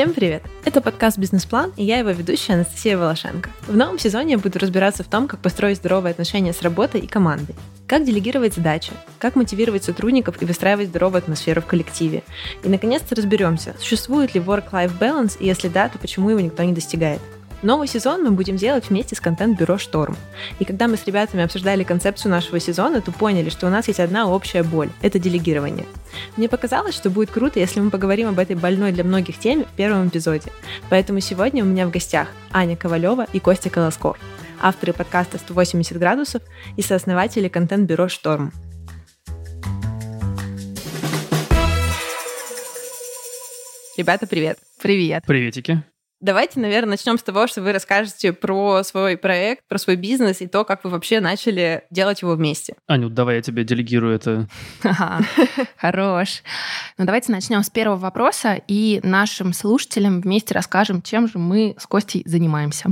Всем 0.00 0.14
привет! 0.14 0.42
Это 0.64 0.80
подкаст 0.80 1.18
«Бизнес-план» 1.18 1.74
и 1.76 1.84
я 1.84 1.98
его 1.98 2.08
ведущая 2.08 2.54
Анастасия 2.54 2.96
Волошенко. 2.96 3.50
В 3.68 3.76
новом 3.76 3.98
сезоне 3.98 4.32
я 4.32 4.38
буду 4.38 4.58
разбираться 4.58 5.04
в 5.04 5.08
том, 5.08 5.28
как 5.28 5.40
построить 5.40 5.76
здоровые 5.76 6.12
отношения 6.12 6.54
с 6.54 6.62
работой 6.62 7.02
и 7.02 7.06
командой, 7.06 7.54
как 7.86 8.06
делегировать 8.06 8.54
задачи, 8.54 8.92
как 9.18 9.36
мотивировать 9.36 9.84
сотрудников 9.84 10.40
и 10.40 10.46
выстраивать 10.46 10.88
здоровую 10.88 11.18
атмосферу 11.18 11.60
в 11.60 11.66
коллективе. 11.66 12.22
И, 12.64 12.70
наконец-то, 12.70 13.14
разберемся, 13.14 13.74
существует 13.78 14.34
ли 14.34 14.40
work-life 14.40 14.98
balance, 14.98 15.36
и 15.38 15.44
если 15.44 15.68
да, 15.68 15.90
то 15.90 15.98
почему 15.98 16.30
его 16.30 16.40
никто 16.40 16.62
не 16.62 16.72
достигает. 16.72 17.20
Новый 17.62 17.88
сезон 17.88 18.22
мы 18.22 18.30
будем 18.30 18.56
делать 18.56 18.88
вместе 18.88 19.14
с 19.14 19.20
контент-бюро 19.20 19.76
«Шторм». 19.76 20.16
И 20.58 20.64
когда 20.64 20.88
мы 20.88 20.96
с 20.96 21.04
ребятами 21.04 21.44
обсуждали 21.44 21.84
концепцию 21.84 22.32
нашего 22.32 22.58
сезона, 22.58 23.02
то 23.02 23.12
поняли, 23.12 23.50
что 23.50 23.66
у 23.66 23.70
нас 23.70 23.86
есть 23.88 24.00
одна 24.00 24.26
общая 24.26 24.62
боль– 24.62 24.88
это 25.02 25.18
делегирование. 25.18 25.84
Мне 26.38 26.48
показалось, 26.48 26.94
что 26.94 27.10
будет 27.10 27.30
круто, 27.30 27.60
если 27.60 27.80
мы 27.80 27.90
поговорим 27.90 28.28
об 28.28 28.38
этой 28.38 28.56
больной 28.56 28.92
для 28.92 29.04
многих 29.04 29.38
теме 29.38 29.64
в 29.64 29.76
первом 29.76 30.08
эпизоде. 30.08 30.50
Поэтому 30.88 31.20
сегодня 31.20 31.62
у 31.62 31.66
меня 31.66 31.86
в 31.86 31.90
гостях 31.90 32.28
Аня 32.50 32.76
Ковалева 32.76 33.26
и 33.30 33.40
Костя 33.40 33.68
Колосков, 33.68 34.16
авторы 34.58 34.94
подкаста 34.94 35.36
«180 35.36 35.98
градусов» 35.98 36.42
и 36.78 36.82
сооснователи 36.82 37.48
контент-бюро 37.48 38.08
«Шторм». 38.08 38.52
Ребята, 43.98 44.26
привет. 44.26 44.58
Привет. 44.80 45.24
Приветики. 45.26 45.84
Давайте, 46.20 46.60
наверное, 46.60 46.90
начнем 46.90 47.16
с 47.16 47.22
того, 47.22 47.46
что 47.46 47.62
вы 47.62 47.72
расскажете 47.72 48.34
про 48.34 48.82
свой 48.82 49.16
проект, 49.16 49.66
про 49.68 49.78
свой 49.78 49.96
бизнес 49.96 50.42
и 50.42 50.46
то, 50.46 50.64
как 50.64 50.84
вы 50.84 50.90
вообще 50.90 51.18
начали 51.20 51.84
делать 51.90 52.20
его 52.20 52.34
вместе. 52.34 52.74
Аню, 52.86 53.08
давай 53.08 53.36
я 53.36 53.42
тебе 53.42 53.64
делегирую 53.64 54.14
это. 54.14 54.46
Хорош. 55.78 56.42
Ну, 56.98 57.06
давайте 57.06 57.32
начнем 57.32 57.62
с 57.62 57.70
первого 57.70 57.96
вопроса 57.96 58.60
и 58.68 59.00
нашим 59.02 59.54
слушателям 59.54 60.20
вместе 60.20 60.52
расскажем, 60.52 61.00
чем 61.00 61.26
же 61.26 61.38
мы 61.38 61.74
с 61.78 61.86
Костей 61.86 62.22
занимаемся. 62.26 62.90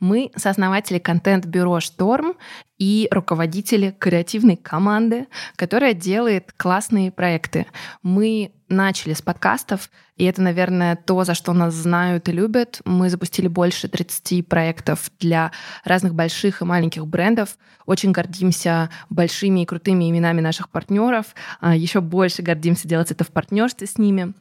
Мы 0.00 0.30
сооснователи 0.34 0.98
контент-бюро 0.98 1.80
«Шторм» 1.80 2.34
и 2.78 3.08
руководители 3.10 3.94
креативной 3.98 4.56
команды, 4.56 5.26
которая 5.56 5.92
делает 5.92 6.52
классные 6.56 7.12
проекты. 7.12 7.66
Мы 8.02 8.52
начали 8.68 9.12
с 9.12 9.22
подкастов, 9.22 9.90
и 10.16 10.24
это, 10.24 10.42
наверное, 10.42 10.94
то, 10.94 11.24
за 11.24 11.34
что 11.34 11.52
нас 11.52 11.74
знают 11.74 12.28
и 12.28 12.32
любят. 12.32 12.80
Мы 12.84 13.10
запустили 13.10 13.48
больше 13.48 13.88
30 13.88 14.46
проектов 14.46 15.10
для 15.18 15.50
разных 15.84 16.14
больших 16.14 16.62
и 16.62 16.64
маленьких 16.64 17.04
брендов. 17.04 17.58
Очень 17.84 18.12
гордимся 18.12 18.90
большими 19.10 19.62
и 19.62 19.66
крутыми 19.66 20.08
именами 20.08 20.40
наших 20.40 20.70
партнеров. 20.70 21.34
А 21.60 21.74
Еще 21.74 22.00
больше 22.00 22.42
гордимся 22.42 22.86
делать 22.86 23.10
это 23.10 23.24
в 23.24 23.28
партнерстве 23.30 23.88
с 23.88 23.98
ними. 23.98 24.34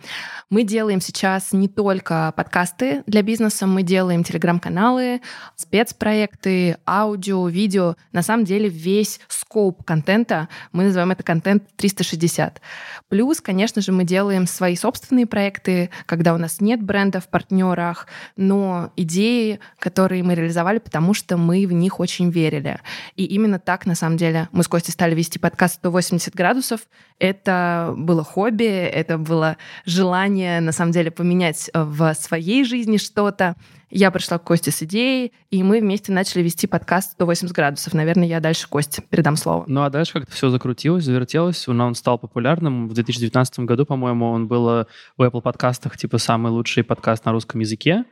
Мы 0.52 0.64
делаем 0.64 1.02
сейчас 1.02 1.54
не 1.54 1.68
только 1.68 2.34
подкасты 2.38 3.02
для 3.08 3.24
бизнеса, 3.24 3.66
мы 3.66 3.82
делаем 3.82 4.24
телеграм-каналы, 4.24 5.22
спецпроекты, 5.56 6.78
аудио, 6.86 7.48
видео. 7.48 7.96
На 8.12 8.22
самом 8.22 8.46
деле 8.46 8.70
весь 8.70 9.20
скоп 9.28 9.84
контента, 9.84 10.50
мы 10.72 10.84
называем 10.84 11.12
это 11.12 11.24
контент 11.24 11.64
360. 11.78 12.62
Плюс, 13.10 13.42
конечно 13.42 13.82
же, 13.82 13.92
мы 13.92 14.04
делаем 14.04 14.46
свои 14.46 14.76
собственные 14.76 15.26
проекты, 15.26 15.63
когда 16.06 16.34
у 16.34 16.38
нас 16.38 16.62
нет 16.62 16.82
бренда 16.82 17.20
в 17.20 17.28
партнерах, 17.28 18.08
но 18.38 18.92
идеи, 18.96 19.60
которые 19.80 20.24
мы 20.24 20.36
реализовали, 20.36 20.80
потому 20.80 21.14
что 21.14 21.38
мы 21.38 21.66
в 21.68 21.74
них 21.74 22.00
очень 22.00 22.30
верили. 22.30 22.80
И 23.16 23.26
именно 23.26 23.60
так, 23.60 23.86
на 23.86 23.96
самом 23.96 24.18
деле, 24.18 24.50
мы 24.52 24.64
с 24.64 24.68
Костей 24.68 24.92
стали 24.92 25.16
вести 25.16 25.40
подкаст 25.40 25.76
180 25.76 26.34
градусов. 26.36 26.82
Это 27.20 27.94
было 27.98 28.24
хобби, 28.24 28.66
это 28.66 29.18
было 29.18 29.58
желание, 29.86 30.60
на 30.60 30.72
самом 30.72 30.92
деле, 30.92 31.12
поменять 31.12 31.70
в 31.74 32.14
своей 32.16 32.64
жизни 32.64 32.98
что-то. 32.98 33.56
Я 33.96 34.10
пришла 34.10 34.40
к 34.40 34.44
Косте 34.44 34.72
с 34.72 34.82
идеей, 34.82 35.34
и 35.52 35.62
мы 35.62 35.80
вместе 35.80 36.12
начали 36.12 36.42
вести 36.42 36.66
подкаст 36.66 37.12
180 37.12 37.56
градусов. 37.56 37.94
Наверное, 37.94 38.26
я 38.26 38.40
дальше 38.40 38.68
Косте 38.68 39.04
передам 39.08 39.36
слово. 39.36 39.66
Ну 39.68 39.84
а 39.84 39.92
дальше 39.92 40.14
как-то 40.14 40.32
все 40.32 40.50
закрутилось, 40.50 41.04
завертелось. 41.04 41.68
Он 41.68 41.94
стал 41.94 42.18
популярным. 42.18 42.90
В 42.90 42.94
2019 42.94 43.60
году, 43.60 43.86
по-моему, 43.86 44.32
он 44.32 44.48
был 44.48 44.68
э, 44.68 44.86
в 45.16 45.22
Apple 45.22 45.44
подкастах 45.44 45.96
типа 45.96 46.18
самый 46.18 46.52
лучший 46.52 46.84
подкаст 46.84 47.24
на 47.26 47.34
русском 47.34 47.60
языке. 47.60 48.06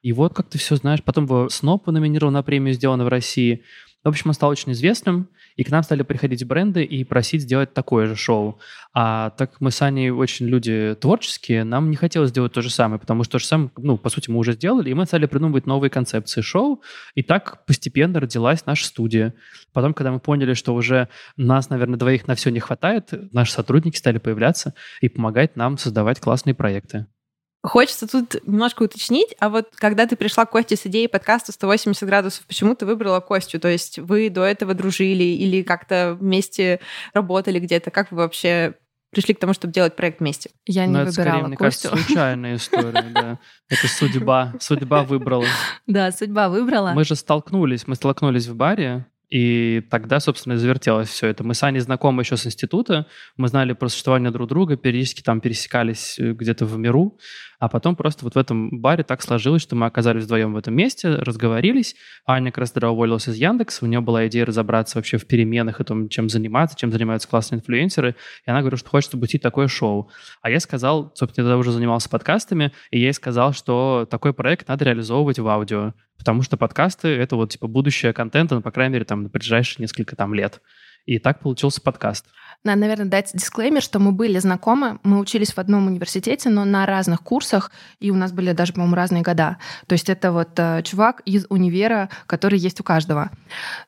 И 0.00 0.14
вот 0.14 0.32
как 0.32 0.48
ты 0.48 0.56
все 0.56 0.76
знаешь. 0.76 1.02
Потом 1.02 1.24
его 1.24 1.50
Сноп 1.50 1.86
номинировал 1.86 2.32
на 2.32 2.42
премию 2.42 2.72
«Сделано 2.72 3.04
в 3.04 3.08
России». 3.08 3.62
В 4.06 4.08
общем, 4.08 4.30
он 4.30 4.34
стал 4.34 4.50
очень 4.50 4.70
известным, 4.70 5.28
и 5.56 5.64
к 5.64 5.70
нам 5.72 5.82
стали 5.82 6.02
приходить 6.04 6.46
бренды 6.46 6.84
и 6.84 7.02
просить 7.02 7.42
сделать 7.42 7.74
такое 7.74 8.06
же 8.06 8.14
шоу. 8.14 8.60
А 8.94 9.30
так 9.30 9.50
как 9.50 9.60
мы 9.60 9.72
с 9.72 9.82
Аней 9.82 10.10
очень 10.10 10.46
люди 10.46 10.96
творческие, 11.00 11.64
нам 11.64 11.90
не 11.90 11.96
хотелось 11.96 12.30
сделать 12.30 12.52
то 12.52 12.62
же 12.62 12.70
самое, 12.70 13.00
потому 13.00 13.24
что 13.24 13.32
то 13.32 13.38
же 13.40 13.46
самое, 13.46 13.72
ну, 13.76 13.98
по 13.98 14.08
сути, 14.08 14.30
мы 14.30 14.38
уже 14.38 14.52
сделали, 14.52 14.90
и 14.90 14.94
мы 14.94 15.06
стали 15.06 15.26
придумывать 15.26 15.66
новые 15.66 15.90
концепции 15.90 16.40
шоу, 16.40 16.82
и 17.16 17.24
так 17.24 17.66
постепенно 17.66 18.20
родилась 18.20 18.64
наша 18.64 18.86
студия. 18.86 19.34
Потом, 19.72 19.92
когда 19.92 20.12
мы 20.12 20.20
поняли, 20.20 20.54
что 20.54 20.72
уже 20.76 21.08
нас, 21.36 21.68
наверное, 21.68 21.98
двоих 21.98 22.28
на 22.28 22.36
все 22.36 22.50
не 22.50 22.60
хватает, 22.60 23.12
наши 23.32 23.50
сотрудники 23.50 23.96
стали 23.96 24.18
появляться 24.18 24.74
и 25.00 25.08
помогать 25.08 25.56
нам 25.56 25.78
создавать 25.78 26.20
классные 26.20 26.54
проекты. 26.54 27.06
Хочется 27.66 28.06
тут 28.06 28.36
немножко 28.46 28.84
уточнить, 28.84 29.34
а 29.40 29.48
вот 29.48 29.70
когда 29.74 30.06
ты 30.06 30.14
пришла 30.14 30.46
к 30.46 30.50
Косте 30.50 30.76
с 30.76 30.86
идеей 30.86 31.08
подкаста 31.08 31.50
180 31.50 32.02
градусов, 32.06 32.46
почему 32.46 32.76
ты 32.76 32.86
выбрала 32.86 33.18
Костю? 33.20 33.58
То 33.58 33.68
есть 33.68 33.98
вы 33.98 34.30
до 34.30 34.44
этого 34.44 34.72
дружили 34.72 35.24
или 35.24 35.62
как-то 35.62 36.16
вместе 36.20 36.80
работали 37.12 37.58
где-то? 37.58 37.90
Как 37.90 38.12
вы 38.12 38.18
вообще 38.18 38.74
пришли 39.10 39.34
к 39.34 39.40
тому, 39.40 39.52
чтобы 39.52 39.72
делать 39.72 39.96
проект 39.96 40.20
вместе? 40.20 40.50
Я 40.64 40.86
не 40.86 40.92
Но 40.92 41.02
это 41.02 41.10
выбирала 41.10 41.34
скорее, 41.38 41.46
мне 41.48 41.56
Костю. 41.56 41.88
кажется, 41.90 42.06
случайная 42.06 42.56
история, 42.56 43.06
да. 43.12 43.38
Это 43.68 43.88
судьба. 43.88 44.54
Судьба 44.60 45.02
выбрала. 45.02 45.46
Да, 45.88 46.12
судьба 46.12 46.48
выбрала. 46.48 46.92
Мы 46.92 47.04
же 47.04 47.16
столкнулись, 47.16 47.88
мы 47.88 47.96
столкнулись 47.96 48.46
в 48.46 48.54
баре, 48.54 49.06
и 49.28 49.82
тогда, 49.90 50.20
собственно, 50.20 50.54
и 50.54 50.56
завертелось 50.56 51.08
все 51.08 51.26
это. 51.26 51.42
Мы 51.42 51.54
с 51.54 51.62
Аней 51.64 51.80
знакомы 51.80 52.22
еще 52.22 52.36
с 52.36 52.46
института, 52.46 53.06
мы 53.36 53.48
знали 53.48 53.72
про 53.72 53.88
существование 53.88 54.30
друг 54.30 54.48
друга, 54.48 54.76
периодически 54.76 55.22
там 55.22 55.40
пересекались 55.40 56.18
э, 56.18 56.32
где-то 56.32 56.64
в 56.64 56.78
миру, 56.78 57.18
а 57.58 57.68
потом 57.68 57.96
просто 57.96 58.24
вот 58.24 58.34
в 58.34 58.38
этом 58.38 58.80
баре 58.80 59.02
так 59.02 59.22
сложилось, 59.22 59.62
что 59.62 59.74
мы 59.74 59.86
оказались 59.86 60.24
вдвоем 60.24 60.52
в 60.52 60.56
этом 60.56 60.74
месте, 60.74 61.08
разговорились. 61.08 61.96
Аня 62.24 62.52
как 62.52 62.58
раз 62.58 62.70
тогда 62.70 62.90
уволилась 62.90 63.28
из 63.28 63.34
Яндекса, 63.34 63.84
у 63.84 63.88
нее 63.88 64.00
была 64.00 64.28
идея 64.28 64.44
разобраться 64.44 64.98
вообще 64.98 65.16
в 65.16 65.26
переменах 65.26 65.80
и 65.80 65.84
том, 65.84 66.08
чем 66.08 66.28
заниматься, 66.28 66.76
чем 66.76 66.92
занимаются 66.92 67.28
классные 67.28 67.58
инфлюенсеры, 67.58 68.14
и 68.46 68.50
она 68.50 68.60
говорила, 68.60 68.78
что 68.78 68.90
хочет 68.90 69.10
запустить 69.10 69.42
такое 69.42 69.66
шоу. 69.66 70.08
А 70.40 70.50
я 70.50 70.60
сказал, 70.60 71.12
собственно, 71.16 71.44
я 71.44 71.50
тогда 71.50 71.58
уже 71.58 71.72
занимался 71.72 72.08
подкастами, 72.08 72.72
и 72.90 73.00
я 73.00 73.06
ей 73.06 73.12
сказал, 73.12 73.52
что 73.52 74.06
такой 74.08 74.34
проект 74.34 74.68
надо 74.68 74.84
реализовывать 74.84 75.40
в 75.40 75.48
аудио, 75.48 75.94
потому 76.18 76.42
что 76.42 76.56
подкасты— 76.56 77.08
это 77.08 77.36
вот 77.36 77.50
типа 77.50 77.66
будущее 77.66 78.12
контента, 78.12 78.54
ну, 78.54 78.62
по 78.62 78.70
крайней 78.70 78.94
мере, 78.94 79.04
там, 79.04 79.24
на 79.24 79.28
ближайшие 79.28 79.82
несколько 79.82 80.16
там 80.16 80.34
лет. 80.34 80.60
И 81.06 81.20
так 81.20 81.40
получился 81.40 81.80
подкаст. 81.80 82.26
Надо, 82.64 82.80
наверное, 82.80 83.06
дать 83.06 83.30
дисклеймер, 83.32 83.80
что 83.80 84.00
мы 84.00 84.10
были 84.10 84.40
знакомы, 84.40 84.98
мы 85.04 85.20
учились 85.20 85.52
в 85.52 85.58
одном 85.58 85.86
университете, 85.86 86.48
но 86.48 86.64
на 86.64 86.84
разных 86.84 87.22
курсах, 87.22 87.70
и 88.00 88.10
у 88.10 88.16
нас 88.16 88.32
были 88.32 88.50
даже, 88.50 88.72
по-моему, 88.72 88.96
разные 88.96 89.22
года. 89.22 89.58
То 89.86 89.92
есть 89.92 90.08
это 90.08 90.32
вот 90.32 90.50
э, 90.56 90.82
чувак 90.82 91.22
из 91.24 91.46
универа, 91.48 92.08
который 92.26 92.58
есть 92.58 92.80
у 92.80 92.82
каждого. 92.82 93.30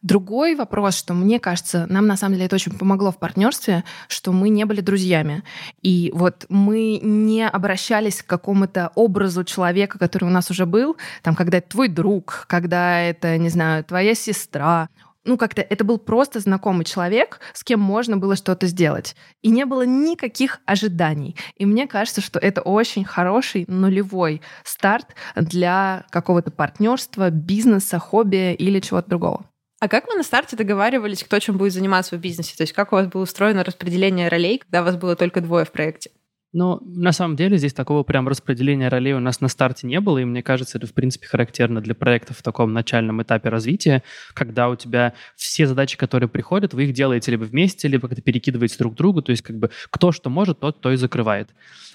Другой 0.01 0.55
вопрос, 0.55 0.97
что 0.97 1.13
мне 1.13 1.41
кажется, 1.41 1.87
нам 1.89 2.07
на 2.07 2.17
самом 2.17 2.35
деле 2.35 2.47
это 2.47 2.55
очень 2.55 2.79
помогло 2.79 3.11
в 3.11 3.19
партнерстве, 3.19 3.83
что 4.07 4.33
мы 4.33 4.49
не 4.49 4.65
были 4.65 4.81
друзьями. 4.81 5.43
И 5.83 6.13
вот 6.15 6.47
мы 6.49 7.01
не 7.03 7.49
обращались 7.49 8.23
к 8.23 8.27
какому-то 8.27 8.93
образу 8.95 9.43
человека, 9.43 9.99
который 9.99 10.27
у 10.27 10.31
нас 10.31 10.53
уже 10.53 10.67
был, 10.67 10.97
там, 11.23 11.35
когда 11.35 11.59
это 11.59 11.71
твой 11.71 11.89
друг, 11.89 12.45
когда 12.49 13.01
это, 13.01 13.39
не 13.39 13.49
знаю, 13.49 13.83
твоя 13.83 14.15
сестра 14.15 14.89
ну, 15.29 15.37
как-то 15.37 15.61
это 15.61 15.85
был 15.85 15.99
просто 15.99 16.41
знакомый 16.41 16.87
человек, 16.87 17.41
с 17.53 17.63
кем 17.63 17.81
можно 17.81 18.17
было 18.17 18.35
что-то 18.35 18.67
сделать. 18.67 19.15
И 19.43 19.51
не 19.51 19.67
было 19.67 19.83
никаких 19.83 20.61
ожиданий. 20.65 21.37
И 21.57 21.67
мне 21.67 21.87
кажется, 21.87 22.23
что 22.23 22.39
это 22.39 22.63
очень 22.63 23.05
хороший 23.05 23.67
нулевой 23.69 24.41
старт 24.65 25.09
для 25.37 26.07
какого-то 26.11 26.51
партнерства, 26.51 27.29
бизнеса, 27.29 27.99
хобби 27.99 28.55
или 28.55 28.81
чего-то 28.81 29.11
другого. 29.11 29.45
А 29.81 29.89
как 29.89 30.09
вы 30.09 30.15
на 30.15 30.23
старте 30.23 30.57
договаривались, 30.57 31.23
кто 31.23 31.39
чем 31.39 31.59
будет 31.59 31.75
заниматься 31.75 32.17
в 32.17 32.21
бизнесе? 32.21 32.57
То 32.57 32.63
есть 32.63 32.73
как 32.73 32.93
у 32.93 32.97
вас 32.97 33.07
было 33.07 33.23
устроено 33.23 33.63
распределение 33.63 34.29
ролей, 34.29 34.59
когда 34.59 34.83
вас 34.83 34.97
было 34.97 35.15
только 35.15 35.43
двое 35.43 35.67
в 35.67 35.71
проекте? 35.71 36.11
Но 36.53 36.81
на 36.83 37.13
самом 37.13 37.37
деле 37.37 37.59
здесь 37.59 37.75
такого 37.75 38.05
прям 38.05 38.27
распределения 38.27 38.89
ролей 38.89 39.13
у 39.13 39.21
нас 39.21 39.41
на 39.41 39.49
старте 39.49 39.87
не 39.87 40.01
было, 40.01 40.19
и 40.19 40.25
мне 40.25 40.43
кажется, 40.43 40.79
это 40.79 40.87
в 40.87 40.95
принципе 40.95 41.27
характерно 41.27 41.83
для 41.83 41.95
проектов 41.95 42.39
в 42.39 42.43
таком 42.43 42.73
начальном 42.73 43.23
этапе 43.23 43.51
развития, 43.51 44.03
когда 44.33 44.71
у 44.71 44.77
тебя 44.77 45.13
все 45.37 45.67
задачи, 45.67 45.99
которые 45.99 46.29
приходят, 46.29 46.73
вы 46.73 46.85
их 46.85 46.95
делаете 46.95 47.31
либо 47.33 47.45
вместе, 47.45 47.87
либо 47.89 48.09
как-то 48.09 48.23
перекидываете 48.23 48.77
друг 48.79 48.95
к 48.95 48.97
другу, 48.97 49.21
то 49.21 49.31
есть 49.31 49.43
как 49.43 49.59
бы 49.59 49.71
кто 49.91 50.11
что 50.11 50.31
может, 50.31 50.61
тот 50.61 50.81
то 50.81 50.91
и 50.91 50.97
закрывает. 50.97 51.51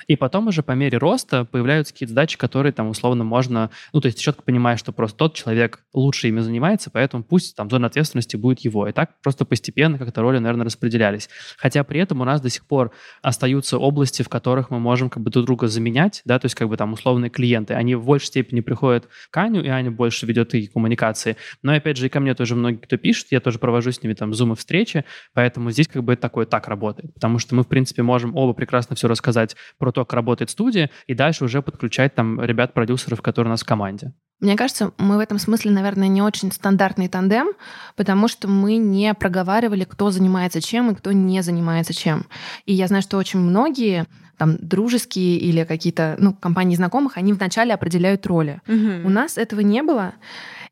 И 0.08 0.16
потом 0.16 0.48
уже 0.48 0.64
по 0.64 0.74
мере 0.74 0.98
роста 0.98 1.46
появляются 1.46 1.94
какие-то 1.94 2.12
задачи, 2.12 2.38
которые 2.38 2.74
там 2.74 2.90
условно 2.90 3.24
можно... 3.24 3.70
Ну, 3.94 4.02
то 4.02 4.08
есть 4.08 4.20
четко 4.20 4.42
понимаешь, 4.44 4.80
что 4.80 4.92
просто 4.92 5.18
тот 5.18 5.36
человек 5.36 5.84
лучше 5.94 6.28
ими 6.28 6.40
занимается, 6.40 6.90
поэтому 6.90 7.24
пусть 7.24 7.56
там 7.56 7.70
зона 7.70 7.88
ответственности 7.88 8.36
будет 8.36 8.60
его. 8.60 8.88
И 8.88 8.92
так 8.92 9.22
просто 9.22 9.46
постепенно 9.46 9.98
как-то 9.98 10.22
роли, 10.22 10.40
наверное, 10.40 10.66
распределялись. 10.66 11.30
Хотя 11.58 11.84
при 11.84 12.00
этом 12.00 12.22
у 12.22 12.26
нас 12.26 12.42
до 12.42 12.50
сих 12.50 12.66
пор 12.66 12.92
остаются 13.22 13.78
области, 13.78 14.22
в 14.24 14.30
которых 14.30 14.70
мы 14.70 14.80
можем 14.80 15.10
как 15.10 15.24
бы 15.24 15.32
друг 15.32 15.46
друга 15.46 15.68
заменять, 15.68 16.22
да, 16.26 16.40
то 16.40 16.46
есть 16.46 16.56
как 16.56 16.70
бы 16.70 16.78
там 16.78 16.94
условные 16.94 17.30
клиенты, 17.30 17.74
они 17.74 17.96
в 17.96 18.06
большей 18.06 18.28
степени 18.28 18.60
приходят 18.62 19.08
к 19.30 19.38
Аню, 19.38 19.64
и 19.64 19.68
Аня 19.68 19.92
больше 19.92 20.26
ведет 20.26 20.54
и 20.54 20.68
коммуникации. 20.68 21.38
Но 21.62 21.74
опять 21.74 21.98
же 21.98 22.08
и 22.08 22.10
ко 22.10 22.20
мне 22.20 22.36
тоже 22.36 22.56
многие, 22.56 22.78
кто 22.80 22.98
пишет, 22.98 23.28
я 23.32 23.40
тоже 23.40 23.60
провожу 23.60 23.92
с 23.92 24.02
ними 24.04 24.14
там 24.14 24.34
зумы 24.34 24.56
встречи, 24.56 25.06
поэтому 25.34 25.72
здесь 25.72 25.88
как 25.88 26.04
бы 26.04 26.16
такое 26.16 26.46
так 26.46 26.68
работает, 26.68 27.14
потому 27.14 27.40
что 27.40 27.56
мы 27.56 27.64
в 27.64 27.68
принципе 27.68 28.04
можем 28.04 28.36
оба 28.36 28.54
прекрасно 28.54 28.96
все 28.96 29.08
рассказать 29.08 29.56
про 29.78 29.92
то, 29.94 30.06
как 30.06 30.14
работает 30.14 30.50
студия, 30.50 30.90
и 31.08 31.14
дальше 31.14 31.46
уже 31.46 31.62
подключать 31.62 32.16
там 32.16 32.42
ребят-продюсеров, 32.42 33.22
которые 33.22 33.50
у 33.50 33.54
нас 33.54 33.62
в 33.62 33.66
команде. 33.66 34.14
Мне 34.40 34.58
кажется, 34.58 34.92
мы 34.98 35.16
в 35.16 35.20
этом 35.22 35.40
смысле, 35.40 35.72
наверное, 35.72 36.10
не 36.10 36.22
очень 36.22 36.52
стандартный 36.52 37.08
тандем, 37.08 37.48
потому 37.96 38.28
что 38.28 38.50
мы 38.50 38.76
не 38.76 39.14
проговаривали, 39.14 39.86
кто 39.86 40.12
занимается 40.12 40.60
чем 40.60 40.92
и 40.92 40.96
кто 40.96 41.14
не 41.14 41.42
занимается 41.42 41.94
чем. 41.94 42.26
И 42.66 42.74
я 42.74 42.88
знаю, 42.88 43.04
что 43.04 43.18
очень 43.18 43.40
многие 43.40 44.06
там 44.38 44.58
дружеские 44.60 45.38
или 45.38 45.64
какие-то 45.64 46.18
ну, 46.20 46.34
компании 46.34 46.76
знакомых, 46.76 47.18
они 47.18 47.32
вначале 47.32 47.74
определяют 47.74 48.26
роли. 48.28 48.62
Угу. 48.68 49.08
У 49.08 49.10
нас 49.10 49.38
этого 49.38 49.62
не 49.62 49.82
было. 49.82 50.14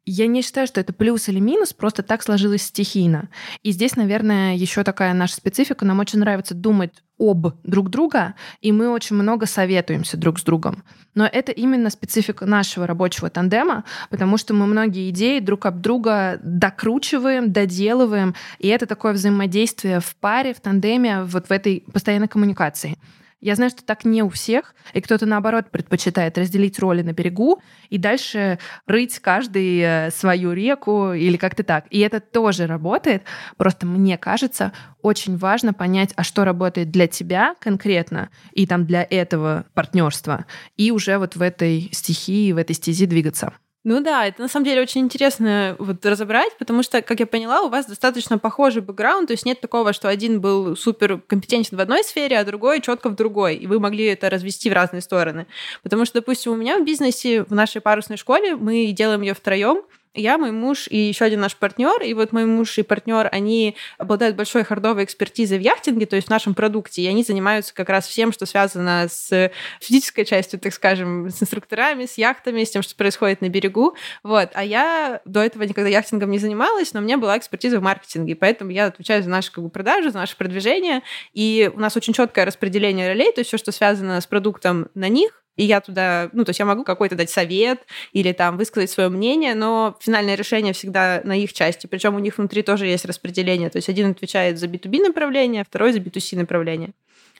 Я 0.06 0.25
не 0.25 0.42
считаю, 0.42 0.65
что 0.65 0.81
это 0.81 0.94
плюс 0.94 1.30
или 1.30 1.39
минус, 1.39 1.74
просто 1.74 2.01
так 2.01 2.24
сложилось 2.24 2.63
стихийно. 2.63 3.30
И 3.62 3.71
здесь, 3.71 3.95
наверное, 3.95 4.56
еще 4.56 4.83
такая 4.83 5.13
наша 5.13 5.36
специфика. 5.36 5.86
Нам 5.86 6.00
очень 6.00 6.18
нравится 6.18 6.56
думать 6.56 7.03
об 7.19 7.53
друг 7.63 7.92
друга, 7.92 8.33
и 8.62 8.71
мы 8.71 8.89
очень 8.89 9.15
много 9.15 9.45
советуемся 9.45 10.18
друг 10.18 10.39
с 10.39 10.44
другом. 10.44 10.83
Но 11.13 11.30
это 11.31 11.51
именно 11.51 11.92
специфика 11.92 12.48
нашего 12.48 12.88
рабочего 12.88 13.30
тандема, 13.30 13.83
потому 14.09 14.38
что 14.38 14.56
мы 14.56 14.65
многие 14.65 15.07
идеи 15.12 15.39
друг 15.39 15.68
об 15.68 15.81
друга 15.81 16.39
докручиваем, 16.42 17.51
доделываем, 17.51 18.33
и 18.57 18.69
это 18.69 18.88
такое 18.88 19.13
взаимодействие 19.13 20.00
в 20.00 20.15
паре, 20.15 20.56
в 20.56 20.62
тандеме, 20.62 21.24
вот 21.25 21.48
в 21.48 21.51
этой 21.51 21.83
постоянной 21.94 22.27
коммуникации. 22.27 22.98
Я 23.41 23.55
знаю, 23.55 23.71
что 23.71 23.83
так 23.83 24.05
не 24.05 24.21
у 24.21 24.29
всех, 24.29 24.75
и 24.93 25.01
кто-то, 25.01 25.25
наоборот, 25.25 25.71
предпочитает 25.71 26.38
разделить 26.38 26.77
роли 26.77 27.01
на 27.01 27.11
берегу 27.11 27.61
и 27.89 27.97
дальше 27.97 28.59
рыть 28.85 29.17
каждый 29.17 29.79
э, 29.79 30.11
свою 30.11 30.53
реку 30.53 31.13
или 31.13 31.38
как-то 31.38 31.63
так. 31.63 31.85
И 31.89 31.99
это 31.99 32.19
тоже 32.19 32.67
работает. 32.67 33.23
Просто 33.57 33.88
мне 33.88 34.19
кажется, 34.19 34.73
очень 35.01 35.38
важно 35.38 35.73
понять, 35.73 36.13
а 36.15 36.23
что 36.23 36.45
работает 36.45 36.91
для 36.91 37.07
тебя 37.07 37.55
конкретно 37.59 38.29
и 38.53 38.67
там 38.67 38.85
для 38.85 39.05
этого 39.09 39.65
партнерства, 39.73 40.45
и 40.77 40.91
уже 40.91 41.17
вот 41.17 41.35
в 41.35 41.41
этой 41.41 41.89
стихии, 41.91 42.51
в 42.51 42.57
этой 42.57 42.75
стези 42.75 43.07
двигаться. 43.07 43.53
Ну 43.83 43.99
да, 43.99 44.27
это 44.27 44.43
на 44.43 44.47
самом 44.47 44.65
деле 44.65 44.81
очень 44.81 45.01
интересно 45.01 45.75
вот 45.79 46.05
разобрать, 46.05 46.55
потому 46.59 46.83
что, 46.83 47.01
как 47.01 47.19
я 47.19 47.25
поняла, 47.25 47.61
у 47.61 47.69
вас 47.69 47.87
достаточно 47.87 48.37
похожий 48.37 48.83
бэкграунд, 48.83 49.27
то 49.27 49.33
есть 49.33 49.43
нет 49.43 49.59
такого, 49.59 49.91
что 49.91 50.07
один 50.07 50.39
был 50.39 50.75
супер 50.75 51.19
компетентен 51.25 51.77
в 51.77 51.81
одной 51.81 52.03
сфере, 52.03 52.37
а 52.37 52.43
другой 52.43 52.81
четко 52.81 53.09
в 53.09 53.15
другой, 53.15 53.55
и 53.55 53.65
вы 53.65 53.79
могли 53.79 54.05
это 54.05 54.29
развести 54.29 54.69
в 54.69 54.73
разные 54.73 55.01
стороны. 55.01 55.47
Потому 55.81 56.05
что, 56.05 56.19
допустим, 56.19 56.51
у 56.51 56.55
меня 56.55 56.77
в 56.77 56.85
бизнесе, 56.85 57.43
в 57.43 57.53
нашей 57.55 57.81
парусной 57.81 58.17
школе, 58.17 58.55
мы 58.55 58.91
делаем 58.91 59.21
ее 59.23 59.33
втроем, 59.33 59.81
я, 60.13 60.37
мой 60.37 60.51
муж 60.51 60.87
и 60.89 60.97
еще 60.97 61.25
один 61.25 61.39
наш 61.39 61.55
партнер. 61.55 62.01
И 62.01 62.13
вот 62.13 62.31
мой 62.31 62.45
муж 62.45 62.77
и 62.77 62.83
партнер, 62.83 63.29
они 63.31 63.75
обладают 63.97 64.35
большой 64.35 64.63
хардовой 64.63 65.05
экспертизой 65.05 65.57
в 65.57 65.61
яхтинге, 65.61 66.05
то 66.05 66.15
есть 66.15 66.27
в 66.27 66.31
нашем 66.31 66.53
продукте, 66.53 67.01
и 67.01 67.07
они 67.07 67.23
занимаются 67.23 67.73
как 67.73 67.89
раз 67.89 68.07
всем, 68.07 68.31
что 68.31 68.45
связано 68.45 69.07
с 69.09 69.51
физической 69.79 70.25
частью, 70.25 70.59
так 70.59 70.73
скажем, 70.73 71.29
с 71.29 71.41
инструкторами, 71.41 72.05
с 72.05 72.17
яхтами, 72.17 72.63
с 72.63 72.71
тем, 72.71 72.81
что 72.81 72.95
происходит 72.95 73.41
на 73.41 73.49
берегу. 73.49 73.95
Вот. 74.23 74.49
А 74.53 74.63
я 74.63 75.21
до 75.25 75.41
этого 75.41 75.63
никогда 75.63 75.89
яхтингом 75.89 76.31
не 76.31 76.39
занималась, 76.39 76.93
но 76.93 76.99
у 76.99 77.03
меня 77.03 77.17
была 77.17 77.37
экспертиза 77.37 77.79
в 77.79 77.83
маркетинге, 77.83 78.35
поэтому 78.35 78.71
я 78.71 78.87
отвечаю 78.87 79.23
за 79.23 79.29
наши 79.29 79.51
как 79.51 79.63
бы, 79.63 79.69
продажи, 79.69 80.11
за 80.11 80.17
наше 80.17 80.35
продвижение, 80.35 81.01
и 81.33 81.71
у 81.73 81.79
нас 81.79 81.95
очень 81.95 82.13
четкое 82.13 82.45
распределение 82.45 83.07
ролей, 83.07 83.31
то 83.31 83.39
есть 83.39 83.49
все, 83.49 83.57
что 83.57 83.71
связано 83.71 84.19
с 84.19 84.27
продуктом 84.27 84.89
на 84.93 85.07
них, 85.07 85.41
и 85.61 85.65
я 85.65 85.79
туда, 85.79 86.31
ну, 86.33 86.43
то 86.43 86.49
есть 86.49 86.59
я 86.59 86.65
могу 86.65 86.83
какой-то 86.83 87.15
дать 87.15 87.29
совет 87.29 87.85
или 88.13 88.31
там 88.31 88.57
высказать 88.57 88.89
свое 88.89 89.09
мнение, 89.09 89.53
но 89.53 89.95
финальное 89.99 90.33
решение 90.33 90.73
всегда 90.73 91.21
на 91.23 91.37
их 91.37 91.53
части. 91.53 91.85
Причем 91.85 92.15
у 92.15 92.19
них 92.19 92.39
внутри 92.39 92.63
тоже 92.63 92.87
есть 92.87 93.05
распределение. 93.05 93.69
То 93.69 93.77
есть 93.77 93.87
один 93.87 94.09
отвечает 94.09 94.57
за 94.57 94.65
B2B 94.65 95.03
направление, 95.03 95.63
второй 95.63 95.93
за 95.93 95.99
B2C 95.99 96.35
направление. 96.35 96.93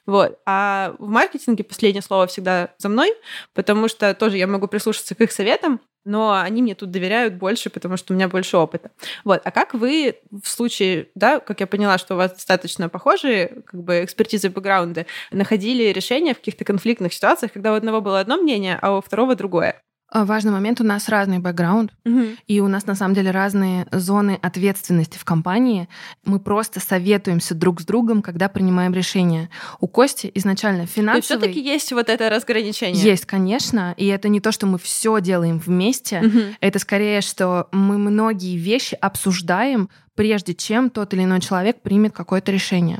Вот. 0.06 0.39
А 0.45 0.95
в 1.00 1.07
маркетинге 1.07 1.63
последнее 1.63 2.01
слово 2.01 2.27
всегда 2.27 2.74
за 2.77 2.89
мной, 2.89 3.13
потому 3.53 3.88
что 3.88 4.13
тоже 4.13 4.38
я 4.38 4.48
могу 4.48 4.68
прислушаться 4.68 5.15
к 5.15 5.21
их 5.21 5.31
советам, 5.31 5.80
но 6.03 6.33
они 6.33 6.62
мне 6.63 6.74
тут 6.74 6.89
доверяют 6.92 7.36
больше, 7.36 7.69
потому 7.69 7.98
что 7.98 8.13
у 8.13 8.15
меня 8.15 8.27
больше 8.27 8.57
опыта. 8.57 8.92
Вот. 9.24 9.42
А 9.44 9.51
как 9.51 9.74
вы 9.74 10.19
в 10.31 10.48
случае, 10.48 11.09
да, 11.15 11.39
как 11.39 11.59
я 11.59 11.68
поняла, 11.68 11.98
что 11.98 12.15
у 12.15 12.18
вас 12.18 12.31
достаточно 12.33 12.89
похожие 12.89 13.63
как 13.65 13.83
бы 13.83 14.03
экспертизы 14.03 14.50
бэкграунды, 14.50 15.06
находили 15.31 15.83
решения 15.92 16.33
в 16.33 16.38
каких-то 16.38 16.65
конфликтных 16.65 17.13
ситуациях, 17.13 17.53
когда 17.53 17.71
у 17.74 17.75
одного 17.75 18.01
было 18.01 18.19
одно 18.19 18.38
мнение, 18.38 18.80
а 18.81 18.98
у 18.98 19.01
второго 19.01 19.36
другое? 19.36 19.83
А, 20.13 20.25
важный 20.25 20.52
момент. 20.52 20.81
У 20.81 20.84
нас 20.84 21.08
разный 21.08 21.40
бэкграунд, 21.40 21.94
угу. 22.06 22.24
и 22.46 22.60
у 22.60 22.68
нас 22.68 22.86
на 22.86 22.96
самом 22.96 23.16
деле 23.16 23.31
разные 23.31 23.88
зоны 23.94 24.38
ответственности 24.42 25.18
в 25.18 25.24
компании. 25.24 25.88
Мы 26.25 26.42
просто 26.42 26.81
советуемся 26.81 27.56
друг 27.56 27.80
с 27.80 27.86
другом, 27.86 28.22
когда 28.22 28.50
принимаем 28.50 28.94
решения. 28.94 29.50
У 29.80 29.88
Кости 29.88 30.30
изначально 30.36 30.86
финансовый... 30.86 31.40
все-таки 31.40 31.62
есть 31.62 31.94
вот 31.94 32.10
это 32.10 32.30
разграничение. 32.30 33.02
Есть, 33.02 33.25
конечно. 33.25 33.94
И 33.96 34.06
это 34.08 34.28
не 34.28 34.42
то, 34.42 34.52
что 34.52 34.68
мы 34.68 34.78
все 34.80 35.22
делаем 35.22 35.60
вместе. 35.60 36.19
Угу. 36.19 36.40
Это 36.60 36.80
скорее, 36.80 37.22
что 37.22 37.69
мы 37.72 37.98
многие 37.98 38.58
вещи 38.58 38.96
обсуждаем, 39.00 39.90
прежде 40.16 40.54
чем 40.54 40.90
тот 40.90 41.13
или 41.13 41.24
иной 41.24 41.40
человек 41.40 41.81
примет 41.81 42.12
какое-то 42.12 42.52
решение. 42.52 43.00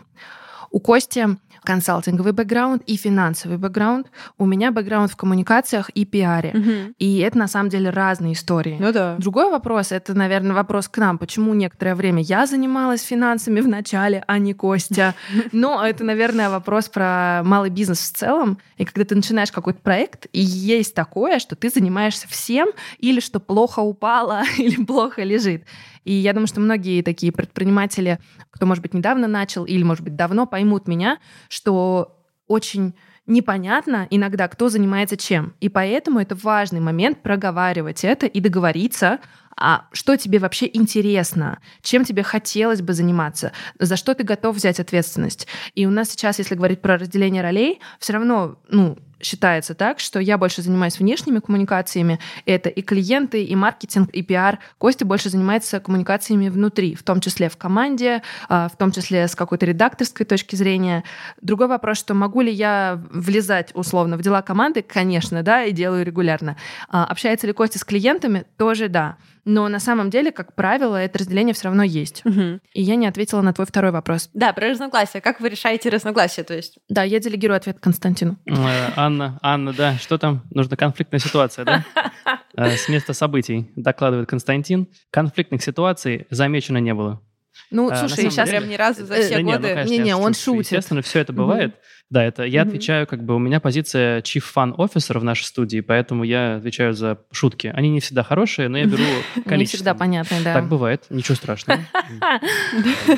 У 0.69 0.80
Кости 0.80 1.28
консалтинговый 1.63 2.34
бэкграунд 2.34 2.84
и 2.88 2.98
финансовый 2.98 3.58
бэкграунд. 3.58 4.08
У 4.38 4.46
меня 4.46 4.72
бэкграунд 4.72 5.12
в 5.12 5.16
коммуникациях 5.16 5.90
и 5.90 6.06
пиаре. 6.06 6.52
Угу. 6.54 6.94
И 6.98 7.19
это 7.19 7.38
на 7.38 7.48
самом 7.48 7.69
деле 7.69 7.90
разные 7.90 8.34
истории. 8.34 8.78
Ну 8.80 8.92
да. 8.92 9.16
Другой 9.18 9.50
вопрос, 9.52 9.92
это, 9.92 10.13
наверное, 10.13 10.54
вопрос 10.54 10.88
к 10.88 10.98
нам. 10.98 11.18
Почему 11.18 11.54
некоторое 11.54 11.96
время 11.96 12.22
я 12.22 12.46
занималась 12.46 13.02
финансами 13.02 13.62
в 13.62 13.68
начале, 13.68 14.24
а 14.28 14.38
не 14.40 14.54
Костя? 14.54 15.13
Но 15.52 15.86
это, 15.86 16.04
наверное, 16.04 16.50
вопрос 16.50 16.90
про 16.90 17.42
малый 17.44 17.69
бизнес 17.69 18.00
в 18.00 18.18
целом. 18.18 18.58
И 18.78 18.86
когда 18.86 19.06
ты 19.06 19.16
начинаешь 19.16 19.52
какой-то 19.52 19.80
проект, 19.80 20.28
и 20.34 20.42
есть 20.42 20.96
такое, 20.96 21.40
что 21.40 21.56
ты 21.56 21.69
занимаешься 21.69 22.28
всем, 22.28 22.69
или 22.98 23.19
что 23.19 23.40
плохо 23.40 23.80
упало, 23.80 24.44
или 24.58 24.84
плохо 24.84 25.24
лежит. 25.24 25.63
И 26.04 26.13
я 26.13 26.34
думаю, 26.34 26.48
что 26.48 26.60
многие 26.60 27.04
такие 27.04 27.31
предприниматели, 27.31 28.19
кто, 28.62 28.68
может 28.68 28.84
быть, 28.84 28.94
недавно 28.94 29.28
начал 29.28 29.66
или, 29.66 29.81
может 29.81 30.04
быть, 30.04 30.16
давно, 30.16 30.46
поймут 30.46 30.88
меня, 30.88 31.18
что 31.50 32.15
очень 32.46 32.94
непонятно 33.25 34.06
иногда, 34.12 34.48
кто 34.48 34.70
занимается 34.70 35.18
чем. 35.18 35.56
И 35.62 35.68
поэтому 35.68 36.20
это 36.20 36.36
важный 36.36 36.80
момент 36.80 37.24
проговаривать 37.24 38.03
это 38.03 38.27
и 38.27 38.39
договориться, 38.39 39.18
а 39.62 39.86
что 39.94 40.18
тебе 40.18 40.39
вообще 40.39 40.70
интересно, 40.74 41.60
чем 41.82 42.03
тебе 42.03 42.24
хотелось 42.24 42.82
бы 42.82 42.94
заниматься, 42.94 43.51
за 43.80 43.96
что 43.96 44.15
ты 44.15 44.24
готов 44.24 44.56
взять 44.56 44.80
ответственность. 44.80 45.48
И 45.75 45.86
у 45.86 45.91
нас 45.91 46.10
сейчас, 46.10 46.39
если 46.39 46.56
говорить 46.56 46.82
про 46.82 46.98
разделение 46.98 47.44
ролей, 47.44 47.80
все 48.00 48.13
равно, 48.13 48.58
ну, 48.70 48.98
считается 49.24 49.75
так, 49.75 50.00
что 50.00 50.20
я 50.20 50.38
больше 50.38 50.62
занимаюсь 50.62 51.00
внешними 51.00 51.39
коммуникациями. 51.39 52.20
Это 52.46 52.70
и 52.70 52.82
клиенты, 52.82 53.44
и 53.44 53.56
маркетинг, 53.56 54.10
и 54.12 54.22
пиар. 54.22 54.60
Костя 54.77 55.06
больше 55.06 55.30
занимается 55.30 55.80
коммуникациями 55.80 56.50
внутри, 56.50 56.96
в 56.96 57.03
том 57.03 57.22
числе 57.22 57.50
в 57.50 57.58
команде, 57.58 58.22
а, 58.50 58.68
в 58.68 58.77
том 58.77 58.91
числе 58.91 59.27
с 59.27 59.36
какой-то 59.36 59.65
редакторской 59.65 60.25
точки 60.25 60.56
зрения. 60.56 61.03
Другой 61.41 61.68
вопрос, 61.68 61.98
что 61.98 62.13
могу 62.13 62.41
ли 62.41 62.51
я 62.51 63.01
влезать 63.12 63.72
условно 63.74 64.18
в 64.18 64.22
дела 64.22 64.41
команды? 64.41 64.82
Конечно, 64.82 65.44
да, 65.44 65.63
и 65.63 65.72
делаю 65.72 66.06
регулярно. 66.06 66.58
А, 66.89 67.06
общается 67.06 67.48
ли 67.48 67.53
Костя 67.53 67.80
с 67.80 67.84
клиентами? 67.84 68.46
Тоже 68.58 68.89
да. 68.89 69.18
Но 69.51 69.67
на 69.67 69.81
самом 69.81 70.10
деле, 70.10 70.31
как 70.31 70.55
правило, 70.55 70.96
это 70.96 71.20
разделение 71.20 71.53
все 71.53 71.65
равно 71.65 71.84
есть. 71.84 72.25
Угу. 72.25 72.62
И 72.74 72.81
я 72.81 72.96
не 72.96 73.05
ответила 73.05 73.41
на 73.41 73.51
твой 73.51 73.67
второй 73.67 73.91
вопрос. 73.91 74.29
Да, 74.34 74.53
про 74.53 74.70
разногласия. 74.70 75.20
Как 75.20 75.41
вы 75.41 75.50
решаете 75.50 75.89
разногласия? 75.89 76.43
То 76.43 76.55
есть... 76.55 76.79
Да, 76.88 77.03
я 77.03 77.20
делегирую 77.20 77.58
ответ 77.58 77.77
Константину. 77.81 78.38
Э, 78.46 78.91
Анна, 78.96 79.39
Анна, 79.41 79.74
да, 79.74 79.98
что 79.98 80.17
там? 80.17 80.43
Нужна 80.51 80.77
конфликтная 80.77 81.20
ситуация, 81.20 81.65
да? 81.65 81.86
Э, 82.53 82.75
с 82.75 82.89
места 82.89 83.13
событий 83.13 83.72
докладывает 83.77 84.29
Константин. 84.29 84.88
Конфликтных 85.10 85.63
ситуаций 85.63 86.27
замечено 86.29 86.79
не 86.79 86.93
было. 86.93 87.22
Ну, 87.70 87.89
а, 87.89 87.96
слушай, 87.96 88.29
сейчас 88.29 88.50
прям 88.50 88.67
ни 88.67 88.75
разу 88.75 89.05
за 89.05 89.15
все 89.15 89.38
да 89.38 89.41
годы. 89.41 89.86
Не, 89.88 90.00
не, 90.00 90.15
он 90.15 90.34
шутит. 90.34 90.72
Естественно, 90.72 91.01
все 91.01 91.20
это 91.20 91.31
бывает. 91.31 91.75
Да, 92.12 92.25
это 92.25 92.44
я 92.44 92.63
отвечаю, 92.63 93.08
как 93.08 93.24
бы 93.24 93.36
у 93.36 93.39
меня 93.39 93.62
позиция 93.62 94.20
chief 94.20 94.44
fun 94.53 94.75
officer 94.75 95.18
в 95.18 95.24
нашей 95.24 95.46
студии, 95.46 95.80
поэтому 95.80 96.25
я 96.25 96.58
отвечаю 96.58 96.94
за 96.94 97.20
шутки. 97.32 97.72
Они 97.74 97.89
не 97.89 98.01
всегда 98.01 98.22
хорошие, 98.22 98.68
но 98.68 98.77
я 98.77 98.86
беру 98.86 99.03
количество. 99.46 99.56
Не 99.62 99.65
всегда 99.65 99.94
понятно, 99.94 100.38
да. 100.44 100.56
Так 100.56 100.68
бывает, 100.68 101.06
ничего 101.10 101.36
страшного. 101.36 101.80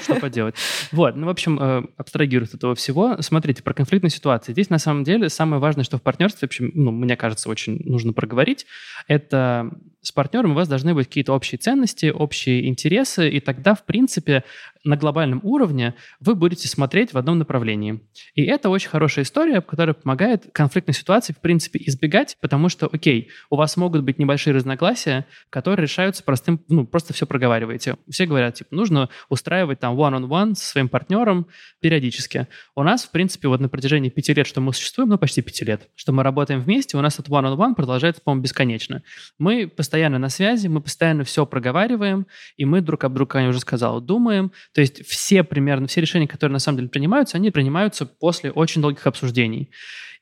Что 0.03 0.15
поделать. 0.15 0.55
Вот, 0.91 1.15
ну, 1.15 1.25
в 1.25 1.29
общем, 1.29 1.57
э, 1.59 1.83
абстрагируя 1.97 2.47
от 2.47 2.53
этого 2.53 2.75
всего, 2.75 3.17
смотрите, 3.21 3.63
про 3.63 3.73
конфликтные 3.73 4.11
ситуации. 4.11 4.51
Здесь, 4.51 4.69
на 4.69 4.77
самом 4.77 5.03
деле, 5.03 5.29
самое 5.29 5.59
важное, 5.59 5.83
что 5.83 5.97
в 5.97 6.03
партнерстве, 6.03 6.47
в 6.47 6.51
общем, 6.51 6.71
ну, 6.75 6.91
мне 6.91 7.15
кажется, 7.15 7.49
очень 7.49 7.81
нужно 7.85 8.13
проговорить, 8.13 8.67
это 9.07 9.71
с 10.03 10.11
партнером 10.11 10.51
у 10.51 10.55
вас 10.55 10.67
должны 10.67 10.93
быть 10.93 11.07
какие-то 11.07 11.33
общие 11.33 11.57
ценности, 11.57 12.07
общие 12.07 12.67
интересы, 12.67 13.29
и 13.29 13.39
тогда, 13.39 13.73
в 13.73 13.85
принципе, 13.85 14.43
на 14.83 14.97
глобальном 14.97 15.39
уровне 15.43 15.95
вы 16.19 16.35
будете 16.35 16.67
смотреть 16.67 17.13
в 17.13 17.17
одном 17.17 17.37
направлении. 17.37 18.01
И 18.35 18.43
это 18.43 18.69
очень 18.69 18.89
хорошая 18.89 19.23
история, 19.25 19.61
которая 19.61 19.93
помогает 19.93 20.49
конфликтной 20.51 20.93
ситуации, 20.93 21.33
в 21.33 21.39
принципе, 21.39 21.81
избегать, 21.85 22.37
потому 22.41 22.69
что, 22.69 22.89
окей, 22.91 23.29
у 23.49 23.55
вас 23.55 23.77
могут 23.77 24.03
быть 24.03 24.19
небольшие 24.19 24.53
разногласия, 24.53 25.25
которые 25.49 25.83
решаются 25.83 26.23
простым, 26.23 26.61
ну, 26.67 26.85
просто 26.85 27.13
все 27.13 27.25
проговариваете. 27.25 27.97
Все 28.09 28.25
говорят, 28.25 28.55
типа, 28.55 28.75
нужно 28.75 29.09
устраивать 29.29 29.79
там 29.79 29.95
one-on-one 29.95 30.55
со 30.55 30.65
своим 30.65 30.89
партнером 30.89 31.47
периодически. 31.79 32.47
У 32.75 32.83
нас, 32.83 33.05
в 33.05 33.11
принципе, 33.11 33.47
вот 33.47 33.61
на 33.61 33.69
протяжении 33.69 34.09
пяти 34.09 34.33
лет, 34.33 34.47
что 34.47 34.61
мы 34.61 34.73
существуем, 34.73 35.09
ну, 35.09 35.17
почти 35.17 35.41
пяти 35.41 35.63
лет, 35.65 35.89
что 35.95 36.11
мы 36.11 36.23
работаем 36.23 36.61
вместе, 36.61 36.97
у 36.97 37.01
нас 37.01 37.15
этот 37.15 37.29
one-on-one 37.29 37.75
продолжается, 37.75 38.21
по-моему, 38.21 38.43
бесконечно. 38.43 39.03
Мы 39.39 39.67
постоянно 39.67 40.19
на 40.19 40.29
связи, 40.29 40.67
мы 40.67 40.81
постоянно 40.81 41.23
все 41.23 41.45
проговариваем, 41.45 42.27
и 42.57 42.65
мы 42.65 42.81
друг 42.81 43.03
об 43.03 43.13
друга, 43.13 43.39
я 43.39 43.49
уже 43.49 43.59
сказал, 43.59 44.01
думаем. 44.01 44.51
То 44.73 44.81
есть 44.81 45.05
все 45.05 45.43
примерно, 45.43 45.87
все 45.87 46.01
решения, 46.01 46.27
которые 46.27 46.53
на 46.53 46.59
самом 46.59 46.77
деле 46.77 46.89
принимаются, 46.89 47.37
они 47.37 47.51
принимаются 47.51 48.05
после 48.05 48.51
очень 48.51 48.81
долгих 48.81 49.05
обсуждений. 49.07 49.69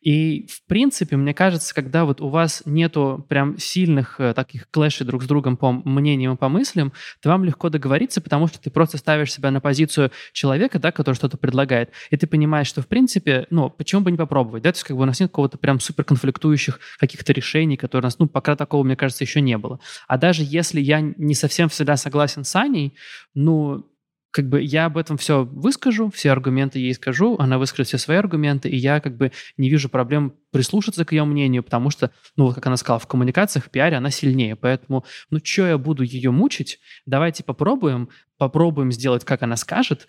И, 0.01 0.48
в 0.50 0.65
принципе, 0.67 1.15
мне 1.15 1.34
кажется, 1.34 1.75
когда 1.75 2.05
вот 2.05 2.22
у 2.22 2.29
вас 2.29 2.63
нету 2.65 3.24
прям 3.29 3.60
сильных 3.60 4.20
э, 4.20 4.34
таких 4.34 4.67
клэшей 4.72 5.05
друг 5.05 5.22
с 5.22 5.27
другом 5.27 5.58
по 5.58 5.72
мнениям 5.72 6.34
и 6.34 6.38
по 6.38 6.50
мыслям, 6.50 6.91
то 7.22 7.29
вам 7.29 7.43
легко 7.43 7.70
договориться, 7.70 8.20
потому 8.20 8.48
что 8.48 8.60
ты 8.60 8.72
просто 8.72 8.98
ставишь 8.98 9.31
себя 9.31 9.51
на 9.51 9.62
позицию 9.62 10.12
человека, 10.34 10.79
да, 10.79 10.91
который 10.91 11.15
что-то 11.15 11.38
предлагает, 11.38 11.91
и 12.10 12.17
ты 12.17 12.25
понимаешь, 12.25 12.65
что, 12.65 12.81
в 12.81 12.88
принципе, 12.88 13.46
ну, 13.51 13.70
почему 13.70 14.01
бы 14.01 14.10
не 14.10 14.17
попробовать, 14.17 14.63
да, 14.63 14.72
то 14.72 14.77
есть 14.77 14.84
как 14.86 14.98
бы 14.98 15.03
у 15.03 15.05
нас 15.05 15.20
нет 15.20 15.29
какого-то 15.29 15.60
прям 15.60 15.79
супер 15.79 16.03
конфликтующих 16.03 16.79
каких-то 16.98 17.31
решений, 17.31 17.77
которые 17.77 18.05
у 18.05 18.08
нас, 18.08 18.17
ну, 18.17 18.27
пока 18.27 18.55
такого, 18.55 18.84
мне 18.84 18.96
кажется, 18.96 19.24
еще 19.24 19.39
не 19.39 19.58
было. 19.60 19.79
А 20.08 20.17
даже 20.17 20.41
если 20.43 20.81
я 20.81 21.00
не 21.00 21.36
совсем 21.36 21.70
всегда 21.70 21.96
согласен 21.96 22.43
с 22.43 22.55
Аней, 22.55 22.96
ну, 23.36 23.86
как 24.32 24.48
бы 24.48 24.62
я 24.62 24.86
об 24.86 24.98
этом 24.98 25.18
все 25.18 25.44
выскажу, 25.44 26.10
все 26.10 26.32
аргументы 26.32 26.80
ей 26.80 26.94
скажу, 26.94 27.36
она 27.38 27.58
выскажет 27.58 27.88
все 27.88 27.98
свои 27.98 28.18
аргументы, 28.18 28.70
и 28.70 28.78
я 28.78 29.00
как 29.02 29.18
бы 29.18 29.32
не 29.58 29.70
вижу 29.70 29.90
проблем 29.90 30.34
прислушаться 30.52 31.06
к 31.06 31.12
ее 31.12 31.26
мнению, 31.26 31.64
потому 31.64 31.90
что, 31.90 32.12
ну, 32.38 32.54
как 32.54 32.66
она 32.66 32.78
сказала, 32.78 33.00
в 33.00 33.08
коммуникациях, 33.08 33.66
в 33.66 33.70
пиаре 33.70 33.98
она 33.98 34.10
сильнее, 34.10 34.56
поэтому, 34.56 35.06
ну, 35.30 35.40
что 35.44 35.68
я 35.68 35.78
буду 35.78 36.04
ее 36.04 36.32
мучить? 36.32 36.80
Давайте 37.06 37.44
попробуем, 37.44 38.10
попробуем 38.38 38.92
сделать, 38.92 39.26
как 39.26 39.44
она 39.44 39.58
скажет, 39.58 40.08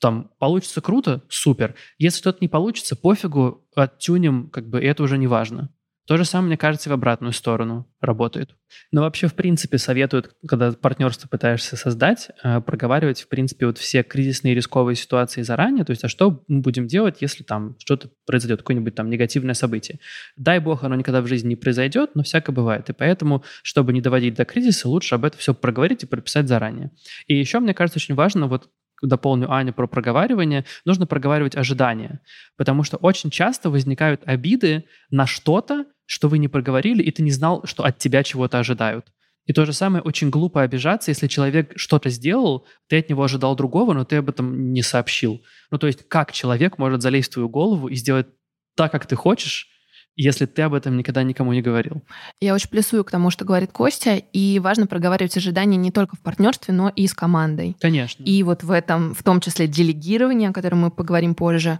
там, 0.00 0.30
получится 0.38 0.82
круто, 0.82 1.22
супер. 1.28 1.74
Если 1.98 2.18
что-то 2.18 2.38
не 2.42 2.48
получится, 2.48 2.96
пофигу, 2.96 3.66
оттюнем, 3.74 4.50
как 4.50 4.68
бы, 4.68 4.82
и 4.82 4.86
это 4.86 5.02
уже 5.02 5.16
не 5.16 5.26
важно. 5.26 5.70
То 6.06 6.18
же 6.18 6.26
самое, 6.26 6.48
мне 6.48 6.56
кажется, 6.58 6.90
в 6.90 6.92
обратную 6.92 7.32
сторону 7.32 7.88
работает. 8.00 8.54
Но 8.92 9.02
вообще, 9.02 9.26
в 9.26 9.34
принципе, 9.34 9.78
советуют, 9.78 10.36
когда 10.46 10.72
партнерство 10.72 11.28
пытаешься 11.28 11.76
создать, 11.76 12.28
э, 12.42 12.60
проговаривать, 12.60 13.22
в 13.22 13.28
принципе, 13.28 13.66
вот 13.66 13.78
все 13.78 14.02
кризисные 14.02 14.54
рисковые 14.54 14.96
ситуации 14.96 15.40
заранее. 15.40 15.84
То 15.84 15.92
есть, 15.92 16.04
а 16.04 16.08
что 16.08 16.44
мы 16.46 16.60
будем 16.60 16.86
делать, 16.86 17.16
если 17.20 17.42
там 17.42 17.76
что-то 17.78 18.10
произойдет, 18.26 18.60
какое-нибудь 18.60 18.94
там 18.94 19.08
негативное 19.08 19.54
событие. 19.54 19.98
Дай 20.36 20.58
бог, 20.58 20.84
оно 20.84 20.94
никогда 20.94 21.22
в 21.22 21.26
жизни 21.26 21.48
не 21.48 21.56
произойдет, 21.56 22.10
но 22.14 22.22
всякое 22.22 22.52
бывает. 22.52 22.90
И 22.90 22.92
поэтому, 22.92 23.42
чтобы 23.62 23.94
не 23.94 24.02
доводить 24.02 24.34
до 24.34 24.44
кризиса, 24.44 24.88
лучше 24.88 25.14
об 25.14 25.24
этом 25.24 25.40
все 25.40 25.54
проговорить 25.54 26.02
и 26.02 26.06
прописать 26.06 26.48
заранее. 26.48 26.90
И 27.26 27.34
еще, 27.34 27.60
мне 27.60 27.72
кажется, 27.72 27.98
очень 27.98 28.14
важно 28.14 28.46
вот 28.46 28.68
дополню 29.02 29.52
Аню 29.52 29.72
про 29.72 29.86
проговаривание, 29.86 30.64
нужно 30.84 31.06
проговаривать 31.06 31.56
ожидания. 31.56 32.20
Потому 32.56 32.82
что 32.82 32.96
очень 32.96 33.30
часто 33.30 33.70
возникают 33.70 34.22
обиды 34.24 34.84
на 35.10 35.26
что-то, 35.26 35.86
что 36.06 36.28
вы 36.28 36.38
не 36.38 36.48
проговорили, 36.48 37.02
и 37.02 37.10
ты 37.10 37.22
не 37.22 37.30
знал, 37.30 37.62
что 37.64 37.84
от 37.84 37.98
тебя 37.98 38.22
чего-то 38.22 38.58
ожидают. 38.58 39.06
И 39.46 39.52
то 39.52 39.66
же 39.66 39.72
самое, 39.72 40.02
очень 40.02 40.30
глупо 40.30 40.62
обижаться, 40.62 41.10
если 41.10 41.26
человек 41.26 41.72
что-то 41.76 42.08
сделал, 42.08 42.66
ты 42.88 42.98
от 42.98 43.10
него 43.10 43.22
ожидал 43.22 43.54
другого, 43.56 43.92
но 43.92 44.04
ты 44.04 44.16
об 44.16 44.30
этом 44.30 44.72
не 44.72 44.82
сообщил. 44.82 45.42
Ну, 45.70 45.78
то 45.78 45.86
есть, 45.86 46.08
как 46.08 46.32
человек 46.32 46.78
может 46.78 47.02
залезть 47.02 47.30
в 47.30 47.34
твою 47.34 47.48
голову 47.50 47.88
и 47.88 47.94
сделать 47.94 48.26
так, 48.74 48.90
как 48.90 49.06
ты 49.06 49.16
хочешь, 49.16 49.68
если 50.16 50.46
ты 50.46 50.62
об 50.62 50.74
этом 50.74 50.96
никогда 50.96 51.22
никому 51.22 51.52
не 51.52 51.62
говорил. 51.62 52.02
Я 52.40 52.54
очень 52.54 52.70
плюсую 52.70 53.04
к 53.04 53.10
тому, 53.10 53.30
что 53.30 53.44
говорит 53.44 53.72
Костя, 53.72 54.16
и 54.16 54.58
важно 54.58 54.86
проговаривать 54.86 55.36
ожидания 55.36 55.76
не 55.76 55.90
только 55.90 56.16
в 56.16 56.20
партнерстве, 56.20 56.74
но 56.74 56.88
и 56.88 57.06
с 57.06 57.14
командой. 57.14 57.76
Конечно. 57.80 58.22
И 58.24 58.42
вот 58.42 58.62
в 58.62 58.70
этом, 58.70 59.14
в 59.14 59.22
том 59.22 59.40
числе 59.40 59.66
делегирование, 59.66 60.50
о 60.50 60.52
котором 60.52 60.80
мы 60.80 60.90
поговорим 60.90 61.34
позже, 61.34 61.78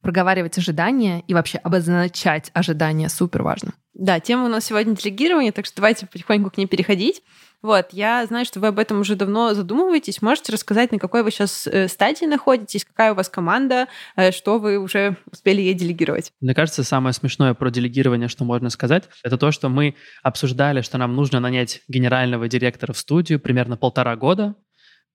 проговаривать 0.00 0.58
ожидания 0.58 1.22
и 1.26 1.34
вообще 1.34 1.58
обозначать 1.58 2.50
ожидания 2.54 3.08
супер 3.08 3.42
важно. 3.42 3.72
Да, 3.94 4.20
тема 4.20 4.44
у 4.44 4.48
нас 4.48 4.66
сегодня 4.66 4.94
делегирование, 4.94 5.52
так 5.52 5.66
что 5.66 5.76
давайте 5.76 6.06
потихоньку 6.06 6.50
к 6.50 6.58
ней 6.58 6.66
переходить. 6.66 7.22
Вот, 7.62 7.88
я 7.92 8.24
знаю, 8.26 8.44
что 8.44 8.60
вы 8.60 8.68
об 8.68 8.78
этом 8.78 9.00
уже 9.00 9.16
давно 9.16 9.54
задумываетесь. 9.54 10.22
Можете 10.22 10.52
рассказать, 10.52 10.92
на 10.92 10.98
какой 10.98 11.22
вы 11.22 11.30
сейчас 11.30 11.66
э, 11.66 11.88
стадии 11.88 12.26
находитесь, 12.26 12.84
какая 12.84 13.12
у 13.12 13.14
вас 13.14 13.28
команда, 13.28 13.88
э, 14.14 14.30
что 14.30 14.58
вы 14.58 14.78
уже 14.78 15.16
успели 15.30 15.62
ей 15.62 15.74
делегировать? 15.74 16.32
Мне 16.40 16.54
кажется, 16.54 16.84
самое 16.84 17.12
смешное 17.12 17.54
про 17.54 17.70
делегирование, 17.70 18.28
что 18.28 18.44
можно 18.44 18.70
сказать, 18.70 19.04
это 19.22 19.38
то, 19.38 19.50
что 19.52 19.68
мы 19.68 19.94
обсуждали, 20.22 20.82
что 20.82 20.98
нам 20.98 21.16
нужно 21.16 21.40
нанять 21.40 21.82
генерального 21.88 22.48
директора 22.48 22.92
в 22.92 22.98
студию 22.98 23.40
примерно 23.40 23.76
полтора 23.76 24.14
года, 24.16 24.54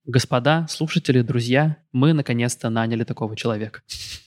Господа, 0.06 0.66
слушатели, 0.68 1.22
друзья, 1.22 1.78
мы 1.92 2.14
наконец-то 2.14 2.72
наняли 2.72 3.04
такого 3.04 3.36
человека. 3.36 3.82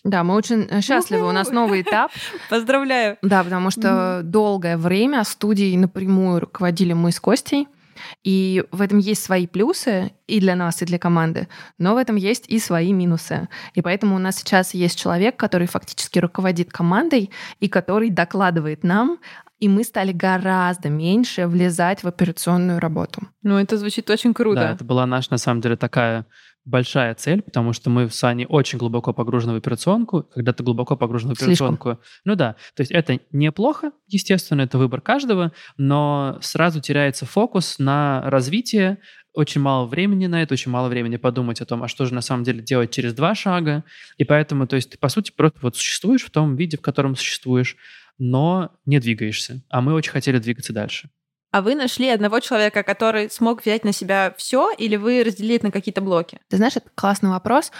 Да, 0.05 0.23
мы 0.23 0.35
очень 0.35 0.69
э, 0.71 0.81
счастливы. 0.81 1.29
У 1.29 1.33
нас 1.33 1.51
новый 1.51 1.83
этап. 1.83 2.13
Поздравляю. 2.51 3.19
Да, 3.23 3.43
потому 3.43 3.73
что 3.73 4.21
долгое 4.23 4.77
время 4.77 5.25
студией 5.25 5.77
напрямую 5.77 6.41
руководили 6.41 6.93
мы 6.93 7.11
с 7.11 7.19
Костей. 7.19 7.67
И 8.23 8.65
в 8.71 8.81
этом 8.81 8.99
есть 8.99 9.23
свои 9.23 9.47
плюсы 9.47 10.13
и 10.27 10.41
для 10.41 10.57
нас, 10.57 10.83
и 10.83 10.85
для 10.87 10.99
команды, 10.99 11.49
но 11.79 11.95
в 11.95 11.97
этом 11.97 12.17
есть 12.17 12.49
и 12.49 12.59
свои 12.59 12.93
минусы. 12.93 13.49
И 13.75 13.83
поэтому 13.83 14.17
у 14.17 14.19
нас 14.19 14.37
сейчас 14.37 14.75
есть 14.75 14.99
человек, 14.99 15.37
который 15.37 15.67
фактически 15.67 16.19
руководит 16.19 16.73
командой 16.73 17.31
и 17.61 17.69
который 17.69 18.11
докладывает 18.11 18.85
нам, 18.85 19.19
и 19.61 19.69
мы 19.69 19.85
стали 19.85 20.13
гораздо 20.13 20.91
меньше 20.91 21.47
влезать 21.47 22.03
в 22.03 22.09
операционную 22.09 22.81
работу. 22.81 23.23
Ну, 23.43 23.59
это 23.59 23.79
звучит 23.79 24.11
очень 24.11 24.35
круто. 24.35 24.61
Да, 24.61 24.71
это 24.73 24.85
была 24.85 25.07
наша, 25.07 25.29
на 25.31 25.39
самом 25.39 25.61
деле, 25.61 25.77
такая 25.77 26.27
большая 26.65 27.15
цель, 27.15 27.43
потому 27.43 27.73
что 27.73 27.91
мы 27.91 28.09
с 28.09 28.25
Аней 28.25 28.47
очень 28.49 28.79
глубоко 28.79 29.13
погружены 29.13 29.53
в 29.53 29.57
операционку. 29.57 30.23
Когда 30.23 30.53
ты 30.53 30.63
глубоко 30.63 30.97
погружен 30.97 31.31
в 31.31 31.33
операционку... 31.33 31.91
Слишком. 31.91 32.05
Ну 32.25 32.35
да, 32.37 32.57
то 32.75 32.81
есть 32.81 32.91
это 32.91 33.21
неплохо, 33.33 33.93
естественно, 34.09 34.63
это 34.63 34.79
выбор 34.79 35.01
каждого, 35.01 35.53
но 35.77 36.39
сразу 36.41 36.81
теряется 36.81 37.27
фокус 37.27 37.79
на 37.79 38.23
развитие, 38.25 38.99
очень 39.35 39.61
мало 39.61 39.87
времени 39.87 40.27
на 40.27 40.43
это, 40.43 40.55
очень 40.55 40.71
мало 40.71 40.89
времени 40.89 41.17
подумать 41.17 41.61
о 41.61 41.67
том, 41.67 41.83
а 41.83 41.89
что 41.89 42.07
же 42.07 42.15
на 42.15 42.21
самом 42.21 42.45
деле 42.45 42.63
делать 42.63 42.93
через 42.93 43.13
два 43.15 43.35
шага. 43.35 43.85
И 44.17 44.25
поэтому, 44.25 44.67
то 44.67 44.77
есть 44.77 44.91
ты, 44.91 44.99
по 44.99 45.09
сути, 45.09 45.33
просто 45.37 45.59
вот 45.61 45.77
существуешь 45.77 46.25
в 46.25 46.31
том 46.31 46.55
виде, 46.55 46.77
в 46.77 46.81
котором 46.81 47.17
существуешь, 47.17 47.77
но 48.17 48.71
не 48.87 49.01
двигаешься. 49.01 49.63
А 49.69 49.81
мы 49.81 49.93
очень 49.93 50.13
хотели 50.13 50.39
двигаться 50.39 50.73
дальше. 50.73 51.11
А 51.55 51.63
вы 51.63 51.77
нашли 51.77 52.09
одного 52.09 52.41
человека, 52.41 52.83
который 52.83 53.31
смог 53.31 53.63
взять 53.63 53.85
на 53.85 53.93
себя 53.93 54.35
все, 54.37 54.73
или 54.77 54.97
вы 54.97 55.23
разделили 55.23 55.55
это 55.55 55.67
на 55.67 55.71
какие-то 55.71 56.01
блоки? 56.01 56.41
Ты 56.49 56.57
знаешь, 56.57 56.75
это 56.75 56.91
классный 56.97 57.31
вопрос, 57.31 57.71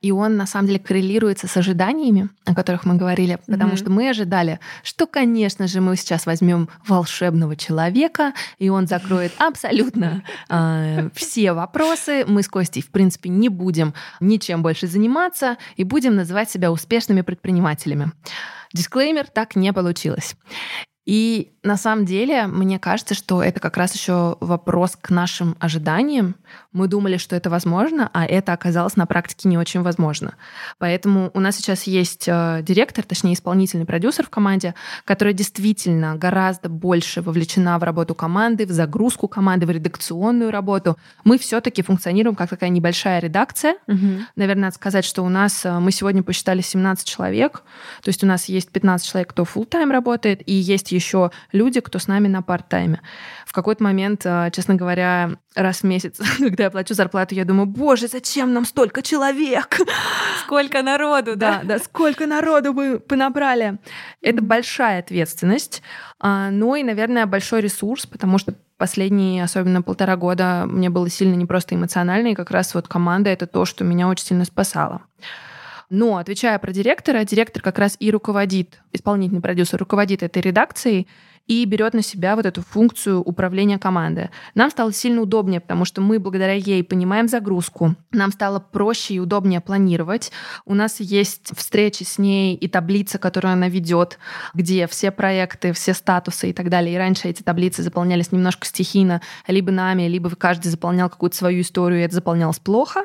и 0.00 0.12
он 0.12 0.36
на 0.36 0.46
самом 0.46 0.68
деле 0.68 0.78
коррелируется 0.78 1.48
с 1.48 1.56
ожиданиями, 1.56 2.28
о 2.44 2.54
которых 2.54 2.84
мы 2.84 2.94
говорили, 2.94 3.40
потому 3.48 3.72
mm-hmm. 3.72 3.76
что 3.76 3.90
мы 3.90 4.08
ожидали, 4.08 4.60
что, 4.84 5.08
конечно 5.08 5.66
же, 5.66 5.80
мы 5.80 5.96
сейчас 5.96 6.26
возьмем 6.26 6.68
волшебного 6.86 7.56
человека, 7.56 8.34
и 8.60 8.68
он 8.68 8.86
закроет 8.86 9.32
абсолютно 9.38 10.22
э, 10.48 11.10
все 11.12 11.54
вопросы. 11.54 12.24
Мы 12.28 12.44
с 12.44 12.48
Костей, 12.48 12.84
в 12.84 12.90
принципе, 12.90 13.30
не 13.30 13.48
будем 13.48 13.94
ничем 14.20 14.62
больше 14.62 14.86
заниматься 14.86 15.56
и 15.74 15.82
будем 15.82 16.14
называть 16.14 16.50
себя 16.50 16.70
успешными 16.70 17.22
предпринимателями. 17.22 18.12
Дисклеймер, 18.72 19.26
так 19.26 19.56
не 19.56 19.72
получилось. 19.72 20.36
И 21.06 21.52
на 21.62 21.76
самом 21.76 22.06
деле, 22.06 22.46
мне 22.46 22.78
кажется, 22.78 23.14
что 23.14 23.42
это 23.42 23.60
как 23.60 23.76
раз 23.76 23.94
еще 23.94 24.36
вопрос 24.40 24.96
к 25.00 25.10
нашим 25.10 25.56
ожиданиям. 25.58 26.36
Мы 26.74 26.88
думали, 26.88 27.16
что 27.16 27.36
это 27.36 27.50
возможно, 27.50 28.10
а 28.12 28.26
это 28.26 28.52
оказалось 28.52 28.96
на 28.96 29.06
практике 29.06 29.48
не 29.48 29.56
очень 29.56 29.80
возможно. 29.82 30.34
Поэтому 30.78 31.30
у 31.32 31.40
нас 31.40 31.56
сейчас 31.56 31.84
есть 31.84 32.24
э, 32.26 32.62
директор, 32.62 33.04
точнее 33.04 33.34
исполнительный 33.34 33.86
продюсер 33.86 34.26
в 34.26 34.28
команде, 34.28 34.74
которая 35.04 35.32
действительно 35.32 36.16
гораздо 36.16 36.68
больше 36.68 37.22
вовлечена 37.22 37.78
в 37.78 37.84
работу 37.84 38.16
команды, 38.16 38.66
в 38.66 38.72
загрузку 38.72 39.28
команды, 39.28 39.66
в 39.66 39.70
редакционную 39.70 40.50
работу. 40.50 40.98
Мы 41.22 41.38
все-таки 41.38 41.80
функционируем 41.82 42.34
как 42.34 42.50
такая 42.50 42.70
небольшая 42.70 43.20
редакция. 43.20 43.76
Угу. 43.86 44.26
Наверное, 44.34 44.64
надо 44.64 44.74
сказать, 44.74 45.04
что 45.04 45.22
у 45.22 45.28
нас 45.28 45.64
э, 45.64 45.78
мы 45.78 45.92
сегодня 45.92 46.24
посчитали 46.24 46.60
17 46.60 47.06
человек, 47.06 47.62
то 48.02 48.08
есть 48.08 48.24
у 48.24 48.26
нас 48.26 48.46
есть 48.46 48.70
15 48.70 49.08
человек, 49.08 49.30
кто 49.30 49.44
full 49.44 49.64
тайм 49.64 49.92
работает, 49.92 50.42
и 50.44 50.52
есть 50.52 50.90
еще 50.90 51.30
люди, 51.52 51.78
кто 51.78 52.00
с 52.00 52.08
нами 52.08 52.26
на 52.26 52.42
парт-тайме. 52.42 53.00
В 53.46 53.52
какой-то 53.52 53.84
момент, 53.84 54.22
э, 54.24 54.50
честно 54.52 54.74
говоря, 54.74 55.30
раз 55.54 55.80
в 55.80 55.84
месяц, 55.84 56.18
когда 56.38 56.63
я 56.64 56.70
плачу 56.70 56.94
зарплату, 56.94 57.34
я 57.34 57.44
думаю, 57.44 57.66
боже, 57.66 58.08
зачем 58.08 58.52
нам 58.52 58.64
столько 58.64 59.02
человек? 59.02 59.78
Сколько 60.44 60.82
народу, 60.82 61.36
да? 61.36 61.60
Да, 61.62 61.68
да, 61.68 61.78
сколько 61.78 62.26
народу 62.26 62.72
мы 62.72 62.98
понабрали. 62.98 63.78
Это 64.20 64.42
большая 64.42 65.00
ответственность, 65.00 65.82
а, 66.20 66.50
но 66.50 66.76
и, 66.76 66.82
наверное, 66.82 67.26
большой 67.26 67.60
ресурс, 67.60 68.06
потому 68.06 68.38
что 68.38 68.54
последние, 68.76 69.44
особенно 69.44 69.82
полтора 69.82 70.16
года, 70.16 70.64
мне 70.66 70.90
было 70.90 71.08
сильно 71.08 71.34
не 71.34 71.46
просто 71.46 71.74
эмоционально, 71.74 72.28
и 72.28 72.34
как 72.34 72.50
раз 72.50 72.74
вот 72.74 72.88
команда— 72.88 73.30
это 73.30 73.46
то, 73.46 73.64
что 73.64 73.84
меня 73.84 74.08
очень 74.08 74.26
сильно 74.26 74.44
спасало. 74.44 75.02
Но, 75.90 76.16
отвечая 76.16 76.58
про 76.58 76.72
директора, 76.72 77.24
директор 77.24 77.62
как 77.62 77.78
раз 77.78 77.96
и 78.00 78.10
руководит, 78.10 78.80
исполнительный 78.92 79.42
продюсер 79.42 79.78
руководит 79.78 80.22
этой 80.22 80.42
редакцией, 80.42 81.06
и 81.46 81.64
берет 81.66 81.94
на 81.94 82.02
себя 82.02 82.36
вот 82.36 82.46
эту 82.46 82.62
функцию 82.62 83.20
управления 83.20 83.78
командой. 83.78 84.30
Нам 84.54 84.70
стало 84.70 84.92
сильно 84.92 85.20
удобнее, 85.20 85.60
потому 85.60 85.84
что 85.84 86.00
мы 86.00 86.18
благодаря 86.18 86.54
ей 86.54 86.82
понимаем 86.82 87.28
загрузку. 87.28 87.94
Нам 88.12 88.32
стало 88.32 88.60
проще 88.60 89.14
и 89.14 89.18
удобнее 89.18 89.60
планировать. 89.60 90.32
У 90.64 90.74
нас 90.74 91.00
есть 91.00 91.50
встречи 91.56 92.02
с 92.02 92.18
ней 92.18 92.54
и 92.54 92.68
таблица, 92.68 93.18
которую 93.18 93.52
она 93.52 93.68
ведет, 93.68 94.18
где 94.54 94.86
все 94.86 95.10
проекты, 95.10 95.72
все 95.72 95.92
статусы 95.92 96.50
и 96.50 96.52
так 96.52 96.70
далее. 96.70 96.94
И 96.94 96.98
раньше 96.98 97.28
эти 97.28 97.42
таблицы 97.42 97.82
заполнялись 97.82 98.32
немножко 98.32 98.66
стихийно, 98.66 99.20
либо 99.46 99.70
нами, 99.70 100.04
либо 100.04 100.30
каждый 100.30 100.68
заполнял 100.68 101.10
какую-то 101.10 101.36
свою 101.36 101.60
историю, 101.60 102.00
и 102.00 102.04
это 102.04 102.14
заполнялось 102.14 102.58
плохо. 102.58 103.04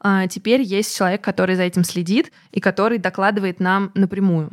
А 0.00 0.26
теперь 0.26 0.60
есть 0.60 0.96
человек, 0.96 1.22
который 1.22 1.56
за 1.56 1.62
этим 1.62 1.84
следит 1.84 2.32
и 2.50 2.60
который 2.60 2.98
докладывает 2.98 3.60
нам 3.60 3.90
напрямую. 3.94 4.50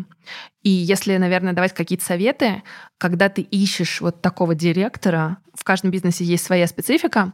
И 0.62 0.70
если, 0.70 1.18
наверное, 1.18 1.54
давать 1.54 1.74
какие-то 1.74 2.06
советы, 2.06 2.64
когда 2.98 3.30
ты 3.30 3.42
ищешь 3.42 4.02
вот 4.02 4.22
такого 4.22 4.56
директора, 4.56 5.38
в 5.54 5.64
каждом 5.64 5.92
бизнесе 5.92 6.24
есть 6.24 6.46
своя 6.46 6.68
специфика, 6.68 7.34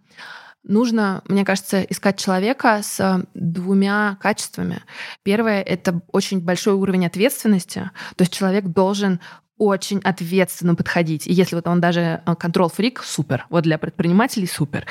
нужно, 0.63 1.21
мне 1.27 1.43
кажется, 1.43 1.81
искать 1.81 2.19
человека 2.19 2.81
с 2.83 3.25
двумя 3.33 4.17
качествами. 4.21 4.83
Первое— 5.23 5.61
это 5.63 6.01
очень 6.11 6.39
большой 6.39 6.73
уровень 6.73 7.05
ответственности, 7.05 7.89
то 8.15 8.21
есть 8.21 8.33
человек 8.33 8.65
должен 8.65 9.19
очень 9.57 9.99
ответственно 9.99 10.73
подходить. 10.73 11.27
И 11.27 11.33
если 11.33 11.55
вот 11.55 11.67
он 11.67 11.79
даже 11.81 12.23
контрол-фрик, 12.25 13.03
супер. 13.03 13.45
Вот 13.49 13.63
для 13.63 13.77
предпринимателей 13.77 14.47
супер. 14.47 14.87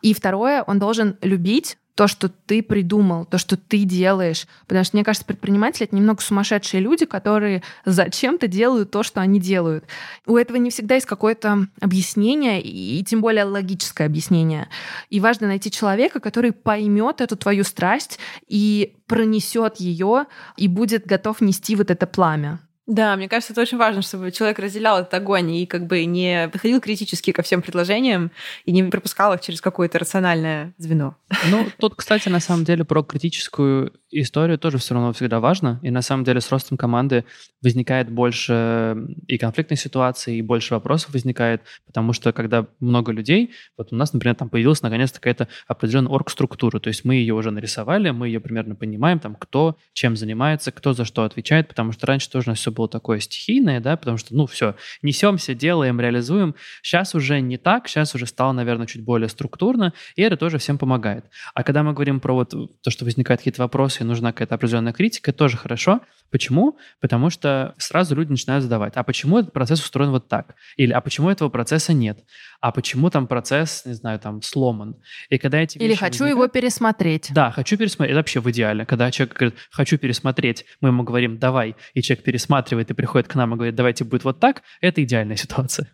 И 0.00 0.14
второе, 0.14 0.62
он 0.62 0.78
должен 0.78 1.18
любить 1.20 1.76
то, 1.98 2.06
что 2.06 2.28
ты 2.28 2.62
придумал, 2.62 3.24
то, 3.24 3.38
что 3.38 3.56
ты 3.56 3.82
делаешь. 3.82 4.46
Потому 4.68 4.84
что, 4.84 4.96
мне 4.96 5.02
кажется, 5.02 5.26
предприниматели— 5.26 5.84
это 5.88 5.96
немного 5.96 6.22
сумасшедшие 6.22 6.80
люди, 6.80 7.06
которые 7.06 7.64
зачем-то 7.84 8.46
делают 8.46 8.92
то, 8.92 9.02
что 9.02 9.20
они 9.20 9.40
делают. 9.40 9.84
У 10.24 10.36
этого 10.36 10.58
не 10.58 10.70
всегда 10.70 10.94
есть 10.94 11.08
какое-то 11.08 11.66
объяснение, 11.80 12.62
и 12.62 13.02
тем 13.02 13.20
более 13.20 13.42
логическое 13.42 14.04
объяснение. 14.04 14.68
И 15.10 15.18
важно 15.18 15.48
найти 15.48 15.72
человека, 15.72 16.20
который 16.20 16.52
поймет 16.52 17.20
эту 17.20 17.34
твою 17.34 17.64
страсть 17.64 18.20
и 18.46 18.94
пронесет 19.08 19.78
ее, 19.78 20.26
и 20.56 20.68
будет 20.68 21.04
готов 21.04 21.40
нести 21.40 21.74
вот 21.74 21.90
это 21.90 22.06
пламя. 22.06 22.60
Да, 22.88 23.16
мне 23.16 23.28
кажется, 23.28 23.52
это 23.52 23.60
очень 23.60 23.76
важно, 23.76 24.00
чтобы 24.00 24.32
человек 24.32 24.58
разделял 24.58 25.00
этот 25.00 25.12
огонь 25.12 25.54
и 25.54 25.66
как 25.66 25.86
бы 25.86 26.06
не 26.06 26.48
подходил 26.50 26.80
критически 26.80 27.32
ко 27.32 27.42
всем 27.42 27.60
предложениям 27.60 28.30
и 28.64 28.72
не 28.72 28.82
пропускал 28.84 29.34
их 29.34 29.42
через 29.42 29.60
какое-то 29.60 29.98
рациональное 29.98 30.72
звено. 30.78 31.14
Ну, 31.50 31.66
тут, 31.78 31.96
кстати, 31.96 32.30
на 32.30 32.40
самом 32.40 32.64
деле 32.64 32.86
про 32.86 33.02
критическую 33.02 33.92
историю 34.10 34.58
тоже 34.58 34.78
все 34.78 34.94
равно 34.94 35.12
всегда 35.12 35.40
важно. 35.40 35.80
И 35.82 35.90
на 35.90 36.02
самом 36.02 36.24
деле 36.24 36.40
с 36.40 36.50
ростом 36.50 36.76
команды 36.78 37.24
возникает 37.62 38.10
больше 38.10 38.96
и 39.26 39.38
конфликтной 39.38 39.76
ситуации, 39.76 40.36
и 40.36 40.42
больше 40.42 40.74
вопросов 40.74 41.12
возникает, 41.12 41.62
потому 41.86 42.12
что 42.12 42.32
когда 42.32 42.66
много 42.80 43.12
людей, 43.12 43.52
вот 43.76 43.92
у 43.92 43.96
нас, 43.96 44.12
например, 44.12 44.34
там 44.36 44.48
появилась 44.48 44.82
наконец-то 44.82 45.20
какая-то 45.20 45.48
определенная 45.66 46.12
орг-структура, 46.12 46.78
то 46.78 46.88
есть 46.88 47.04
мы 47.04 47.16
ее 47.16 47.34
уже 47.34 47.50
нарисовали, 47.50 48.10
мы 48.10 48.28
ее 48.28 48.40
примерно 48.40 48.74
понимаем, 48.74 49.18
там, 49.18 49.34
кто 49.34 49.76
чем 49.92 50.16
занимается, 50.16 50.72
кто 50.72 50.92
за 50.92 51.04
что 51.04 51.24
отвечает, 51.24 51.68
потому 51.68 51.92
что 51.92 52.06
раньше 52.06 52.30
тоже 52.30 52.48
у 52.48 52.50
нас 52.52 52.58
все 52.58 52.70
было 52.70 52.88
такое 52.88 53.20
стихийное, 53.20 53.80
да, 53.80 53.96
потому 53.96 54.16
что, 54.16 54.34
ну, 54.34 54.46
все, 54.46 54.76
несемся, 55.02 55.54
делаем, 55.54 56.00
реализуем. 56.00 56.54
Сейчас 56.82 57.14
уже 57.14 57.40
не 57.40 57.56
так, 57.56 57.88
сейчас 57.88 58.14
уже 58.14 58.26
стало, 58.26 58.52
наверное, 58.52 58.86
чуть 58.86 59.02
более 59.02 59.28
структурно, 59.28 59.92
и 60.16 60.22
это 60.22 60.36
тоже 60.36 60.58
всем 60.58 60.78
помогает. 60.78 61.24
А 61.54 61.62
когда 61.62 61.82
мы 61.82 61.92
говорим 61.92 62.20
про 62.20 62.34
вот 62.34 62.50
то, 62.50 62.90
что 62.90 63.04
возникают 63.04 63.40
какие-то 63.40 63.62
вопросы, 63.62 63.97
и 64.00 64.04
нужна 64.04 64.32
какая-то 64.32 64.54
определенная 64.54 64.92
критика, 64.92 65.32
тоже 65.32 65.56
хорошо. 65.56 66.00
Почему? 66.30 66.76
Потому 67.00 67.30
что 67.30 67.74
сразу 67.78 68.14
люди 68.14 68.30
начинают 68.30 68.62
задавать, 68.62 68.92
а 68.96 69.02
почему 69.02 69.38
этот 69.38 69.52
процесс 69.52 69.80
устроен 69.80 70.10
вот 70.10 70.28
так? 70.28 70.56
Или 70.76 70.92
а 70.92 71.00
почему 71.00 71.30
этого 71.30 71.48
процесса 71.48 71.92
нет? 71.92 72.18
А 72.60 72.70
почему 72.70 73.08
там 73.08 73.26
процесс, 73.26 73.84
не 73.86 73.94
знаю, 73.94 74.18
там 74.18 74.42
сломан? 74.42 74.96
И 75.30 75.38
когда 75.38 75.58
эти 75.58 75.78
Или 75.78 75.94
хочу 75.94 76.24
возникают, 76.24 76.30
его 76.30 76.48
пересмотреть. 76.48 77.30
Да, 77.32 77.50
хочу 77.50 77.76
пересмотреть. 77.78 78.10
Это 78.10 78.18
вообще 78.18 78.40
в 78.40 78.50
идеале. 78.50 78.84
Когда 78.84 79.10
человек 79.10 79.36
говорит, 79.36 79.58
хочу 79.70 79.96
пересмотреть, 79.96 80.66
мы 80.80 80.90
ему 80.90 81.02
говорим, 81.02 81.38
давай, 81.38 81.76
и 81.94 82.02
человек 82.02 82.24
пересматривает 82.24 82.90
и 82.90 82.94
приходит 82.94 83.28
к 83.28 83.34
нам 83.34 83.54
и 83.54 83.56
говорит, 83.56 83.74
давайте 83.74 84.04
будет 84.04 84.24
вот 84.24 84.38
так, 84.38 84.62
это 84.80 85.02
идеальная 85.02 85.36
ситуация. 85.36 85.88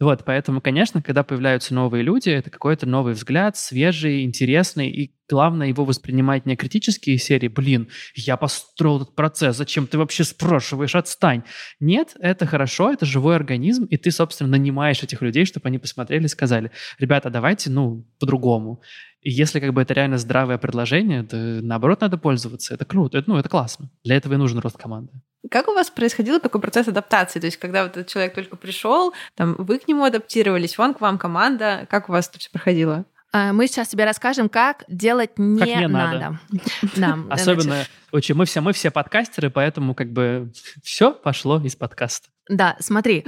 Вот, 0.00 0.24
поэтому, 0.24 0.60
конечно, 0.60 1.02
когда 1.02 1.22
появляются 1.22 1.74
новые 1.74 2.02
люди, 2.02 2.30
это 2.30 2.50
какой-то 2.50 2.86
новый 2.86 3.14
взгляд, 3.14 3.56
свежий, 3.56 4.24
интересный, 4.24 4.90
и 4.90 5.14
главное 5.28 5.68
его 5.68 5.84
воспринимать 5.84 6.46
не 6.46 6.56
критические 6.56 7.18
серии, 7.18 7.48
блин, 7.48 7.88
я 8.14 8.36
построил 8.36 9.02
этот 9.02 9.14
процесс, 9.14 9.56
зачем 9.56 9.86
ты 9.86 9.98
вообще 9.98 10.24
спрашиваешь, 10.24 10.94
отстань. 10.94 11.44
Нет, 11.80 12.14
это 12.20 12.46
хорошо, 12.46 12.92
это 12.92 13.06
живой 13.06 13.36
организм, 13.36 13.84
и 13.84 13.96
ты, 13.96 14.10
собственно, 14.10 14.50
нанимаешь 14.50 15.02
этих 15.02 15.22
людей, 15.22 15.44
чтобы 15.44 15.68
они 15.68 15.78
посмотрели 15.78 16.24
и 16.24 16.28
сказали, 16.28 16.70
ребята, 16.98 17.30
давайте, 17.30 17.70
ну, 17.70 18.06
по-другому. 18.18 18.82
И 19.24 19.30
если 19.30 19.58
как 19.58 19.72
бы 19.72 19.80
это 19.80 19.94
реально 19.94 20.18
здравое 20.18 20.58
предложение, 20.58 21.22
то 21.22 21.36
наоборот 21.36 22.02
надо 22.02 22.18
пользоваться. 22.18 22.74
Это 22.74 22.84
круто, 22.84 23.18
это, 23.18 23.30
ну, 23.30 23.38
это 23.38 23.48
классно. 23.48 23.88
Для 24.04 24.16
этого 24.16 24.34
и 24.34 24.36
нужен 24.36 24.58
рост 24.58 24.76
команды. 24.76 25.12
Как 25.50 25.66
у 25.68 25.74
вас 25.74 25.90
происходил 25.90 26.40
такой 26.40 26.60
процесс 26.60 26.88
адаптации? 26.88 27.40
То 27.40 27.46
есть, 27.46 27.56
когда 27.56 27.84
вот 27.84 27.92
этот 27.96 28.06
человек 28.06 28.34
только 28.34 28.56
пришел, 28.56 29.14
там, 29.34 29.56
вы 29.58 29.78
к 29.78 29.88
нему 29.88 30.04
адаптировались, 30.04 30.78
он 30.78 30.92
к 30.94 31.00
вам 31.00 31.18
команда. 31.18 31.86
Как 31.90 32.10
у 32.10 32.12
вас 32.12 32.28
это 32.28 32.38
все 32.38 32.50
проходило? 32.50 33.06
А, 33.32 33.52
мы 33.52 33.66
сейчас 33.66 33.88
тебе 33.88 34.04
расскажем, 34.04 34.48
как 34.48 34.84
делать 34.88 35.38
не, 35.38 35.58
как 35.58 35.68
не 35.68 35.88
надо. 35.88 36.38
надо. 36.94 37.26
Особенно, 37.34 37.84
очень, 38.12 38.36
мы 38.36 38.44
все, 38.44 38.60
мы 38.60 38.72
все 38.72 38.90
подкастеры, 38.92 39.50
поэтому 39.50 39.94
как 39.94 40.12
бы 40.12 40.52
все 40.84 41.12
пошло 41.12 41.60
из 41.60 41.74
подкаста. 41.74 42.28
Да, 42.48 42.76
смотри, 42.78 43.24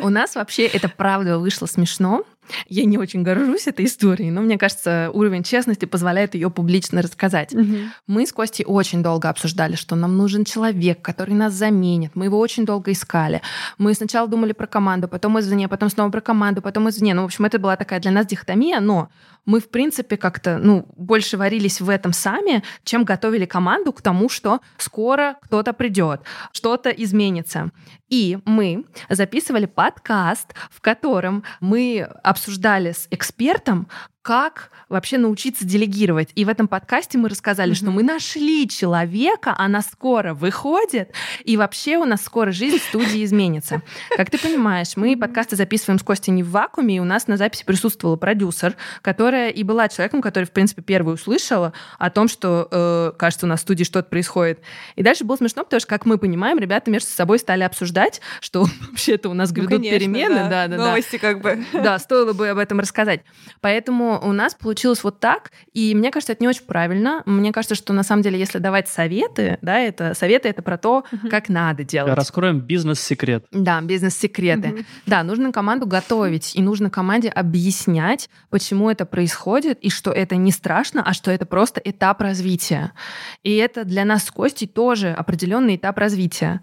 у 0.00 0.10
нас 0.10 0.36
вообще 0.36 0.66
это 0.66 0.88
правда 0.88 1.38
вышло 1.38 1.66
смешно. 1.66 2.24
Я 2.68 2.84
не 2.84 2.98
очень 2.98 3.22
горжусь 3.22 3.66
этой 3.66 3.84
историей, 3.84 4.30
но 4.30 4.40
мне 4.40 4.58
кажется, 4.58 5.10
уровень 5.12 5.42
честности 5.42 5.84
позволяет 5.84 6.34
ее 6.34 6.50
публично 6.50 7.02
рассказать. 7.02 7.54
Угу. 7.54 7.76
Мы 8.06 8.26
с 8.26 8.32
Костей 8.32 8.64
очень 8.66 9.02
долго 9.02 9.28
обсуждали, 9.28 9.76
что 9.76 9.96
нам 9.96 10.16
нужен 10.16 10.44
человек, 10.44 11.02
который 11.02 11.34
нас 11.34 11.52
заменит. 11.52 12.12
Мы 12.14 12.26
его 12.26 12.38
очень 12.38 12.64
долго 12.64 12.92
искали. 12.92 13.42
Мы 13.78 13.94
сначала 13.94 14.28
думали 14.28 14.52
про 14.52 14.66
команду, 14.66 15.08
потом 15.08 15.38
извне, 15.40 15.68
потом 15.68 15.88
снова 15.90 16.10
про 16.10 16.20
команду, 16.20 16.62
потом 16.62 16.88
извне. 16.88 17.14
Ну, 17.14 17.22
в 17.22 17.26
общем, 17.26 17.44
это 17.44 17.58
была 17.58 17.76
такая 17.76 18.00
для 18.00 18.10
нас 18.10 18.26
дихотомия, 18.26 18.80
но 18.80 19.08
мы, 19.48 19.60
в 19.60 19.70
принципе, 19.70 20.18
как-то 20.18 20.58
ну, 20.58 20.86
больше 20.96 21.38
варились 21.38 21.80
в 21.80 21.88
этом 21.88 22.12
сами, 22.12 22.62
чем 22.84 23.04
готовили 23.04 23.46
команду 23.46 23.92
к 23.92 24.02
тому, 24.02 24.28
что 24.28 24.60
скоро 24.76 25.36
кто-то 25.40 25.72
придет, 25.72 26.20
что-то 26.52 26.90
изменится. 26.90 27.70
И 28.10 28.38
мы 28.44 28.84
записывали 29.08 29.64
подкаст, 29.66 30.54
в 30.70 30.82
котором 30.82 31.44
мы 31.60 32.00
обсуждали 32.22 32.37
с 32.92 33.08
экспертом, 33.10 33.88
как 34.28 34.70
вообще 34.90 35.16
научиться 35.16 35.64
делегировать. 35.64 36.28
И 36.34 36.44
в 36.44 36.50
этом 36.50 36.68
подкасте 36.68 37.16
мы 37.16 37.30
рассказали, 37.30 37.72
mm-hmm. 37.72 37.76
что 37.76 37.90
мы 37.90 38.02
нашли 38.02 38.68
человека, 38.68 39.54
она 39.56 39.80
скоро 39.80 40.34
выходит, 40.34 41.12
и 41.44 41.56
вообще 41.56 41.96
у 41.96 42.04
нас 42.04 42.24
скоро 42.24 42.52
жизнь 42.52 42.78
в 42.78 42.82
студии 42.82 43.24
изменится. 43.24 43.80
Как 44.18 44.28
ты 44.28 44.36
понимаешь, 44.36 44.96
мы 44.96 45.16
подкасты 45.16 45.56
записываем 45.56 45.98
с 45.98 46.02
Костей 46.02 46.30
не 46.32 46.42
в 46.42 46.50
вакууме, 46.50 46.96
и 46.96 47.00
у 47.00 47.04
нас 47.04 47.26
на 47.26 47.38
записи 47.38 47.64
присутствовала 47.64 48.16
продюсер, 48.16 48.76
которая 49.00 49.48
и 49.48 49.62
была 49.62 49.88
человеком, 49.88 50.20
который, 50.20 50.44
в 50.44 50.50
принципе, 50.50 50.82
первый 50.82 51.14
услышала 51.14 51.72
о 51.98 52.10
том, 52.10 52.28
что, 52.28 52.68
э, 52.70 53.12
кажется, 53.16 53.46
у 53.46 53.48
нас 53.48 53.60
в 53.60 53.62
студии 53.62 53.84
что-то 53.84 54.10
происходит. 54.10 54.60
И 54.96 55.02
дальше 55.02 55.24
было 55.24 55.36
смешно, 55.36 55.64
потому 55.64 55.80
что, 55.80 55.88
как 55.88 56.04
мы 56.04 56.18
понимаем, 56.18 56.58
ребята 56.58 56.90
между 56.90 57.08
собой 57.08 57.38
стали 57.38 57.62
обсуждать, 57.62 58.20
что 58.42 58.66
вообще-то 58.90 59.30
у 59.30 59.34
нас 59.34 59.52
грядут 59.52 59.70
ну, 59.70 59.76
конечно, 59.78 59.98
перемены. 59.98 60.34
Да. 60.34 60.48
Да, 60.48 60.68
да, 60.68 60.76
Новости 60.76 61.16
да. 61.16 61.18
как 61.18 61.40
бы. 61.40 61.64
Да, 61.72 61.98
стоило 61.98 62.34
бы 62.34 62.48
об 62.50 62.58
этом 62.58 62.78
рассказать. 62.80 63.22
Поэтому 63.62 64.17
у 64.22 64.32
нас 64.32 64.54
получилось 64.54 65.02
вот 65.04 65.20
так, 65.20 65.50
и 65.72 65.94
мне 65.94 66.10
кажется, 66.10 66.32
это 66.32 66.42
не 66.42 66.48
очень 66.48 66.64
правильно. 66.64 67.22
Мне 67.26 67.52
кажется, 67.52 67.74
что 67.74 67.92
на 67.92 68.02
самом 68.02 68.22
деле, 68.22 68.38
если 68.38 68.58
давать 68.58 68.88
советы, 68.88 69.58
да, 69.62 69.78
это 69.78 70.14
советы 70.14 70.48
это 70.48 70.62
про 70.62 70.78
то, 70.78 71.04
угу. 71.10 71.28
как 71.28 71.48
надо 71.48 71.84
делать. 71.84 72.14
Раскроем 72.14 72.60
бизнес-секрет. 72.60 73.46
Да, 73.52 73.80
бизнес-секреты. 73.80 74.68
Угу. 74.68 74.78
Да, 75.06 75.22
нужно 75.22 75.52
команду 75.52 75.86
готовить, 75.86 76.54
и 76.54 76.62
нужно 76.62 76.90
команде 76.90 77.28
объяснять, 77.28 78.28
почему 78.50 78.90
это 78.90 79.06
происходит, 79.06 79.78
и 79.80 79.90
что 79.90 80.10
это 80.10 80.36
не 80.36 80.52
страшно, 80.52 81.02
а 81.04 81.12
что 81.12 81.30
это 81.30 81.46
просто 81.46 81.80
этап 81.84 82.20
развития. 82.20 82.92
И 83.42 83.56
это 83.56 83.84
для 83.84 84.04
нас 84.04 84.24
с 84.24 84.30
Костей 84.30 84.68
тоже 84.68 85.10
определенный 85.12 85.76
этап 85.76 85.98
развития. 85.98 86.60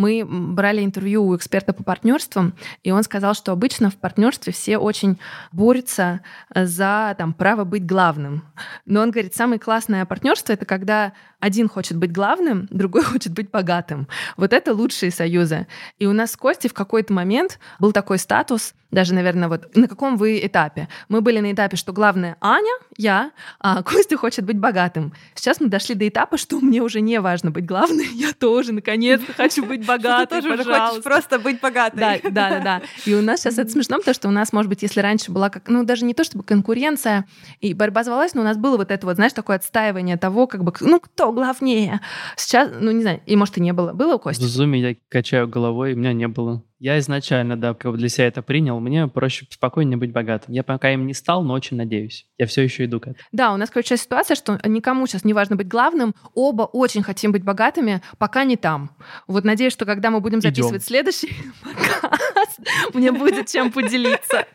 Мы 0.00 0.24
брали 0.24 0.82
интервью 0.82 1.26
у 1.26 1.36
эксперта 1.36 1.74
по 1.74 1.82
партнерствам, 1.82 2.54
и 2.82 2.90
он 2.90 3.02
сказал, 3.02 3.34
что 3.34 3.52
обычно 3.52 3.90
в 3.90 3.96
партнерстве 3.96 4.50
все 4.50 4.78
очень 4.78 5.18
борются 5.52 6.20
за 6.54 7.14
там, 7.18 7.34
право 7.34 7.64
быть 7.64 7.84
главным. 7.84 8.42
Но 8.86 9.02
он 9.02 9.10
говорит, 9.10 9.34
самое 9.34 9.60
классное 9.60 10.06
партнерство 10.06 10.54
это 10.54 10.64
когда 10.64 11.12
один 11.40 11.68
хочет 11.68 11.96
быть 11.96 12.12
главным, 12.12 12.68
другой 12.70 13.02
хочет 13.02 13.32
быть 13.32 13.50
богатым. 13.50 14.06
Вот 14.36 14.52
это 14.52 14.74
лучшие 14.74 15.10
союзы. 15.10 15.66
И 15.98 16.06
у 16.06 16.12
нас 16.12 16.32
с 16.32 16.36
Костей 16.36 16.68
в 16.68 16.74
какой-то 16.74 17.12
момент 17.12 17.58
был 17.78 17.92
такой 17.92 18.18
статус, 18.18 18.74
даже, 18.90 19.14
наверное, 19.14 19.48
вот 19.48 19.76
на 19.76 19.86
каком 19.86 20.16
вы 20.16 20.44
этапе. 20.44 20.88
Мы 21.08 21.20
были 21.20 21.38
на 21.40 21.52
этапе, 21.52 21.76
что 21.76 21.92
главное 21.92 22.36
Аня, 22.40 22.72
я, 22.96 23.30
а 23.60 23.82
Костя 23.84 24.16
хочет 24.16 24.44
быть 24.44 24.58
богатым. 24.58 25.12
Сейчас 25.34 25.60
мы 25.60 25.68
дошли 25.68 25.94
до 25.94 26.08
этапа, 26.08 26.36
что 26.36 26.60
мне 26.60 26.82
уже 26.82 27.00
не 27.00 27.20
важно 27.20 27.50
быть 27.50 27.66
главной, 27.66 28.06
я 28.12 28.32
тоже, 28.32 28.72
наконец-то, 28.72 29.32
хочу 29.32 29.64
быть 29.64 29.86
богатой, 29.86 30.42
хочешь 30.42 31.02
просто 31.02 31.38
быть 31.38 31.60
богатой. 31.60 32.20
Да, 32.24 32.50
да, 32.50 32.60
да. 32.60 32.82
И 33.06 33.14
у 33.14 33.22
нас 33.22 33.40
сейчас 33.40 33.58
это 33.58 33.70
смешно, 33.70 33.98
потому 33.98 34.14
что 34.14 34.28
у 34.28 34.32
нас, 34.32 34.52
может 34.52 34.68
быть, 34.68 34.82
если 34.82 35.00
раньше 35.00 35.30
была 35.30 35.50
как, 35.50 35.68
ну, 35.68 35.84
даже 35.84 36.04
не 36.04 36.14
то 36.14 36.24
чтобы 36.24 36.44
конкуренция 36.44 37.26
и 37.60 37.74
борьба 37.74 38.04
за 38.04 38.12
власть, 38.12 38.34
но 38.34 38.42
у 38.42 38.44
нас 38.44 38.56
было 38.56 38.76
вот 38.76 38.90
это 38.90 39.06
вот, 39.06 39.16
знаешь, 39.16 39.32
такое 39.32 39.56
отстаивание 39.56 40.16
того, 40.16 40.46
как 40.46 40.64
бы, 40.64 40.72
ну, 40.80 41.00
кто 41.00 41.29
главнее. 41.32 42.00
Сейчас, 42.36 42.70
ну, 42.80 42.90
не 42.90 43.02
знаю, 43.02 43.20
и 43.26 43.36
может 43.36 43.58
и 43.58 43.60
не 43.60 43.72
было. 43.72 43.92
Было 43.92 44.14
у 44.14 44.18
Кости? 44.18 44.42
В 44.42 44.46
зуме 44.46 44.80
я 44.80 44.96
качаю 45.08 45.48
головой, 45.48 45.94
у 45.94 45.96
меня 45.96 46.12
не 46.12 46.28
было. 46.28 46.62
Я 46.80 46.98
изначально, 46.98 47.58
да, 47.58 47.74
как 47.74 47.92
бы 47.92 47.98
для 47.98 48.08
себя 48.08 48.26
это 48.26 48.40
принял. 48.40 48.80
Мне 48.80 49.06
проще, 49.06 49.46
спокойнее 49.50 49.98
быть 49.98 50.12
богатым. 50.12 50.54
Я 50.54 50.62
пока 50.62 50.90
им 50.90 51.06
не 51.06 51.12
стал, 51.12 51.42
но 51.42 51.52
очень 51.52 51.76
надеюсь. 51.76 52.26
Я 52.38 52.46
все 52.46 52.62
еще 52.62 52.86
иду 52.86 53.00
к 53.00 53.02
этому. 53.02 53.18
Да, 53.32 53.52
у 53.52 53.58
нас, 53.58 53.68
короче, 53.68 53.98
ситуация, 53.98 54.34
что 54.34 54.58
никому 54.64 55.06
сейчас 55.06 55.24
не 55.24 55.34
важно 55.34 55.56
быть 55.56 55.68
главным. 55.68 56.14
Оба 56.34 56.62
очень 56.62 57.02
хотим 57.02 57.32
быть 57.32 57.44
богатыми, 57.44 58.00
пока 58.16 58.44
не 58.44 58.56
там. 58.56 58.96
Вот 59.26 59.44
надеюсь, 59.44 59.74
что 59.74 59.84
когда 59.84 60.10
мы 60.10 60.20
будем 60.20 60.40
записывать 60.40 60.82
Идем. 60.82 60.86
следующий 60.86 61.34
подкаст, 61.62 62.60
мне 62.94 63.12
будет 63.12 63.48
чем 63.48 63.70
поделиться. 63.70 64.46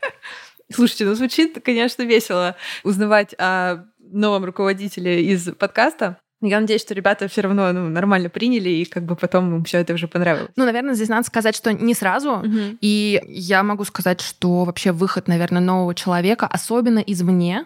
Слушайте, 0.74 1.06
ну 1.06 1.14
звучит, 1.14 1.62
конечно, 1.64 2.02
весело 2.02 2.56
узнавать 2.84 3.36
о 3.38 3.86
новом 4.00 4.46
руководителе 4.46 5.24
из 5.24 5.44
подкаста. 5.56 6.18
Я 6.46 6.60
надеюсь, 6.60 6.82
что 6.82 6.94
ребята 6.94 7.28
все 7.28 7.42
равно 7.42 7.72
ну, 7.72 7.90
нормально 7.90 8.30
приняли, 8.30 8.70
и 8.70 8.86
как 8.86 9.04
бы 9.04 9.16
потом 9.16 9.58
им 9.58 9.64
все 9.64 9.80
это 9.80 9.94
уже 9.94 10.08
понравилось. 10.08 10.52
Ну, 10.56 10.66
наверное, 10.66 10.96
здесь 10.96 11.10
надо 11.10 11.26
сказать, 11.26 11.56
что 11.56 11.74
не 11.74 11.94
сразу. 11.94 12.38
Мгм. 12.38 12.78
И 12.82 13.22
я 13.28 13.64
могу 13.64 13.84
сказать, 13.86 14.22
что 14.22 14.64
вообще 14.64 14.92
выход, 14.92 15.28
наверное, 15.28 15.62
нового 15.62 15.94
человека, 15.96 16.48
особенно 16.48 17.00
извне, 17.00 17.66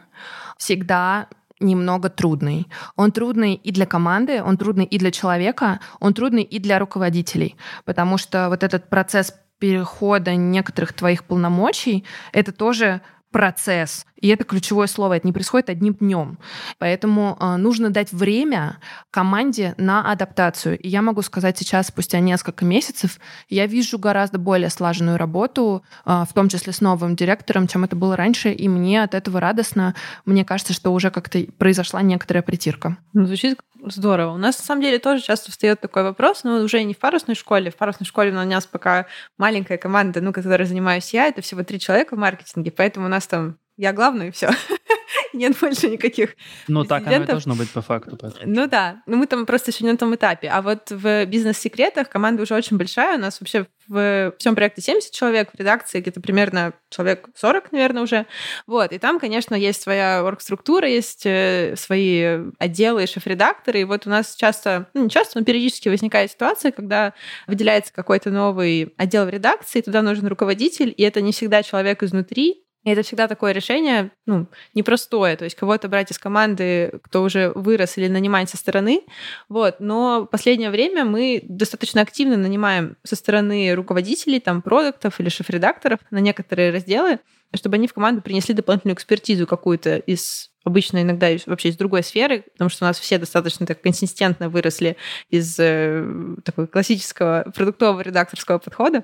всегда 0.58 1.28
немного 1.60 2.10
трудный. 2.10 2.68
Он 2.96 3.12
трудный 3.12 3.56
и 3.56 3.72
для 3.72 3.86
команды, 3.86 4.42
он 4.42 4.58
трудный 4.58 4.86
и 4.86 4.98
для 4.98 5.12
человека, 5.12 5.80
он 6.00 6.14
трудный 6.14 6.44
и 6.44 6.60
для 6.60 6.80
руководителей, 6.80 7.56
потому 7.86 8.18
что 8.18 8.50
вот 8.50 8.64
этот 8.64 8.90
процесс 8.90 9.34
перехода 9.60 10.36
некоторых 10.36 10.94
твоих 10.94 11.26
полномочий, 11.26 12.06
это 12.32 12.52
тоже 12.52 13.02
процесс. 13.32 14.06
И 14.20 14.28
это 14.28 14.44
ключевое 14.44 14.88
слово. 14.88 15.18
Это 15.18 15.28
не 15.28 15.34
происходит 15.34 15.70
одним 15.70 15.94
днем. 15.94 16.38
Поэтому 16.78 17.38
э, 17.40 17.56
нужно 17.58 17.90
дать 17.90 18.12
время 18.12 18.78
команде 19.12 19.76
на 19.78 20.12
адаптацию. 20.12 20.78
И 20.78 20.88
я 20.88 21.02
могу 21.02 21.22
сказать 21.22 21.58
сейчас, 21.58 21.88
спустя 21.88 22.20
несколько 22.20 22.66
месяцев, 22.66 23.20
я 23.50 23.66
вижу 23.66 23.98
гораздо 23.98 24.38
более 24.38 24.70
слаженную 24.70 25.18
работу, 25.18 25.84
э, 26.06 26.24
в 26.30 26.34
том 26.34 26.50
числе 26.50 26.74
с 26.74 26.82
новым 26.82 27.16
директором, 27.16 27.68
чем 27.68 27.84
это 27.84 27.96
было 27.96 28.16
раньше. 28.16 28.52
И 28.52 28.68
мне 28.68 29.04
от 29.04 29.14
этого 29.16 29.40
радостно. 29.40 29.96
Мне 30.26 30.46
кажется, 30.46 30.74
что 30.74 30.94
уже 30.94 31.12
как-то 31.12 31.40
произошла 31.58 32.02
некоторая 32.02 32.44
притирка. 32.44 32.98
Ну, 33.14 33.26
звучит 33.26 33.58
здорово. 33.86 34.34
У 34.34 34.38
нас, 34.38 34.58
на 34.60 34.66
самом 34.66 34.82
деле, 34.82 35.00
тоже 35.00 35.22
часто 35.22 35.52
встает 35.52 35.82
такой 35.82 36.04
вопрос, 36.04 36.44
но 36.44 36.58
уже 36.58 36.84
не 36.84 36.94
в 36.94 37.00
парусной 37.00 37.36
школе. 37.36 37.72
В 37.72 37.78
парусной 37.78 38.06
школе 38.06 38.32
у 38.32 38.34
нас 38.34 38.66
пока 38.66 39.08
маленькая 39.38 39.78
команда, 39.78 40.22
ну, 40.22 40.34
которой 40.34 40.66
занимаюсь 40.66 41.14
я, 41.14 41.28
это 41.28 41.42
всего 41.42 41.64
три 41.64 41.80
человека 41.80 42.16
в 42.16 42.20
маркетинге, 42.20 42.72
поэтому 42.72 43.06
у 43.06 43.10
нас 43.10 43.28
там 43.28 43.58
я 43.80 43.94
главный, 43.94 44.28
и 44.28 44.32
все. 44.32 44.50
Нет 45.34 45.58
больше 45.60 45.90
никаких 45.90 46.36
Ну, 46.68 46.84
так 46.84 47.08
оно 47.08 47.24
и 47.24 47.26
должно 47.26 47.56
быть 47.56 47.72
по 47.72 47.82
факту. 47.82 48.18
поэтому. 48.20 48.44
Ну 48.46 48.68
да, 48.68 49.02
но 49.06 49.16
мы 49.16 49.26
там 49.26 49.46
просто 49.46 49.72
еще 49.72 49.86
не 49.86 49.92
на 49.92 49.98
том 49.98 50.14
этапе. 50.14 50.50
А 50.50 50.62
вот 50.62 50.92
в 50.92 51.26
бизнес-секретах 51.26 52.10
команда 52.10 52.44
уже 52.44 52.56
очень 52.56 52.78
большая. 52.78 53.18
У 53.18 53.22
нас 53.22 53.40
вообще 53.40 53.68
в 53.88 54.34
всем 54.38 54.56
проекте 54.56 54.82
70 54.82 55.12
человек, 55.14 55.52
в 55.54 55.58
редакции 55.58 56.02
где-то 56.02 56.20
примерно 56.20 56.74
человек 56.90 57.30
40, 57.36 57.72
наверное, 57.72 58.04
уже. 58.04 58.26
Вот, 58.68 58.92
и 58.92 59.00
там, 59.00 59.18
конечно, 59.18 59.56
есть 59.56 59.82
своя 59.82 60.26
оргструктура, 60.26 60.88
есть 60.88 61.26
э, 61.26 61.76
свои 61.78 62.52
отделы 62.60 63.04
и 63.04 63.08
шеф-редакторы. 63.08 63.80
И 63.80 63.86
вот 63.86 64.08
у 64.08 64.10
нас 64.10 64.36
часто, 64.36 64.90
ну 64.94 65.06
не 65.06 65.10
часто, 65.10 65.40
но 65.40 65.46
периодически 65.46 65.88
возникает 65.88 66.32
ситуация, 66.32 66.72
когда 66.72 67.14
выделяется 67.48 67.94
какой-то 67.94 68.30
новый 68.30 68.94
отдел 68.98 69.26
в 69.26 69.30
редакции, 69.30 69.80
туда 69.80 70.02
нужен 70.02 70.28
руководитель, 70.28 70.94
и 70.96 71.04
это 71.04 71.22
не 71.22 71.32
всегда 71.32 71.64
человек 71.64 72.04
изнутри, 72.04 72.66
и 72.84 72.92
это 72.92 73.02
всегда 73.02 73.28
такое 73.28 73.52
решение, 73.52 74.12
ну, 74.26 74.48
непростое. 74.74 75.36
То 75.36 75.44
есть 75.44 75.56
кого-то 75.58 75.90
брать 75.90 76.12
из 76.12 76.18
команды, 76.18 77.00
кто 77.04 77.24
уже 77.24 77.52
вырос 77.54 77.98
или 77.98 78.08
нанимать 78.08 78.50
со 78.50 78.56
стороны. 78.56 79.02
Вот. 79.50 79.78
Но 79.80 80.22
в 80.22 80.28
последнее 80.28 80.70
время 80.70 81.04
мы 81.04 81.42
достаточно 81.44 82.02
активно 82.02 82.38
нанимаем 82.38 82.96
со 83.04 83.18
стороны 83.18 83.74
руководителей, 83.74 84.40
там, 84.40 84.62
продуктов 84.62 85.20
или 85.20 85.28
шеф-редакторов 85.28 86.00
на 86.10 86.20
некоторые 86.20 86.72
разделы, 86.72 87.20
чтобы 87.54 87.76
они 87.76 87.88
в 87.88 87.94
команду 87.94 88.22
принесли 88.22 88.56
дополнительную 88.56 88.96
экспертизу 88.96 89.46
какую-то 89.46 89.98
из 89.98 90.50
обычно 90.64 91.02
иногда 91.02 91.30
вообще 91.48 91.70
из 91.70 91.78
другой 91.78 92.04
сферы, 92.04 92.44
потому 92.54 92.70
что 92.70 92.86
у 92.86 92.88
нас 92.88 93.00
все 93.00 93.18
достаточно 93.18 93.66
так 93.66 93.82
консистентно 93.82 94.50
выросли 94.50 94.98
из 95.30 95.58
э, 95.58 96.06
такого 96.46 96.68
классического 96.68 97.52
продуктового 97.56 98.02
редакторского 98.02 98.60
подхода. 98.60 99.04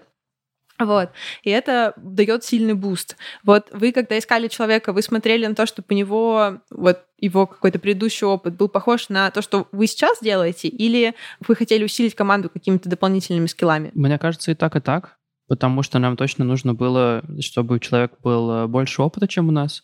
Вот. 0.80 1.10
И 1.44 1.50
это 1.50 1.94
дает 1.98 2.44
сильный 2.44 2.74
boost. 2.74 3.16
Вот 3.44 3.68
вы, 3.72 3.92
когда 3.92 4.18
искали 4.18 4.48
человека, 4.48 4.92
вы 4.92 5.02
смотрели 5.02 5.46
на 5.46 5.56
то, 5.56 5.66
чтобы 5.66 5.88
у 5.92 5.94
него 5.94 6.60
вот 6.70 7.04
его 7.18 7.48
какой-то 7.48 7.80
предыдущий 7.80 8.28
опыт 8.28 8.56
был 8.56 8.68
похож 8.68 9.10
на 9.10 9.32
то, 9.32 9.42
что 9.42 9.68
вы 9.72 9.88
сейчас 9.88 10.20
делаете, 10.22 10.68
или 10.68 11.16
вы 11.48 11.56
хотели 11.56 11.84
усилить 11.84 12.14
команду 12.14 12.50
какими-то 12.50 12.90
дополнительными 12.90 13.48
скиллами? 13.48 13.92
Мне 13.94 14.20
кажется, 14.20 14.52
и 14.52 14.56
так, 14.56 14.76
и 14.76 14.82
так. 14.82 15.18
Потому 15.48 15.84
что 15.84 16.00
нам 16.00 16.18
точно 16.18 16.44
нужно 16.44 16.74
было, 16.74 17.24
чтобы 17.40 17.76
у 17.76 17.80
человека 17.80 18.16
был 18.22 18.68
больше 18.68 19.02
опыта, 19.02 19.28
чем 19.28 19.48
у 19.48 19.52
нас. 19.52 19.84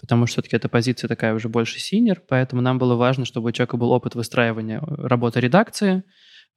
Потому 0.00 0.26
что 0.26 0.34
все-таки 0.34 0.56
эта 0.56 0.68
позиция 0.68 1.08
такая 1.08 1.34
уже 1.34 1.48
больше 1.48 1.78
синер, 1.78 2.22
поэтому 2.28 2.60
нам 2.60 2.78
было 2.78 2.96
важно, 2.96 3.24
чтобы 3.24 3.48
у 3.48 3.52
человека 3.52 3.76
был 3.76 3.92
опыт 3.92 4.14
выстраивания 4.14 4.78
э, 4.78 5.06
работы 5.06 5.40
редакции. 5.40 6.04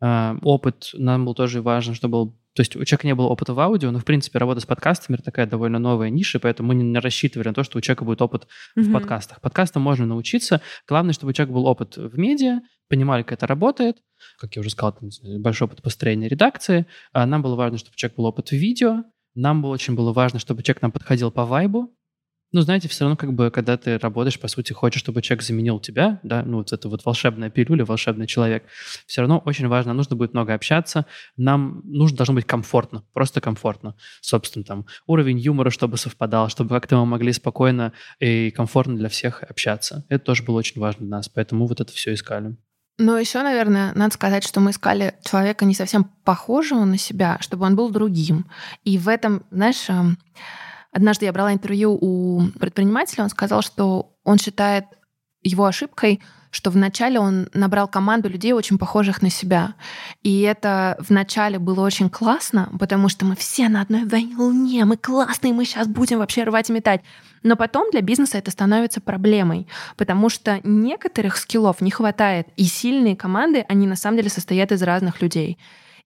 Э, 0.01 0.35
Опыт 0.43 0.89
нам 0.93 1.25
был 1.25 1.33
тоже 1.35 1.61
важен, 1.61 1.93
чтобы 1.93 2.11
был... 2.11 2.38
То 2.55 2.61
есть 2.61 2.75
у 2.75 2.83
человека 2.83 3.07
не 3.07 3.15
было 3.15 3.27
опыта 3.27 3.53
в 3.53 3.59
аудио, 3.59 3.91
но, 3.91 3.99
в 3.99 4.05
принципе, 4.05 4.39
работа 4.39 4.59
с 4.59 4.65
подкастами— 4.65 5.15
это 5.17 5.23
такая 5.25 5.45
довольно 5.45 5.79
новая 5.79 6.09
ниша, 6.09 6.39
поэтому 6.39 6.69
мы 6.69 6.75
не 6.75 6.99
рассчитывали 6.99 7.49
на 7.49 7.53
то, 7.53 7.63
что 7.63 7.77
у 7.77 7.81
человека 7.81 8.05
будет 8.05 8.21
опыт 8.21 8.47
в 8.75 8.81
Мгм. 8.81 8.93
подкастах. 8.93 9.39
Подкастам 9.41 9.83
можно 9.83 10.05
научиться. 10.05 10.61
Главное, 10.87 11.13
чтобы 11.13 11.29
у 11.29 11.33
человека 11.33 11.53
был 11.53 11.65
опыт 11.67 11.97
в 11.97 12.17
медиа, 12.17 12.61
понимали, 12.89 13.21
как 13.23 13.33
это 13.33 13.47
работает. 13.47 13.97
Как 14.39 14.55
я 14.55 14.61
уже 14.61 14.71
сказал, 14.71 14.93
там, 14.93 15.09
большой 15.41 15.67
опыт 15.67 15.81
построения 15.81 16.27
редакции. 16.27 16.85
А 17.13 17.25
Нам 17.25 17.41
было 17.41 17.55
важно, 17.55 17.77
чтобы 17.77 17.93
у 17.93 17.97
человека 17.97 18.17
был 18.17 18.25
опыт 18.25 18.49
в 18.49 18.53
видео. 18.53 19.03
Нам 19.35 19.61
было 19.61 19.71
очень 19.71 19.95
было 19.95 20.11
важно, 20.11 20.39
чтобы 20.39 20.63
человек 20.63 20.81
нам 20.81 20.91
подходил 20.91 21.31
по 21.31 21.45
вайбу. 21.45 21.93
Ну, 22.51 22.61
знаете, 22.61 22.87
все 22.87 23.03
равно, 23.03 23.15
как 23.15 23.33
бы, 23.33 23.51
когда 23.51 23.77
ты 23.77 23.99
работаешь, 23.99 24.39
по 24.39 24.47
сути, 24.47 24.73
хочешь, 24.73 25.01
чтобы 25.01 25.21
человек 25.21 25.43
заменил 25.43 25.79
тебя, 25.79 26.19
да, 26.23 26.41
ну, 26.43 26.57
вот 26.57 26.73
это 26.73 26.89
вот 26.89 27.05
волшебная 27.05 27.51
пилюля, 27.51 27.85
волшебный 27.85 28.25
человек, 28.25 28.63
все 29.05 29.21
равно 29.21 29.37
очень 29.45 29.67
важно, 29.67 29.93
нужно 29.93 30.15
будет 30.15 30.33
много 30.33 30.55
общаться, 30.55 31.05
нам 31.37 31.81
нужно 31.85 32.17
должно 32.17 32.33
быть 32.33 32.45
комфортно, 32.45 33.03
просто 33.13 33.39
комфортно. 33.39 33.95
Собственно, 34.21 34.65
там, 34.65 34.85
уровень 35.05 35.37
юмора, 35.37 35.69
чтобы 35.69 35.97
совпадал, 35.97 36.49
чтобы 36.49 36.69
как-то 36.69 36.97
мы 36.97 37.05
могли 37.05 37.33
спокойно 37.33 37.93
и 38.19 38.49
комфортно 38.49 38.95
для 38.95 39.09
всех 39.09 39.43
общаться. 39.43 40.05
Это 40.09 40.25
тоже 40.25 40.43
было 40.43 40.57
очень 40.57 40.81
важно 40.81 41.05
для 41.05 41.17
нас, 41.17 41.29
поэтому 41.29 41.67
вот 41.67 41.79
это 41.79 41.93
все 41.93 42.15
искали. 42.15 42.57
Но 42.97 43.17
еще, 43.17 43.41
наверное, 43.43 43.93
надо 43.95 44.13
сказать, 44.13 44.43
что 44.43 44.59
мы 44.59 44.71
искали 44.71 45.15
человека 45.23 45.63
не 45.63 45.73
совсем 45.73 46.03
похожего 46.25 46.83
на 46.83 46.97
себя, 46.97 47.37
чтобы 47.39 47.65
он 47.65 47.77
был 47.77 47.89
другим. 47.91 48.47
И 48.83 48.97
в 48.97 49.07
этом, 49.07 49.43
знаешь, 49.51 49.87
эм, 49.87 50.17
однажды 50.91 51.25
я 51.25 51.33
брала 51.33 51.53
интервью 51.53 51.97
у 51.99 52.47
предпринимателя, 52.59 53.23
он 53.23 53.29
сказал, 53.29 53.61
что 53.61 54.13
он 54.23 54.37
считает 54.37 54.85
его 55.41 55.65
ошибкой, 55.65 56.21
что 56.51 56.71
вначале 56.71 57.19
он 57.19 57.47
набрал 57.53 57.87
команду 57.87 58.27
людей, 58.27 58.53
очень 58.53 58.77
похожих 58.77 59.21
на 59.21 59.29
себя. 59.29 59.75
И 60.23 60.41
это 60.41 60.97
вначале 61.07 61.59
было 61.59 61.85
очень 61.85 62.09
классно, 62.09 62.71
потому 62.79 63.07
что 63.07 63.25
мы 63.25 63.35
все 63.35 63.69
на 63.69 63.81
одной 63.81 64.05
волне, 64.05 64.83
мы 64.85 64.97
классные, 64.97 65.53
мы 65.53 65.65
сейчас 65.65 65.87
будем 65.87 66.19
вообще 66.19 66.43
рвать 66.43 66.69
и 66.69 66.73
метать. 66.73 67.01
Но 67.43 67.55
потом 67.55 67.91
для 67.91 68.01
бизнеса 68.01 68.37
это 68.37 68.51
становится 68.51 68.99
проблемой, 68.99 69.67
потому 69.95 70.29
что 70.29 70.59
некоторых 70.63 71.37
скиллов 71.37 71.81
не 71.81 71.91
хватает, 71.91 72.47
и 72.55 72.65
сильные 72.65 73.15
команды, 73.15 73.65
они 73.69 73.87
на 73.87 73.95
самом 73.95 74.17
деле 74.17 74.29
состоят 74.29 74.71
из 74.71 74.81
разных 74.81 75.21
людей. 75.21 75.57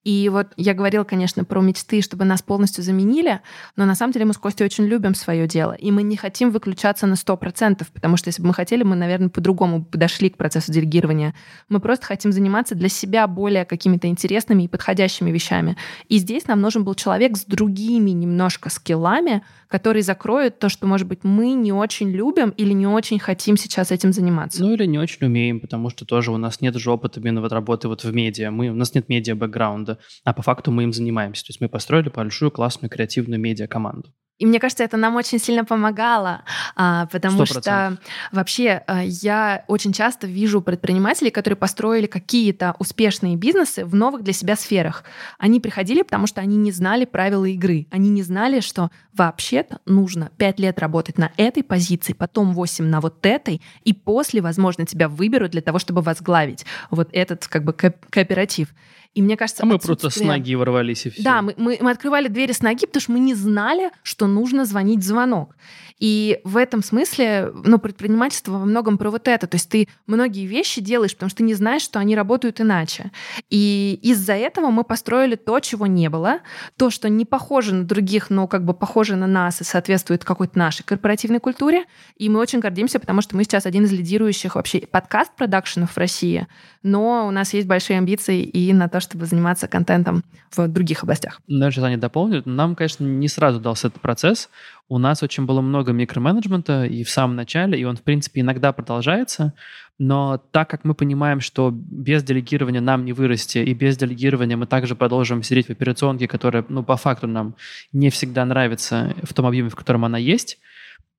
И 0.03 0.27
вот 0.29 0.47
я 0.57 0.73
говорила, 0.73 1.03
конечно, 1.03 1.45
про 1.45 1.61
мечты, 1.61 2.01
чтобы 2.01 2.25
нас 2.25 2.41
полностью 2.41 2.83
заменили, 2.83 3.41
но 3.75 3.85
на 3.85 3.95
самом 3.95 4.11
деле 4.11 4.25
мы 4.25 4.33
с 4.33 4.37
Костей 4.37 4.65
очень 4.65 4.85
любим 4.85 5.15
свое 5.15 5.47
дело, 5.47 5.73
и 5.73 5.91
мы 5.91 6.03
не 6.03 6.17
хотим 6.17 6.51
выключаться 6.51 7.07
на 7.07 7.13
100%, 7.13 7.85
потому 7.93 8.17
что 8.17 8.27
если 8.27 8.41
бы 8.41 8.49
мы 8.49 8.53
хотели, 8.53 8.83
мы, 8.83 8.95
наверное, 8.95 9.29
по-другому 9.29 9.83
подошли 9.83 10.29
к 10.29 10.37
процессу 10.37 10.71
делегирования. 10.71 11.33
Мы 11.69 11.79
просто 11.79 12.05
хотим 12.05 12.31
заниматься 12.31 12.75
для 12.75 12.89
себя 12.89 13.27
более 13.27 13.65
какими-то 13.65 14.07
интересными 14.07 14.63
и 14.63 14.67
подходящими 14.67 15.31
вещами. 15.31 15.77
И 16.09 16.17
здесь 16.17 16.47
нам 16.47 16.59
нужен 16.59 16.83
был 16.83 16.95
человек 16.95 17.37
с 17.37 17.45
другими 17.45 18.11
немножко 18.11 18.69
скиллами, 18.69 19.43
который 19.73 20.03
закроет 20.03 20.59
то, 20.59 20.69
что, 20.69 20.85
может 20.85 21.07
быть, 21.07 21.23
мы 21.23 21.53
не 21.53 21.73
очень 21.73 22.11
любим 22.11 22.51
или 22.51 22.73
не 22.73 22.85
очень 22.85 23.17
хотим 23.17 23.57
сейчас 23.57 23.91
этим 23.91 24.13
заниматься. 24.13 24.63
Ну 24.63 24.71
или 24.71 24.85
не 24.85 24.99
очень 24.99 25.25
умеем, 25.25 25.59
потому 25.59 25.89
что 25.89 26.05
тоже 26.05 26.31
у 26.31 26.37
нас 26.37 26.61
нет 26.61 26.75
же 26.75 26.91
опыта 26.91 27.19
именно 27.19 27.41
вот 27.41 27.51
работы 27.51 27.87
вот 27.87 28.03
в 28.03 28.13
медиа. 28.13 28.51
Мы, 28.51 28.69
у 28.69 28.75
нас 28.75 28.93
нет 28.93 29.09
медиа-бэкграунда, 29.09 29.97
а 30.25 30.33
по 30.33 30.43
факту 30.43 30.69
мы 30.69 30.83
им 30.83 30.93
занимаемся. 30.93 31.43
То 31.43 31.49
есть 31.49 31.59
мы 31.59 31.69
построили 31.69 32.09
большую 32.09 32.51
классную 32.51 32.91
креативную 32.91 33.41
медиа-команду. 33.41 34.13
И 34.39 34.45
мне 34.45 34.59
кажется, 34.59 34.83
это 34.83 34.97
нам 34.97 35.15
очень 35.15 35.39
сильно 35.39 35.63
помогало, 35.63 36.41
а, 36.75 37.05
потому 37.05 37.43
100%. 37.43 37.61
что 37.61 37.97
вообще 38.31 38.83
а, 38.87 39.03
я 39.03 39.63
очень 39.67 39.93
часто 39.93 40.25
вижу 40.25 40.61
предпринимателей, 40.61 41.29
которые 41.29 41.55
построили 41.55 42.07
какие-то 42.07 42.75
успешные 42.79 43.35
бизнесы 43.35 43.85
в 43.85 43.93
новых 43.93 44.23
для 44.23 44.33
себя 44.33 44.55
сферах. 44.55 45.03
Они 45.37 45.59
приходили, 45.59 46.01
потому 46.01 46.25
что 46.25 46.41
они 46.41 46.57
не 46.57 46.71
знали 46.71 47.05
правила 47.05 47.45
игры. 47.45 47.85
Они 47.91 48.09
не 48.09 48.23
знали, 48.23 48.59
что 48.59 48.89
вообще-то 49.13 49.79
нужно 49.85 50.31
5 50.37 50.59
лет 50.59 50.79
работать 50.79 51.19
на 51.19 51.31
этой 51.37 51.63
позиции, 51.63 52.13
потом 52.13 52.53
8 52.53 52.85
на 52.85 53.01
вот 53.01 53.23
этой, 53.25 53.61
и 53.83 53.93
после, 53.93 54.41
возможно, 54.41 54.85
тебя 54.87 55.09
выберут 55.09 55.51
для 55.51 55.61
того, 55.61 55.77
чтобы 55.77 56.01
возглавить 56.01 56.65
вот 56.89 57.09
этот 57.11 57.47
как 57.47 57.63
бы 57.63 57.73
кооператив. 57.73 58.69
И 59.13 59.21
мне 59.21 59.37
кажется... 59.37 59.63
А 59.63 59.65
мы 59.65 59.77
просто 59.77 60.09
с 60.09 60.19
ноги 60.19 60.55
ворвались 60.55 61.05
и 61.05 61.09
все. 61.09 61.23
Да, 61.23 61.41
мы, 61.41 61.53
мы, 61.57 61.77
мы 61.79 61.91
открывали 61.91 62.27
двери 62.27 62.51
с 62.51 62.61
ноги, 62.61 62.85
потому 62.85 63.01
что 63.01 63.11
мы 63.11 63.19
не 63.19 63.35
знали, 63.35 63.91
что 64.01 64.25
нужно 64.25 64.65
звонить 64.65 65.03
звонок. 65.03 65.55
И 66.03 66.41
в 66.43 66.57
этом 66.57 66.83
смысле, 66.83 67.53
ну, 67.63 67.79
предпринимательство 67.79 68.51
во 68.51 68.65
многом 68.65 68.97
про 68.97 69.09
вот 69.09 69.29
это. 69.29 69.47
То 69.47 69.55
есть 69.55 69.69
ты 69.69 69.87
многие 70.05 70.45
вещи 70.45 70.81
делаешь, 70.81 71.13
потому 71.13 71.29
что 71.29 71.37
ты 71.37 71.43
не 71.43 71.53
знаешь, 71.53 71.81
что 71.81 71.97
они 71.97 72.13
работают 72.13 72.59
иначе. 72.59 73.11
И 73.49 73.97
из-за 74.01 74.33
этого 74.33 74.69
мы 74.69 74.83
построили 74.83 75.35
то, 75.35 75.61
чего 75.61 75.87
не 75.87 76.09
было, 76.09 76.39
то, 76.75 76.89
что 76.89 77.07
не 77.07 77.23
похоже 77.23 77.73
на 77.73 77.85
других, 77.85 78.29
но 78.29 78.47
как 78.47 78.65
бы 78.65 78.73
похоже 78.73 79.15
на 79.15 79.27
нас 79.27 79.61
и 79.61 79.63
соответствует 79.63 80.25
какой-то 80.25 80.59
нашей 80.59 80.83
корпоративной 80.83 81.39
культуре. 81.39 81.85
И 82.17 82.27
мы 82.27 82.41
очень 82.41 82.59
гордимся, 82.59 82.99
потому 82.99 83.21
что 83.21 83.37
мы 83.37 83.45
сейчас 83.45 83.65
один 83.65 83.85
из 83.85 83.93
лидирующих 83.93 84.55
вообще 84.55 84.81
подкаст-продакшенов 84.81 85.91
в 85.91 85.97
России, 85.97 86.47
но 86.81 87.25
у 87.25 87.31
нас 87.31 87.53
есть 87.53 87.65
большие 87.65 87.97
амбиции 87.97 88.43
и 88.43 88.73
на 88.73 88.89
то, 88.89 88.99
чтобы 88.99 89.25
заниматься 89.25 89.69
контентом 89.69 90.25
в 90.53 90.67
других 90.67 91.03
областях. 91.03 91.39
Даже 91.47 91.81
они 91.81 91.95
дополнят. 91.95 92.45
Нам, 92.45 92.75
конечно, 92.75 93.05
не 93.05 93.29
сразу 93.29 93.61
дался 93.61 93.87
этот 93.87 94.01
процесс. 94.01 94.49
У 94.93 94.99
нас 94.99 95.23
очень 95.23 95.47
было 95.47 95.59
много 95.61 95.91
микроменеджмента 95.91 96.85
и 96.85 97.03
в 97.03 97.09
самом 97.09 97.35
начале, 97.35 97.79
и 97.79 97.83
он, 97.83 97.95
в 97.95 98.03
принципе, 98.03 98.41
иногда 98.41 98.71
продолжается, 98.73 99.53
но 99.97 100.37
так 100.51 100.69
как 100.69 100.85
мы 100.85 100.93
понимаем, 100.93 101.39
что 101.39 101.71
без 101.73 102.21
делегирования 102.21 102.79
нам 102.79 103.03
не 103.03 103.11
вырасти, 103.11 103.57
и 103.57 103.73
без 103.73 103.97
делегирования 103.97 104.55
мы 104.55 104.67
также 104.67 104.95
продолжим 104.95 105.41
сидеть 105.41 105.65
в 105.65 105.71
операционке, 105.71 106.27
которая, 106.27 106.63
ну, 106.69 106.83
по 106.83 106.95
факту 106.95 107.25
нам 107.25 107.55
не 107.91 108.11
всегда 108.11 108.45
нравится 108.45 109.15
в 109.23 109.33
том 109.33 109.47
объеме, 109.47 109.69
в 109.69 109.75
котором 109.75 110.05
она 110.05 110.19
есть, 110.19 110.59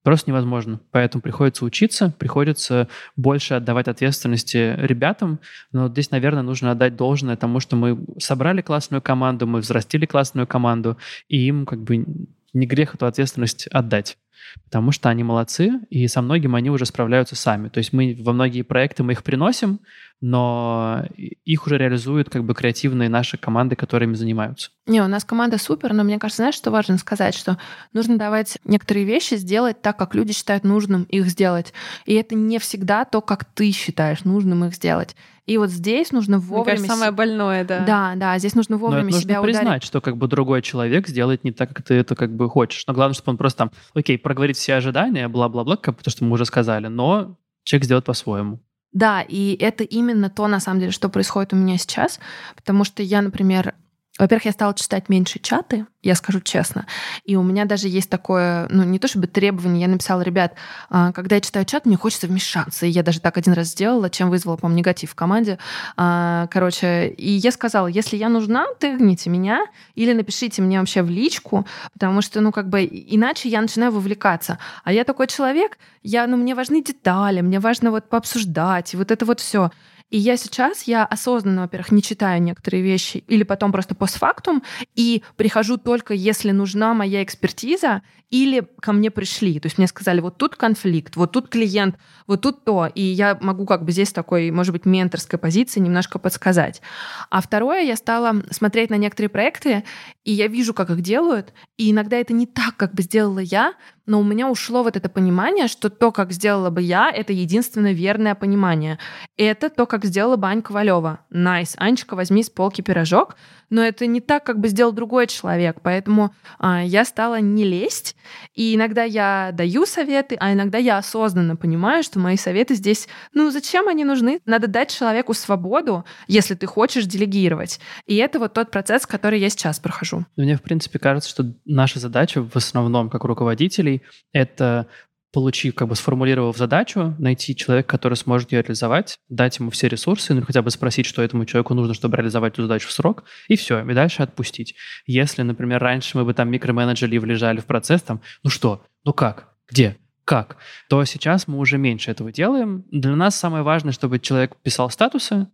просто 0.04 0.30
невозможно. 0.30 0.78
Поэтому 0.92 1.20
приходится 1.20 1.64
учиться, 1.64 2.14
приходится 2.16 2.87
больше 3.16 3.54
отдавать 3.54 3.88
ответственности 3.88 4.76
ребятам. 4.78 5.40
Но 5.72 5.88
здесь, 5.88 6.12
наверное, 6.12 6.44
нужно 6.44 6.70
отдать 6.70 6.94
должное 6.94 7.34
тому, 7.34 7.58
что 7.58 7.74
мы 7.74 7.98
собрали 8.20 8.62
классную 8.62 9.02
команду, 9.02 9.48
мы 9.48 9.58
взрастили 9.58 10.06
классную 10.06 10.46
команду, 10.46 10.96
и 11.26 11.48
им 11.48 11.66
как 11.66 11.82
бы 11.82 12.06
не 12.55 12.67
грех 12.67 12.95
эту 12.95 13.07
ответственность 13.07 13.67
отдать. 13.69 14.17
Потому 14.64 14.93
что 14.93 15.09
они 15.09 15.25
молодцы, 15.25 15.81
и 15.90 16.07
со 16.07 16.23
многим 16.23 16.55
они 16.55 16.71
уже 16.71 16.87
справляются 16.87 17.35
сами. 17.35 17.69
То 17.69 17.79
есть 17.79 17.93
мы 17.93 18.17
во 18.21 18.33
многие 18.33 18.62
проекты 18.62 19.03
мы 19.03 19.12
их 19.12 19.23
приносим, 19.23 19.81
но 20.20 21.05
их 21.16 21.66
уже 21.66 21.77
реализуют 21.77 22.31
как 22.31 22.44
бы 22.44 22.55
креативные 22.55 23.09
наши 23.09 23.37
команды, 23.37 23.77
которыми 23.77 24.14
занимаются. 24.14 24.70
Не, 24.87 25.03
у 25.03 25.07
нас 25.07 25.24
команда 25.24 25.59
супер, 25.59 25.92
но 25.92 26.03
мне 26.03 26.18
кажется, 26.18 26.42
знаешь, 26.42 26.55
что 26.55 26.70
важно 26.70 26.98
сказать, 26.98 27.35
что 27.35 27.59
нужно 27.92 28.16
давать 28.16 28.59
некоторые 28.64 29.05
вещи 29.05 29.35
сделать 29.35 29.83
так, 29.83 29.98
как 29.98 30.14
люди 30.14 30.33
считают 30.33 30.64
нужным 30.64 31.03
их 31.05 31.27
сделать. 31.27 31.72
И 32.07 32.14
это 32.14 32.35
не 32.35 32.59
всегда 32.59 33.05
то, 33.05 33.20
как 33.20 33.44
ты 33.44 33.70
считаешь 33.72 34.24
нужным 34.24 34.64
их 34.64 34.74
сделать. 34.74 35.14
И 35.46 35.59
вот 35.59 35.68
здесь 35.68 36.11
нужно 36.11 36.38
вовремя... 36.38 36.79
Мне 36.79 36.88
кажется, 36.88 36.92
самое 36.94 37.11
больное, 37.11 37.64
да. 37.64 37.81
Да, 37.81 38.14
да, 38.16 38.38
здесь 38.38 38.55
нужно 38.55 38.79
вовремя 38.79 39.12
себя 39.12 39.37
нужно 39.37 39.42
признать, 39.42 39.64
ударить. 39.64 39.85
что 39.85 40.00
как 40.00 40.16
бы 40.16 40.27
другой 40.27 40.62
человек 40.62 41.07
сделает 41.07 41.44
не 41.44 41.53
так, 41.53 41.68
как 41.74 41.85
ты 41.85 41.94
это 41.94 42.14
как 42.14 42.35
бы 42.35 42.48
хочешь. 42.48 42.87
Но 42.87 42.94
главное, 42.94 43.14
чтобы 43.14 43.33
он 43.33 43.37
просто 43.37 43.59
там, 43.59 43.70
окей, 43.92 44.16
проговорит 44.16 44.57
все 44.57 44.74
ожидания, 44.74 45.29
бла-бла-бла, 45.29 45.77
как 45.77 46.03
то, 46.03 46.09
что 46.09 46.24
мы 46.24 46.33
уже 46.33 46.46
сказали, 46.46 46.87
но 46.87 47.37
человек 47.62 47.85
сделает 47.85 48.07
по-своему. 48.07 48.61
Да, 48.94 49.22
и 49.22 49.57
это 49.57 49.83
именно 49.83 50.30
то, 50.30 50.46
на 50.46 50.61
самом 50.61 50.78
деле, 50.78 50.92
что 50.92 51.09
происходит 51.09 51.52
у 51.52 51.57
меня 51.57 51.76
сейчас, 51.78 52.20
потому 52.54 52.85
что 52.85 53.02
я, 53.02 53.22
например, 53.22 53.74
во-первых, 54.16 54.44
я 54.44 54.53
стала 54.53 54.74
читать 54.74 55.09
меньше 55.09 55.40
чаты, 55.40 55.87
я 56.00 56.14
скажу 56.14 56.40
честно. 56.40 56.87
И 57.24 57.35
у 57.35 57.42
меня 57.42 57.64
даже 57.64 57.88
есть 57.88 58.09
такое, 58.09 58.68
ну, 58.70 58.85
не 58.85 59.00
то 59.00 59.09
чтобы 59.09 59.27
требование, 59.27 59.83
я 59.83 59.88
написала, 59.88 60.22
ребят, 60.22 60.55
а, 60.88 61.11
когда 61.11 61.35
я 61.35 61.40
читаю 61.40 61.64
чат, 61.64 61.85
мне 61.85 61.96
хочется 61.96 62.29
вмешаться. 62.29 62.87
И 62.87 62.90
я 62.90 63.03
даже 63.03 63.20
так 63.20 63.37
один 63.38 63.55
раз 63.55 63.68
сделала, 63.68 64.09
чем 64.09 64.31
вызвала, 64.31 64.57
по-моему, 64.57 64.79
негатив 64.79 65.11
в 65.11 65.14
команде. 65.16 65.59
А, 65.96 66.46
короче, 66.53 67.09
и 67.09 67.33
я 67.33 67.50
сказала, 67.50 67.88
если 67.88 68.16
я 68.16 68.29
нужна, 68.29 68.66
тыгните 68.79 69.31
меня 69.31 69.66
или 69.96 70.12
напишите 70.12 70.62
мне 70.62 70.79
вообще 70.79 71.03
в 71.03 71.11
личку, 71.11 71.66
потому 71.92 72.22
что, 72.22 72.40
ну, 72.40 72.53
как 72.53 72.68
бы, 72.68 72.85
иначе 72.85 73.48
я 73.48 73.61
начинаю 73.61 73.90
вовлекаться. 73.90 74.59
А 74.85 74.92
я 74.92 75.03
такой 75.03 75.27
человек, 75.27 75.77
я, 76.05 76.29
ну, 76.29 76.37
мне 76.37 76.55
важны 76.55 76.85
детали, 76.85 77.40
мне 77.40 77.59
важно 77.59 77.90
вот 77.90 78.09
пообсуждать, 78.09 78.94
и 78.94 78.96
вот 78.96 79.11
это 79.11 79.24
вот 79.24 79.40
все. 79.40 79.72
И 80.11 80.19
я 80.19 80.37
сейчас, 80.37 80.85
я 80.85 81.05
осознанно, 81.05 81.62
во-первых, 81.62 81.90
не 81.90 82.03
читаю 82.03 82.40
некоторые 82.40 82.83
вещи 82.83 83.25
или 83.27 83.43
потом 83.43 83.73
просто 83.73 83.95
постфактум, 83.95 84.62
и 84.95 85.23
прихожу 85.37 85.77
только, 85.77 86.14
если 86.14 86.51
нужна 86.51 86.95
моя 86.95 87.23
экспертиза, 87.23 88.03
или 88.31 88.67
ко 88.81 88.93
мне 88.93 89.11
пришли. 89.11 89.61
То 89.61 89.67
есть 89.67 89.79
мне 89.79 89.87
сказали, 89.87 90.21
вот 90.21 90.38
тут 90.38 90.57
конфликт, 90.57 91.14
вот 91.14 91.31
тут 91.31 91.49
клиент, 91.49 91.97
вот 92.27 92.40
тут 92.40 92.64
то. 92.64 92.90
И 92.93 93.01
я 93.01 93.38
могу 93.40 93.64
как 93.64 93.85
бы 93.85 93.93
здесь 93.93 94.12
такой, 94.12 94.51
может 94.51 94.73
быть, 94.73 94.87
менторской 94.87 95.38
позиции 95.38 95.79
немножко 95.79 96.19
подсказать. 96.19 96.83
А 97.31 97.40
второе, 97.40 97.83
я 97.83 97.95
стала 97.97 98.43
смотреть 98.51 98.90
на 98.90 98.97
некоторые 98.97 99.29
проекты, 99.29 99.85
и 100.25 100.33
я 100.33 100.49
вижу, 100.49 100.75
как 100.75 100.90
их 100.90 101.01
делают, 101.01 101.53
и 101.77 101.93
иногда 101.93 102.17
это 102.17 102.33
не 102.33 102.47
так, 102.47 102.77
как 102.77 102.93
бы 102.95 103.03
сделала 103.03 103.38
я, 103.38 103.75
но 104.07 104.21
у 104.21 104.25
меня 104.25 104.49
ушло 104.49 104.83
вот 104.83 104.97
это 104.97 105.09
понимание, 105.09 105.69
что 105.69 105.88
то, 105.88 106.12
как 106.12 106.33
сделала 106.33 106.71
бы 106.71 106.83
я, 106.83 107.11
это 107.11 107.33
единственное 107.33 107.93
верное 107.93 108.35
понимание. 108.35 108.99
Это 109.37 109.71
то, 109.71 109.87
как 109.87 110.05
сделала 110.05 110.37
бы 110.37 110.47
Аня 110.46 110.62
Ковалева. 110.62 111.21
Nice. 111.31 111.74
Nice. 111.74 111.79
Анечка, 111.79 112.14
возьми 112.14 112.43
с 112.43 112.51
полки 112.51 112.83
пирожок, 112.83 113.37
но 113.70 113.83
это 113.83 114.07
не 114.07 114.20
так, 114.20 114.44
как 114.44 114.59
бы 114.59 114.68
сделал 114.68 114.92
другой 114.92 115.27
человек. 115.27 115.79
Поэтому 115.83 116.35
а, 116.59 116.83
я 116.83 117.05
стала 117.05 117.40
не 117.40 117.64
лезть. 117.64 118.16
И 118.55 118.74
иногда 118.74 119.05
я 119.05 119.50
даю 119.53 119.87
советы, 119.87 120.37
а 120.40 120.53
иногда 120.53 120.79
я 120.79 120.98
осознанно 120.98 121.57
понимаю, 121.57 122.03
что 122.03 122.18
мои 122.18 122.37
советы 122.37 122.74
здесь, 122.74 123.09
ну, 123.33 123.50
зачем 123.50 123.88
они 123.88 124.05
нужны? 124.05 124.40
Надо 124.46 124.66
дать 124.66 124.96
человеку 124.96 125.35
свободу, 125.35 126.05
если 126.29 126.55
ты 126.55 126.66
хочешь 126.66 127.05
делегировать. 127.07 127.81
И 128.07 128.16
это 128.16 128.38
вот 128.38 128.55
тот 128.55 128.70
процесс, 128.70 129.07
который 129.07 129.40
я 129.40 129.48
сейчас 129.48 129.79
прохожу. 129.79 130.24
Мне, 130.37 130.57
в 130.57 130.62
принципе, 130.62 130.98
кажется, 130.98 131.31
что 131.31 131.55
наша 131.64 131.98
задача 131.98 132.42
в 132.42 132.57
основном, 132.57 133.11
как 133.11 133.24
руководителей, 133.24 134.03
это 134.33 134.87
получив, 135.35 135.75
как 135.75 135.88
бы 135.88 135.97
сформулировав 135.97 136.57
задачу, 136.57 137.14
найти 137.18 137.57
человека, 137.57 137.88
который 137.88 138.14
сможет 138.14 138.53
ее 138.53 138.62
реализовать, 138.62 139.18
дать 139.29 139.59
ему 139.59 139.70
все 139.70 139.88
ресурсы, 139.88 140.33
ну 140.33 140.42
хотя 140.42 140.62
бы 140.62 140.70
спросить, 140.70 141.07
что 141.07 141.23
этому 141.23 141.44
человеку 141.44 141.75
нужно, 141.75 141.92
чтобы 141.92 142.16
реализовать 142.16 142.55
эту 142.55 142.62
задачу 142.62 142.88
в 142.88 142.92
срок, 142.92 143.25
и 143.49 143.57
все, 143.57 143.85
и 143.85 143.94
дальше 143.94 144.23
отпустить. 144.23 144.77
Если, 145.07 145.42
например, 145.42 145.83
раньше 145.83 146.16
мы 146.16 146.25
бы 146.25 146.35
там 146.35 146.51
микроменеджерили 146.51 147.16
и 147.16 147.18
влезали 147.18 147.59
в 147.59 147.66
процесс, 147.66 148.03
там, 148.03 148.23
ну 148.44 148.51
что, 148.51 148.85
ну 149.05 149.12
как, 149.12 149.49
где, 149.68 149.97
как, 150.25 150.57
то 150.88 151.05
сейчас 151.05 151.49
мы 151.49 151.59
уже 151.59 151.79
меньше 151.79 152.12
этого 152.12 152.31
делаем. 152.31 152.85
Для 152.92 153.16
нас 153.16 153.35
самое 153.35 153.64
важное, 153.64 153.92
чтобы 153.92 154.20
человек 154.20 154.55
писал 154.62 154.88
статусы, 154.88 155.49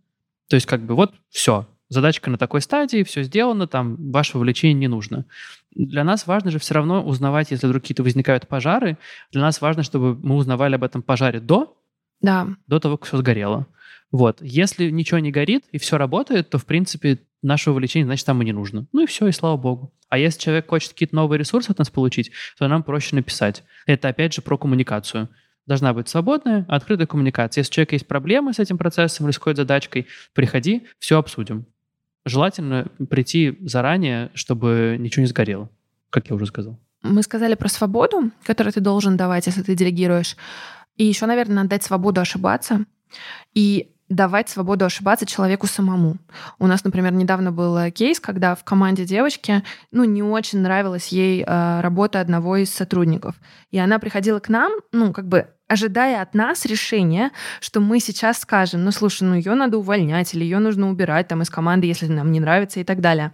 то 0.47 0.55
есть 0.55 0.67
как 0.67 0.85
бы 0.85 0.93
вот 0.93 1.11
все, 1.31 1.67
задачка 1.89 2.29
на 2.29 2.37
такой 2.37 2.61
стадии, 2.61 3.03
все 3.03 3.23
сделано, 3.23 3.65
там 3.65 4.11
ваше 4.11 4.37
вовлечение 4.37 4.75
не 4.75 4.87
нужно. 4.87 5.25
Для 5.73 6.03
нас 6.03 6.27
важно 6.27 6.51
же 6.51 6.59
все 6.59 6.73
равно 6.73 7.03
узнавать, 7.03 7.51
если 7.51 7.65
вдруг 7.65 7.83
какие-то 7.83 8.03
возникают 8.03 8.47
пожары, 8.47 8.97
для 9.31 9.41
нас 9.41 9.61
важно, 9.61 9.83
чтобы 9.83 10.15
мы 10.15 10.35
узнавали 10.35 10.75
об 10.75 10.83
этом 10.83 11.01
пожаре 11.01 11.39
до, 11.39 11.77
да. 12.19 12.47
до 12.67 12.79
того, 12.79 12.97
как 12.97 13.07
все 13.07 13.17
сгорело. 13.17 13.67
Вот. 14.11 14.39
Если 14.41 14.89
ничего 14.89 15.19
не 15.19 15.31
горит 15.31 15.63
и 15.71 15.77
все 15.77 15.97
работает, 15.97 16.49
то, 16.49 16.57
в 16.57 16.65
принципе, 16.65 17.19
наше 17.41 17.71
вовлечение, 17.71 18.05
значит, 18.05 18.25
там 18.25 18.41
и 18.41 18.45
не 18.45 18.51
нужно. 18.51 18.85
Ну 18.91 19.03
и 19.03 19.05
все, 19.05 19.27
и 19.27 19.31
слава 19.31 19.55
богу. 19.55 19.93
А 20.09 20.17
если 20.17 20.39
человек 20.39 20.67
хочет 20.67 20.91
какие-то 20.91 21.15
новые 21.15 21.39
ресурсы 21.39 21.71
от 21.71 21.79
нас 21.79 21.89
получить, 21.89 22.31
то 22.57 22.67
нам 22.67 22.83
проще 22.83 23.15
написать. 23.15 23.63
Это, 23.85 24.09
опять 24.09 24.33
же, 24.33 24.41
про 24.41 24.57
коммуникацию 24.57 25.29
должна 25.65 25.93
быть 25.93 26.09
свободная, 26.09 26.65
открытая 26.67 27.07
коммуникация. 27.07 27.61
Если 27.61 27.71
у 27.71 27.75
человека 27.75 27.95
есть 27.95 28.07
проблемы 28.07 28.53
с 28.53 28.59
этим 28.59 28.77
процессом 28.77 29.25
или 29.27 29.31
с 29.31 29.37
какой-то 29.37 29.61
задачкой, 29.61 30.07
приходи, 30.33 30.87
все 30.99 31.17
обсудим 31.17 31.65
желательно 32.25 32.87
прийти 33.09 33.57
заранее, 33.61 34.31
чтобы 34.33 34.97
ничего 34.99 35.21
не 35.21 35.27
сгорело, 35.27 35.69
как 36.09 36.29
я 36.29 36.35
уже 36.35 36.45
сказал. 36.45 36.79
Мы 37.03 37.23
сказали 37.23 37.55
про 37.55 37.67
свободу, 37.67 38.31
которую 38.43 38.73
ты 38.73 38.79
должен 38.79 39.17
давать, 39.17 39.47
если 39.47 39.63
ты 39.63 39.75
делегируешь. 39.75 40.37
И 40.97 41.05
еще, 41.05 41.25
наверное, 41.25 41.55
надо 41.55 41.69
дать 41.69 41.83
свободу 41.83 42.21
ошибаться. 42.21 42.85
И 43.53 43.91
давать 44.11 44.49
свободу 44.49 44.85
ошибаться 44.85 45.25
человеку 45.25 45.67
самому. 45.67 46.17
У 46.59 46.67
нас, 46.67 46.83
например, 46.83 47.13
недавно 47.13 47.51
был 47.51 47.77
э, 47.77 47.91
кейс, 47.91 48.19
когда 48.19 48.55
в 48.55 48.63
команде 48.63 49.05
девочки, 49.05 49.63
ну, 49.91 50.03
не 50.03 50.21
очень 50.21 50.59
нравилась 50.59 51.07
ей 51.07 51.43
э, 51.43 51.81
работа 51.81 52.19
одного 52.19 52.57
из 52.57 52.73
сотрудников. 52.73 53.35
И 53.71 53.79
она 53.79 53.99
приходила 53.99 54.39
к 54.39 54.49
нам, 54.49 54.73
ну, 54.91 55.13
как 55.13 55.27
бы 55.27 55.47
ожидая 55.71 56.21
от 56.21 56.33
нас 56.33 56.65
решения, 56.65 57.31
что 57.61 57.79
мы 57.79 58.01
сейчас 58.01 58.39
скажем, 58.39 58.83
ну, 58.83 58.91
слушай, 58.91 59.23
ну, 59.23 59.35
ее 59.35 59.53
надо 59.53 59.77
увольнять, 59.77 60.33
или 60.33 60.43
ее 60.43 60.59
нужно 60.59 60.89
убирать 60.89 61.29
там 61.29 61.41
из 61.41 61.49
команды, 61.49 61.87
если 61.87 62.07
нам 62.07 62.29
не 62.29 62.41
нравится 62.41 62.81
и 62.81 62.83
так 62.83 62.99
далее. 62.99 63.31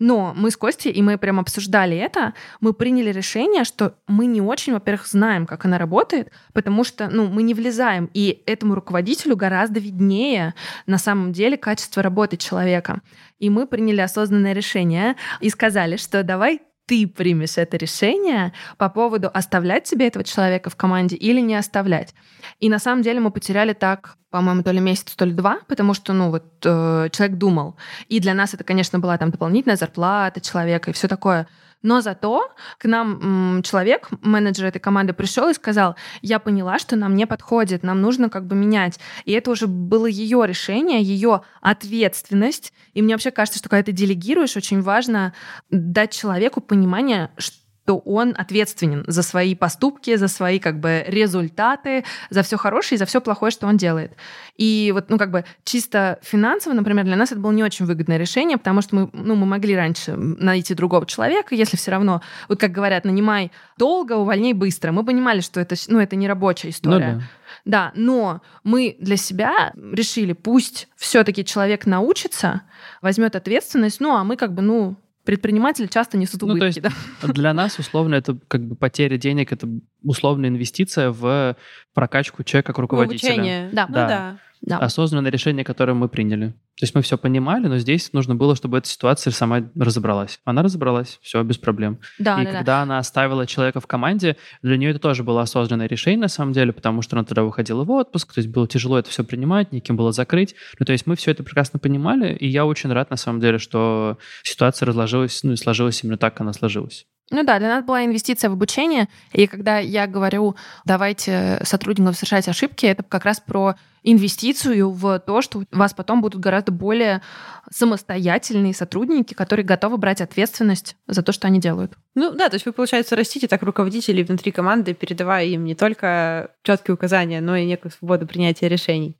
Но 0.00 0.34
мы 0.36 0.50
с 0.50 0.56
Костей, 0.56 0.90
и 0.90 1.00
мы 1.00 1.16
прям 1.16 1.38
обсуждали 1.38 1.96
это, 1.96 2.34
мы 2.60 2.72
приняли 2.72 3.12
решение, 3.12 3.62
что 3.62 3.94
мы 4.08 4.26
не 4.26 4.40
очень, 4.40 4.72
во-первых, 4.72 5.06
знаем, 5.06 5.46
как 5.46 5.64
она 5.64 5.78
работает, 5.78 6.32
потому 6.52 6.82
что, 6.82 7.08
ну, 7.08 7.28
мы 7.28 7.44
не 7.44 7.54
влезаем, 7.54 8.10
и 8.12 8.42
этому 8.46 8.74
руководителю 8.74 9.36
гораздо 9.36 9.78
виднее 9.78 10.54
на 10.86 10.98
самом 10.98 11.32
деле 11.32 11.56
качество 11.56 12.02
работы 12.02 12.36
человека. 12.36 13.00
И 13.38 13.48
мы 13.48 13.68
приняли 13.68 14.00
осознанное 14.00 14.54
решение 14.54 15.14
и 15.40 15.50
сказали, 15.50 15.96
что 15.96 16.24
давай 16.24 16.62
ты 16.86 17.06
примешь 17.06 17.58
это 17.58 17.76
решение 17.76 18.52
по 18.78 18.88
поводу 18.88 19.30
оставлять 19.32 19.86
себе 19.86 20.06
этого 20.06 20.24
человека 20.24 20.70
в 20.70 20.76
команде 20.76 21.16
или 21.16 21.40
не 21.40 21.56
оставлять. 21.56 22.14
И 22.60 22.68
на 22.68 22.78
самом 22.78 23.02
деле 23.02 23.20
мы 23.20 23.30
потеряли 23.30 23.72
так, 23.72 24.16
по-моему, 24.30 24.62
то 24.62 24.70
ли 24.70 24.80
месяц, 24.80 25.14
то 25.14 25.24
ли 25.24 25.32
два, 25.32 25.58
потому 25.66 25.94
что, 25.94 26.12
ну, 26.12 26.30
вот 26.30 26.44
э, 26.64 27.08
человек 27.10 27.36
думал. 27.36 27.76
И 28.08 28.20
для 28.20 28.34
нас 28.34 28.54
это, 28.54 28.64
конечно, 28.64 28.98
была 28.98 29.18
там 29.18 29.30
дополнительная 29.30 29.76
зарплата 29.76 30.40
человека 30.40 30.90
и 30.90 30.94
все 30.94 31.08
такое. 31.08 31.48
Но 31.82 32.00
зато 32.00 32.50
к 32.78 32.84
нам 32.86 33.62
человек, 33.62 34.08
менеджер 34.22 34.66
этой 34.66 34.80
команды, 34.80 35.12
пришел 35.12 35.48
и 35.48 35.54
сказал, 35.54 35.96
я 36.22 36.38
поняла, 36.38 36.78
что 36.78 36.96
нам 36.96 37.14
не 37.14 37.26
подходит, 37.26 37.82
нам 37.82 38.00
нужно 38.00 38.28
как 38.28 38.46
бы 38.46 38.56
менять. 38.56 38.98
И 39.24 39.32
это 39.32 39.50
уже 39.50 39.66
было 39.66 40.06
ее 40.06 40.44
решение, 40.46 41.02
ее 41.02 41.42
ответственность. 41.60 42.72
И 42.94 43.02
мне 43.02 43.14
вообще 43.14 43.30
кажется, 43.30 43.58
что 43.58 43.68
когда 43.68 43.84
ты 43.84 43.92
делегируешь, 43.92 44.56
очень 44.56 44.82
важно 44.82 45.34
дать 45.70 46.12
человеку 46.12 46.60
понимание, 46.60 47.30
что 47.38 47.65
то 47.86 47.98
он 47.98 48.34
ответственен 48.36 49.04
за 49.06 49.22
свои 49.22 49.54
поступки, 49.54 50.16
за 50.16 50.26
свои 50.26 50.58
как 50.58 50.80
бы 50.80 51.04
результаты, 51.06 52.04
за 52.30 52.42
все 52.42 52.56
хорошее 52.56 52.96
и 52.96 52.98
за 52.98 53.06
все 53.06 53.20
плохое, 53.20 53.52
что 53.52 53.68
он 53.68 53.76
делает. 53.76 54.12
И 54.56 54.90
вот, 54.92 55.08
ну, 55.08 55.18
как 55.18 55.30
бы 55.30 55.44
чисто 55.64 56.18
финансово, 56.22 56.74
например, 56.74 57.04
для 57.04 57.16
нас 57.16 57.30
это 57.30 57.40
было 57.40 57.52
не 57.52 57.62
очень 57.62 57.86
выгодное 57.86 58.16
решение, 58.18 58.58
потому 58.58 58.82
что 58.82 58.96
мы, 58.96 59.10
ну, 59.12 59.36
мы 59.36 59.46
могли 59.46 59.76
раньше 59.76 60.16
найти 60.16 60.74
другого 60.74 61.06
человека, 61.06 61.54
если 61.54 61.76
все 61.76 61.92
равно, 61.92 62.22
вот 62.48 62.58
как 62.58 62.72
говорят, 62.72 63.04
нанимай 63.04 63.52
долго, 63.78 64.14
увольняй 64.14 64.52
быстро. 64.52 64.90
Мы 64.90 65.04
понимали, 65.04 65.40
что 65.40 65.60
это, 65.60 65.76
ну, 65.86 66.00
это 66.00 66.16
не 66.16 66.26
рабочая 66.26 66.70
история. 66.70 67.12
Ну, 67.12 67.18
да. 67.20 67.24
Да, 67.64 67.92
но 67.94 68.42
мы 68.64 68.96
для 68.98 69.16
себя 69.16 69.72
решили, 69.76 70.32
пусть 70.32 70.88
все-таки 70.96 71.44
человек 71.44 71.86
научится, 71.86 72.62
возьмет 73.00 73.36
ответственность, 73.36 74.00
ну, 74.00 74.16
а 74.16 74.24
мы 74.24 74.36
как 74.36 74.54
бы, 74.54 74.62
ну, 74.62 74.96
предприниматели 75.26 75.86
часто 75.86 76.16
несут 76.16 76.42
убытки. 76.42 76.56
Ну, 76.56 76.60
то 76.60 76.66
есть 76.66 76.80
да? 76.80 76.92
для 77.32 77.52
нас 77.52 77.78
условно 77.78 78.14
это 78.14 78.38
как 78.48 78.62
бы 78.62 78.76
потеря 78.76 79.18
денег, 79.18 79.52
это 79.52 79.68
условная 80.02 80.48
инвестиция 80.48 81.10
в 81.10 81.56
прокачку 81.92 82.44
человека 82.44 82.68
как 82.68 82.78
руководителя. 82.78 83.32
Обучение. 83.32 83.70
Да. 83.72 83.86
да. 83.86 84.02
Ну 84.02 84.08
да. 84.08 84.38
Да. 84.62 84.78
Осознанное 84.78 85.30
решение, 85.30 85.64
которое 85.64 85.92
мы 85.92 86.08
приняли. 86.08 86.54
То 86.78 86.84
есть 86.84 86.94
мы 86.94 87.00
все 87.00 87.16
понимали, 87.16 87.68
но 87.68 87.78
здесь 87.78 88.12
нужно 88.12 88.34
было, 88.34 88.54
чтобы 88.54 88.76
эта 88.76 88.86
ситуация 88.86 89.30
сама 89.30 89.62
разобралась. 89.74 90.40
Она 90.44 90.62
разобралась, 90.62 91.18
все, 91.22 91.42
без 91.42 91.56
проблем. 91.56 91.98
Да, 92.18 92.40
и 92.42 92.44
да, 92.44 92.52
когда 92.52 92.64
да. 92.64 92.82
она 92.82 92.98
оставила 92.98 93.46
человека 93.46 93.80
в 93.80 93.86
команде, 93.86 94.36
для 94.60 94.76
нее 94.76 94.90
это 94.90 94.98
тоже 94.98 95.24
было 95.24 95.40
осознанное 95.40 95.88
решение, 95.88 96.20
на 96.20 96.28
самом 96.28 96.52
деле, 96.52 96.74
потому 96.74 97.00
что 97.00 97.16
она 97.16 97.24
тогда 97.24 97.44
выходила 97.44 97.84
в 97.84 97.90
отпуск, 97.90 98.34
то 98.34 98.40
есть 98.40 98.50
было 98.50 98.68
тяжело 98.68 98.98
это 98.98 99.08
все 99.08 99.24
принимать, 99.24 99.72
неким 99.72 99.96
было 99.96 100.12
закрыть. 100.12 100.54
Ну, 100.78 100.84
то 100.84 100.92
есть 100.92 101.06
мы 101.06 101.16
все 101.16 101.30
это 101.30 101.42
прекрасно 101.42 101.78
понимали, 101.78 102.34
и 102.34 102.46
я 102.46 102.66
очень 102.66 102.92
рад, 102.92 103.08
на 103.08 103.16
самом 103.16 103.40
деле, 103.40 103.58
что 103.58 104.18
ситуация 104.42 104.86
разложилась, 104.86 105.42
ну, 105.44 105.52
и 105.52 105.56
сложилась 105.56 106.04
именно 106.04 106.18
так, 106.18 106.34
как 106.34 106.42
она 106.42 106.52
сложилась. 106.52 107.06
Ну 107.30 107.42
да, 107.42 107.58
для 107.58 107.68
нас 107.68 107.84
была 107.84 108.04
инвестиция 108.04 108.50
в 108.50 108.52
обучение, 108.52 109.08
и 109.32 109.48
когда 109.48 109.78
я 109.78 110.06
говорю, 110.06 110.54
давайте 110.84 111.60
сотрудникам 111.64 112.14
совершать 112.14 112.46
ошибки, 112.46 112.86
это 112.86 113.02
как 113.02 113.24
раз 113.24 113.40
про 113.40 113.74
инвестицию 114.04 114.90
в 114.90 115.18
то, 115.18 115.42
что 115.42 115.58
у 115.58 115.64
вас 115.72 115.92
потом 115.92 116.20
будут 116.20 116.40
гораздо 116.40 116.70
более 116.70 117.22
самостоятельные 117.68 118.72
сотрудники, 118.72 119.34
которые 119.34 119.66
готовы 119.66 119.96
брать 119.96 120.20
ответственность 120.20 120.96
за 121.08 121.24
то, 121.24 121.32
что 121.32 121.48
они 121.48 121.58
делают. 121.58 121.94
Ну 122.14 122.32
да, 122.32 122.48
то 122.48 122.54
есть 122.54 122.64
вы, 122.64 122.72
получается, 122.72 123.16
растите 123.16 123.48
так 123.48 123.62
руководителей 123.62 124.22
внутри 124.22 124.52
команды, 124.52 124.94
передавая 124.94 125.46
им 125.46 125.64
не 125.64 125.74
только 125.74 126.52
четкие 126.62 126.94
указания, 126.94 127.40
но 127.40 127.56
и 127.56 127.66
некую 127.66 127.90
свободу 127.90 128.28
принятия 128.28 128.68
решений. 128.68 129.16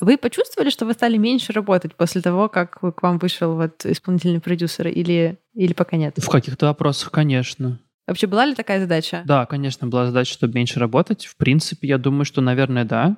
Вы 0.00 0.18
почувствовали, 0.18 0.70
что 0.70 0.84
вы 0.84 0.92
стали 0.92 1.16
меньше 1.16 1.52
работать 1.52 1.94
после 1.94 2.20
того, 2.20 2.48
как 2.48 2.80
к 2.80 3.02
вам 3.02 3.18
вышел 3.18 3.54
вот 3.54 3.86
исполнительный 3.86 4.40
продюсер, 4.40 4.88
или, 4.88 5.38
или 5.54 5.72
пока 5.72 5.96
нет? 5.96 6.18
В 6.18 6.28
каких-то 6.28 6.66
вопросах, 6.66 7.10
конечно. 7.10 7.80
Вообще 8.06 8.26
была 8.26 8.44
ли 8.44 8.54
такая 8.54 8.78
задача? 8.78 9.22
Да, 9.24 9.46
конечно, 9.46 9.88
была 9.88 10.06
задача, 10.06 10.32
чтобы 10.32 10.54
меньше 10.54 10.78
работать. 10.78 11.24
В 11.26 11.36
принципе, 11.36 11.88
я 11.88 11.98
думаю, 11.98 12.24
что, 12.24 12.40
наверное, 12.40 12.84
да. 12.84 13.16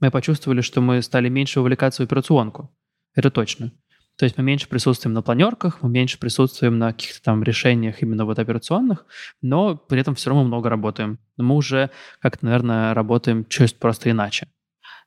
Мы 0.00 0.10
почувствовали, 0.10 0.60
что 0.60 0.80
мы 0.80 1.02
стали 1.02 1.28
меньше 1.28 1.60
увлекаться 1.60 2.02
в 2.02 2.06
операционку. 2.06 2.70
Это 3.14 3.30
точно. 3.30 3.72
То 4.16 4.24
есть 4.24 4.36
мы 4.36 4.44
меньше 4.44 4.68
присутствуем 4.68 5.14
на 5.14 5.22
планерках, 5.22 5.82
мы 5.82 5.88
меньше 5.88 6.18
присутствуем 6.18 6.78
на 6.78 6.92
каких-то 6.92 7.22
там 7.22 7.42
решениях 7.42 8.02
именно 8.02 8.24
вот 8.24 8.38
операционных, 8.38 9.06
но 9.40 9.76
при 9.76 10.00
этом 10.00 10.14
все 10.14 10.30
равно 10.30 10.44
много 10.44 10.68
работаем. 10.68 11.18
Но 11.36 11.44
мы 11.44 11.56
уже 11.56 11.90
как-то, 12.20 12.44
наверное, 12.44 12.94
работаем 12.94 13.44
чуть 13.46 13.78
просто 13.78 14.10
иначе. 14.10 14.48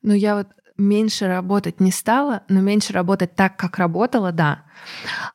Ну, 0.02 0.14
я 0.14 0.36
вот 0.36 0.48
меньше 0.78 1.28
работать 1.28 1.80
не 1.80 1.92
стала, 1.92 2.44
но 2.50 2.62
меньше 2.62 2.94
работать 2.94 3.36
так, 3.36 3.58
как 3.58 3.78
работала, 3.78 4.32
да. 4.32 4.64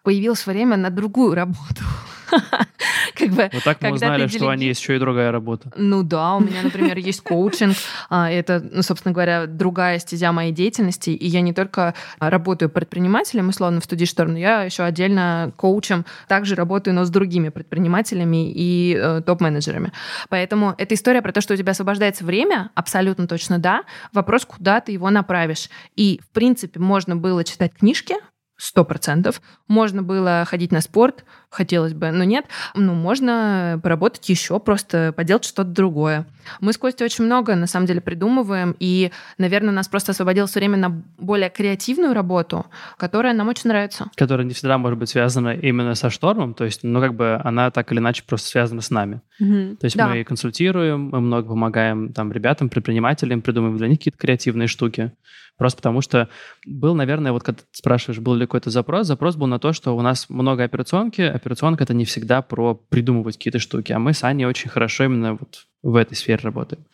Появилось 0.02 0.46
время 0.46 0.76
на 0.76 0.90
другую 0.90 1.34
работу. 1.34 1.82
как 3.14 3.30
бы, 3.30 3.50
вот 3.52 3.64
так 3.64 3.80
мы 3.82 3.92
узнали, 3.92 4.26
что 4.26 4.48
они 4.48 4.66
есть 4.66 4.80
еще 4.80 4.96
и 4.96 4.98
другая 4.98 5.32
работа. 5.32 5.72
Ну 5.76 6.02
да, 6.02 6.34
у 6.36 6.40
меня, 6.40 6.62
например, 6.62 6.96
есть 6.98 7.20
коучинг. 7.22 7.76
А, 8.08 8.30
это, 8.30 8.62
ну, 8.72 8.82
собственно 8.82 9.12
говоря, 9.12 9.46
другая 9.46 9.98
стезя 9.98 10.32
моей 10.32 10.52
деятельности. 10.52 11.10
И 11.10 11.26
я 11.26 11.40
не 11.40 11.52
только 11.52 11.94
работаю 12.18 12.70
предпринимателем, 12.70 13.48
условно, 13.48 13.80
в 13.80 13.84
студии 13.84 14.04
Шторм, 14.04 14.32
но 14.32 14.38
я 14.38 14.62
еще 14.62 14.82
отдельно 14.82 15.52
коучем 15.56 16.04
также 16.28 16.54
работаю, 16.54 16.94
но 16.94 17.04
с 17.04 17.10
другими 17.10 17.48
предпринимателями 17.48 18.50
и 18.52 18.98
э, 19.00 19.22
топ-менеджерами. 19.24 19.92
Поэтому 20.28 20.74
эта 20.78 20.94
история 20.94 21.22
про 21.22 21.32
то, 21.32 21.40
что 21.40 21.54
у 21.54 21.56
тебя 21.56 21.72
освобождается 21.72 22.24
время, 22.24 22.70
абсолютно 22.74 23.26
точно 23.26 23.58
да. 23.58 23.82
Вопрос, 24.12 24.44
куда 24.44 24.80
ты 24.80 24.92
его 24.92 25.10
направишь. 25.10 25.68
И, 25.96 26.20
в 26.24 26.30
принципе, 26.30 26.80
можно 26.80 27.16
было 27.16 27.44
читать 27.44 27.72
книжки, 27.74 28.14
сто 28.60 28.84
процентов. 28.84 29.40
Можно 29.68 30.02
было 30.02 30.44
ходить 30.46 30.70
на 30.70 30.80
спорт, 30.80 31.24
хотелось 31.50 31.94
бы, 31.94 32.10
но 32.12 32.24
нет. 32.24 32.46
Ну, 32.74 32.94
можно 32.94 33.80
поработать 33.82 34.28
еще, 34.28 34.58
просто 34.60 35.12
поделать 35.16 35.44
что-то 35.44 35.70
другое. 35.70 36.26
Мы 36.60 36.72
с 36.72 36.78
Костей 36.78 37.04
очень 37.04 37.24
много, 37.24 37.56
на 37.56 37.66
самом 37.66 37.86
деле, 37.86 38.00
придумываем, 38.00 38.74
и, 38.78 39.10
наверное, 39.36 39.74
нас 39.74 39.88
просто 39.88 40.12
освободилось 40.12 40.54
время 40.54 40.76
на 40.76 41.02
более 41.18 41.50
креативную 41.50 42.14
работу, 42.14 42.66
которая 42.96 43.34
нам 43.34 43.48
очень 43.48 43.68
нравится. 43.68 44.06
Которая 44.16 44.46
не 44.46 44.54
всегда 44.54 44.78
может 44.78 44.98
быть 44.98 45.10
связана 45.10 45.50
именно 45.50 45.94
со 45.94 46.08
штормом, 46.08 46.54
то 46.54 46.64
есть, 46.64 46.80
ну, 46.84 47.00
как 47.00 47.14
бы 47.14 47.40
она 47.44 47.70
так 47.70 47.90
или 47.92 47.98
иначе 47.98 48.22
просто 48.26 48.48
связана 48.48 48.80
с 48.80 48.90
нами. 48.90 49.20
Угу. 49.40 49.76
То 49.76 49.84
есть 49.84 49.96
да. 49.96 50.08
мы 50.08 50.22
консультируем, 50.24 51.10
мы 51.10 51.20
много 51.20 51.48
помогаем 51.48 52.12
там 52.12 52.32
ребятам, 52.32 52.68
предпринимателям, 52.68 53.42
придумываем 53.42 53.76
для 53.76 53.88
них 53.88 53.98
какие-то 53.98 54.18
креативные 54.18 54.68
штуки. 54.68 55.12
Просто 55.60 55.76
потому 55.76 56.00
что 56.00 56.30
был, 56.64 56.94
наверное, 56.94 57.32
вот 57.32 57.42
когда 57.42 57.60
ты 57.60 57.66
спрашиваешь, 57.72 58.18
был 58.18 58.34
ли 58.34 58.46
какой-то 58.46 58.70
запрос, 58.70 59.06
запрос 59.06 59.36
был 59.36 59.46
на 59.46 59.58
то, 59.58 59.74
что 59.74 59.94
у 59.94 60.00
нас 60.00 60.30
много 60.30 60.64
операционки. 60.64 61.20
Операционка— 61.40 61.82
это 61.84 61.94
не 61.94 62.04
всегда 62.04 62.42
про 62.42 62.74
придумывать 62.74 63.36
какие-то 63.36 63.58
штуки, 63.58 63.92
а 63.92 63.98
мы 63.98 64.12
с 64.12 64.24
Аней 64.24 64.44
очень 64.44 64.68
хорошо 64.68 65.04
именно 65.04 65.34
вот 65.34 65.66
в 65.82 65.96
этой 65.96 66.14
сфере 66.14 66.40
работаем. 66.42 66.84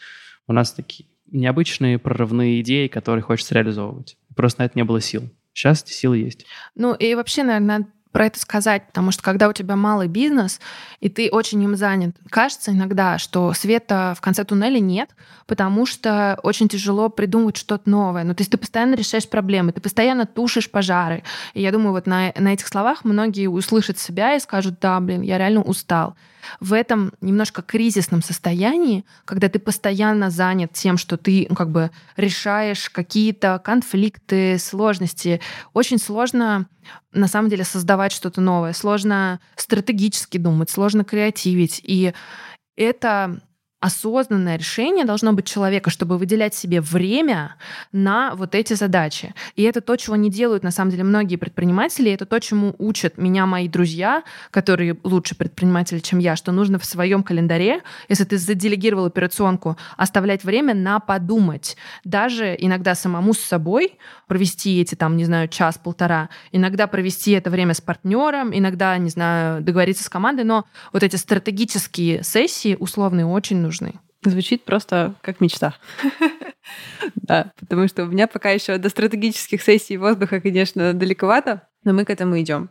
У 0.47 0.53
нас 0.53 0.73
такие 0.73 1.09
необычные 1.27 1.99
прорывные 1.99 2.61
идеи, 2.61 2.87
которые 2.87 3.23
хочется 3.23 3.55
реализовывать. 3.55 4.17
Просто 4.37 4.61
на 4.61 4.67
это 4.67 4.79
не 4.79 4.85
было 4.85 5.01
сил. 5.01 5.29
Сейчас 5.53 5.85
силы 5.85 6.19
есть. 6.19 6.47
Ну 6.77 6.95
и 6.95 7.15
вообще, 7.15 7.43
наверное, 7.43 7.89
про 8.17 8.25
это 8.25 8.41
сказать, 8.41 8.87
потому 8.87 9.11
что 9.11 9.23
когда 9.23 9.47
у 9.47 9.53
тебя 9.53 9.77
малый 9.77 10.09
бизнес, 10.09 10.59
и 11.01 11.11
ты 11.11 11.29
очень 11.31 11.63
им 11.63 11.77
занят, 11.77 12.17
кажется 12.31 12.71
иногда, 12.71 13.19
что 13.19 13.53
света 13.53 14.15
в 14.17 14.23
конце 14.23 14.43
туннеля 14.43 14.79
нет, 14.79 15.11
потому 15.47 15.85
что 15.85 16.41
очень 16.43 16.67
тяжело 16.67 17.11
придумывать 17.11 17.59
что-то 17.59 17.91
новое. 17.91 18.25
Ну, 18.25 18.35
то 18.35 18.41
есть 18.41 18.51
ты 18.51 18.57
постоянно 18.57 18.95
решаешь 18.95 19.29
проблемы, 19.29 19.73
ты 19.73 19.83
постоянно 19.83 20.25
тушишь 20.25 20.71
пожары. 20.71 21.25
И 21.53 21.61
я 21.61 21.71
думаю, 21.71 21.93
вот 21.93 22.07
на, 22.07 22.33
на 22.39 22.55
этих 22.55 22.69
словах 22.69 23.05
многие 23.05 23.49
услышат 23.49 23.99
себя 23.99 24.35
и 24.35 24.41
скажут, 24.41 24.77
да, 24.81 24.99
блин, 24.99 25.21
я 25.21 25.37
реально 25.37 25.61
устал. 25.61 26.17
В 26.61 26.73
этом 26.73 27.13
немножко 27.21 27.63
кризисном 27.63 28.23
состоянии, 28.23 29.05
когда 29.25 29.49
ты 29.49 29.59
постоянно 29.59 30.31
занят 30.31 30.73
тем, 30.73 30.99
что 30.99 31.17
ты 31.17 31.47
ну, 31.49 31.57
как 31.57 31.71
бы 31.71 31.91
решаешь 32.17 32.91
какие-то 32.91 33.61
конфликты, 33.65 34.59
сложности, 34.59 35.41
очень 35.73 35.99
сложно 35.99 36.69
на 37.13 37.29
самом 37.29 37.49
деле 37.51 37.65
создавать 37.65 38.13
что-то 38.13 38.41
новое, 38.41 38.73
сложно 38.73 39.41
стратегически 39.57 40.39
думать, 40.39 40.71
сложно 40.71 41.05
креативить. 41.05 41.81
И 41.83 42.13
это 42.77 43.41
осознанное 43.87 44.57
решение 44.57 45.05
должно 45.05 45.33
быть 45.33 45.47
человека, 45.47 45.91
чтобы 45.91 46.19
выделять 46.19 46.55
себе 46.55 46.81
время 46.81 47.55
на 47.93 48.35
вот 48.35 48.57
эти 48.57 48.73
задачи. 48.75 49.33
И 49.55 49.63
это 49.63 49.81
то, 49.81 49.95
чего 49.97 50.17
не 50.17 50.29
делают 50.29 50.65
на 50.65 50.73
самом 50.73 50.91
деле 50.91 51.05
многие 51.05 51.37
предприниматели, 51.37 52.11
это 52.11 52.27
то, 52.27 52.41
чему 52.41 52.75
учат 52.79 53.17
меня 53.17 53.47
мои 53.47 53.69
друзья, 53.69 54.25
которые 54.51 54.97
лучше 55.05 55.37
предприниматели, 55.37 56.01
чем 56.01 56.19
я, 56.19 56.35
что 56.35 56.51
нужно 56.51 56.81
в 56.81 56.85
своем 56.85 57.23
календаре, 57.23 57.83
если 58.09 58.25
ты 58.25 58.39
заделегировал 58.39 59.07
операционку, 59.07 59.77
оставлять 59.97 60.43
время 60.43 60.75
на 60.75 60.99
подумать. 60.99 61.77
Даже 62.03 62.57
иногда 62.59 62.97
самому 62.97 63.35
с 63.35 63.39
собой 63.39 63.99
провести 64.27 64.81
эти 64.81 64.97
там, 64.97 65.17
не 65.17 65.25
знаю, 65.25 65.47
час-полтора, 65.47 66.29
иногда 66.51 66.89
провести 66.89 67.31
это 67.31 67.51
время 67.51 67.73
с 67.73 67.81
партнером, 67.81 68.53
иногда, 68.53 68.99
не 68.99 69.11
знаю, 69.11 69.63
договориться 69.63 70.03
с 70.03 70.09
командой, 70.09 70.43
но 70.43 70.65
вот 70.93 71.05
эти 71.05 71.15
стратегические 71.15 72.25
сессии 72.25 72.77
условные 72.81 73.27
очень 73.27 73.59
нужны. 73.59 73.76
Звучит 74.23 74.65
просто 74.65 75.15
как 75.23 75.41
мечта. 75.41 75.75
Да, 77.15 77.53
потому 77.61 77.87
что 77.87 78.03
у 78.03 78.07
меня 78.07 78.27
пока 78.27 78.51
еще 78.51 78.79
до 78.79 78.89
стратегических 78.89 79.63
сессий 79.63 79.97
воздуха, 79.97 80.41
конечно, 80.41 80.95
далековато, 80.95 81.69
но 81.85 81.93
мы 81.93 82.05
к 82.05 82.11
этому 82.11 82.41
идем. 82.41 82.71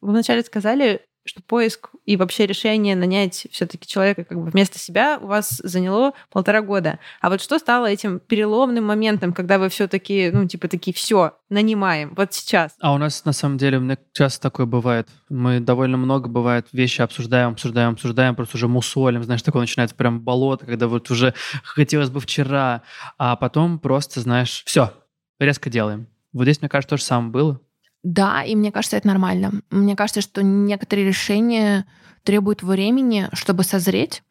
Вы 0.00 0.10
вначале 0.10 0.42
сказали, 0.42 1.02
что 1.26 1.42
поиск 1.42 1.90
и 2.04 2.16
вообще 2.16 2.46
решение 2.46 2.96
нанять 2.96 3.46
все-таки 3.50 3.86
человека 3.86 4.24
как 4.24 4.38
бы 4.38 4.50
вместо 4.50 4.78
себя 4.78 5.18
у 5.20 5.26
вас 5.26 5.60
заняло 5.62 6.12
полтора 6.30 6.62
года. 6.62 6.98
А 7.20 7.30
вот 7.30 7.40
что 7.40 7.58
стало 7.58 7.86
этим 7.86 8.20
переломным 8.20 8.84
моментом, 8.84 9.32
когда 9.32 9.58
вы 9.58 9.68
все-таки, 9.68 10.30
ну, 10.32 10.46
типа 10.46 10.68
такие, 10.68 10.94
все, 10.94 11.36
нанимаем, 11.48 12.14
вот 12.16 12.32
сейчас? 12.32 12.74
А 12.80 12.92
у 12.92 12.98
нас 12.98 13.24
на 13.24 13.32
самом 13.32 13.58
деле 13.58 13.78
мне 13.78 13.98
часто 14.12 14.42
такое 14.42 14.66
бывает. 14.66 15.08
Мы 15.28 15.60
довольно 15.60 15.96
много 15.96 16.28
бывает 16.28 16.66
вещи 16.72 17.02
обсуждаем, 17.02 17.52
обсуждаем, 17.52 17.92
обсуждаем, 17.92 18.34
просто 18.34 18.56
уже 18.56 18.68
мусолим, 18.68 19.22
знаешь, 19.24 19.42
такое 19.42 19.62
начинается 19.62 19.96
прям 19.96 20.20
болото, 20.20 20.66
когда 20.66 20.88
вот 20.88 21.10
уже 21.10 21.34
хотелось 21.62 22.10
бы 22.10 22.20
вчера, 22.20 22.82
а 23.18 23.36
потом 23.36 23.78
просто, 23.78 24.20
знаешь, 24.20 24.62
все, 24.66 24.92
резко 25.38 25.70
делаем. 25.70 26.08
Вот 26.32 26.44
здесь, 26.44 26.60
мне 26.60 26.68
кажется, 26.68 26.90
то 26.90 26.96
же 26.98 27.02
самое 27.02 27.30
было. 27.30 27.60
Да, 28.02 28.42
и 28.44 28.54
мне 28.54 28.70
кажется, 28.72 28.96
это 28.96 29.08
нормально. 29.08 29.62
Мне 29.70 29.96
кажется, 29.96 30.20
что 30.20 30.42
некоторые 30.42 31.08
решения 31.08 31.86
требуют 32.22 32.62
времени, 32.62 33.28
чтобы 33.32 33.64
созреть. 33.64 34.22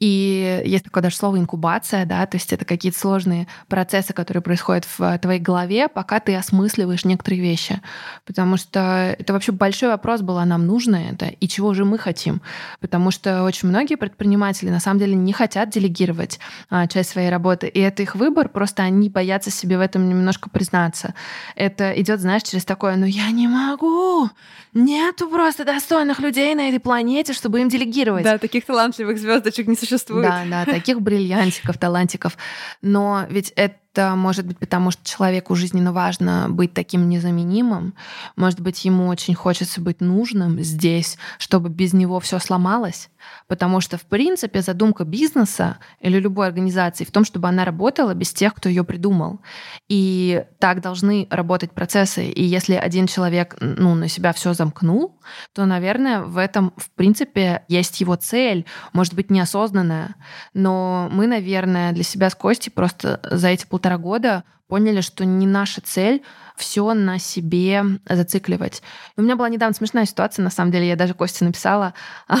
И 0.00 0.62
есть 0.64 0.84
такое 0.84 1.02
даже 1.02 1.16
слово 1.16 1.36
инкубация, 1.36 2.06
да, 2.06 2.24
то 2.24 2.38
есть 2.38 2.54
это 2.54 2.64
какие-то 2.64 2.98
сложные 2.98 3.46
процессы, 3.68 4.14
которые 4.14 4.42
происходят 4.42 4.86
в 4.96 5.18
твоей 5.18 5.40
голове, 5.40 5.88
пока 5.88 6.20
ты 6.20 6.34
осмысливаешь 6.34 7.04
некоторые 7.04 7.42
вещи. 7.42 7.82
Потому 8.24 8.56
что 8.56 9.14
это 9.18 9.34
вообще 9.34 9.52
большой 9.52 9.90
вопрос 9.90 10.22
был, 10.22 10.38
а 10.38 10.46
нам 10.46 10.66
нужно 10.66 10.96
это, 10.96 11.26
и 11.26 11.46
чего 11.48 11.74
же 11.74 11.84
мы 11.84 11.98
хотим. 11.98 12.40
Потому 12.80 13.10
что 13.10 13.42
очень 13.42 13.68
многие 13.68 13.96
предприниматели 13.96 14.70
на 14.70 14.80
самом 14.80 15.00
деле 15.00 15.14
не 15.14 15.34
хотят 15.34 15.68
делегировать 15.68 16.40
а, 16.70 16.86
часть 16.86 17.10
своей 17.10 17.28
работы, 17.28 17.68
и 17.68 17.78
это 17.78 18.02
их 18.02 18.14
выбор, 18.14 18.48
просто 18.48 18.82
они 18.82 19.10
боятся 19.10 19.50
себе 19.50 19.76
в 19.76 19.82
этом 19.82 20.08
немножко 20.08 20.48
признаться. 20.48 21.14
Это 21.56 21.92
идет, 22.00 22.20
знаешь, 22.20 22.44
через 22.44 22.64
такое, 22.64 22.96
ну 22.96 23.04
я 23.04 23.30
не 23.32 23.48
могу, 23.48 24.30
нету 24.72 25.28
просто 25.28 25.66
достойных 25.66 26.20
людей 26.20 26.54
на 26.54 26.68
этой 26.68 26.80
планете, 26.80 27.34
чтобы 27.34 27.60
им 27.60 27.68
делегировать. 27.68 28.24
Да, 28.24 28.38
таких 28.38 28.64
талантливых 28.64 29.18
звездочек 29.50 29.68
не 29.68 29.76
существует. 29.76 30.28
Да, 30.28 30.44
да, 30.48 30.64
таких 30.64 31.00
бриллиантиков, 31.00 31.78
талантиков. 31.78 32.36
Но 32.82 33.26
ведь 33.28 33.52
это 33.56 33.76
это 34.00 34.16
может 34.16 34.46
быть 34.46 34.58
потому, 34.58 34.90
что 34.90 35.04
человеку 35.04 35.54
жизненно 35.54 35.92
важно 35.92 36.46
быть 36.48 36.72
таким 36.72 37.08
незаменимым. 37.08 37.94
Может 38.36 38.60
быть, 38.60 38.84
ему 38.84 39.08
очень 39.08 39.34
хочется 39.34 39.80
быть 39.80 40.00
нужным 40.00 40.60
здесь, 40.60 41.18
чтобы 41.38 41.68
без 41.68 41.92
него 41.92 42.20
все 42.20 42.38
сломалось. 42.38 43.10
Потому 43.46 43.80
что, 43.80 43.98
в 43.98 44.02
принципе, 44.02 44.62
задумка 44.62 45.04
бизнеса 45.04 45.78
или 46.00 46.18
любой 46.18 46.46
организации 46.46 47.04
в 47.04 47.10
том, 47.10 47.24
чтобы 47.24 47.48
она 47.48 47.64
работала 47.64 48.14
без 48.14 48.32
тех, 48.32 48.54
кто 48.54 48.68
ее 48.68 48.84
придумал. 48.84 49.40
И 49.88 50.44
так 50.58 50.80
должны 50.80 51.26
работать 51.30 51.72
процессы. 51.72 52.26
И 52.26 52.42
если 52.42 52.74
один 52.74 53.06
человек 53.06 53.56
ну, 53.60 53.94
на 53.94 54.08
себя 54.08 54.32
все 54.32 54.54
замкнул, 54.54 55.20
то, 55.52 55.66
наверное, 55.66 56.22
в 56.22 56.38
этом, 56.38 56.72
в 56.76 56.90
принципе, 56.90 57.62
есть 57.68 58.00
его 58.00 58.16
цель, 58.16 58.64
может 58.92 59.14
быть, 59.14 59.30
неосознанная. 59.30 60.14
Но 60.54 61.08
мы, 61.12 61.26
наверное, 61.26 61.92
для 61.92 62.04
себя 62.04 62.30
с 62.30 62.34
Костей 62.34 62.70
просто 62.70 63.20
за 63.24 63.48
эти 63.48 63.66
полтора 63.66 63.89
года 63.98 64.44
поняли, 64.70 65.00
что 65.00 65.24
не 65.24 65.46
наша 65.46 65.80
цель 65.80 66.22
все 66.60 66.92
на 66.94 67.18
себе 67.18 67.82
зацикливать. 68.08 68.82
у 69.16 69.22
меня 69.22 69.34
была 69.34 69.48
недавно 69.48 69.74
смешная 69.74 70.04
ситуация, 70.04 70.42
на 70.42 70.50
самом 70.50 70.70
деле, 70.70 70.86
я 70.88 70.94
даже 70.94 71.14
Косте 71.14 71.44
написала. 71.44 71.94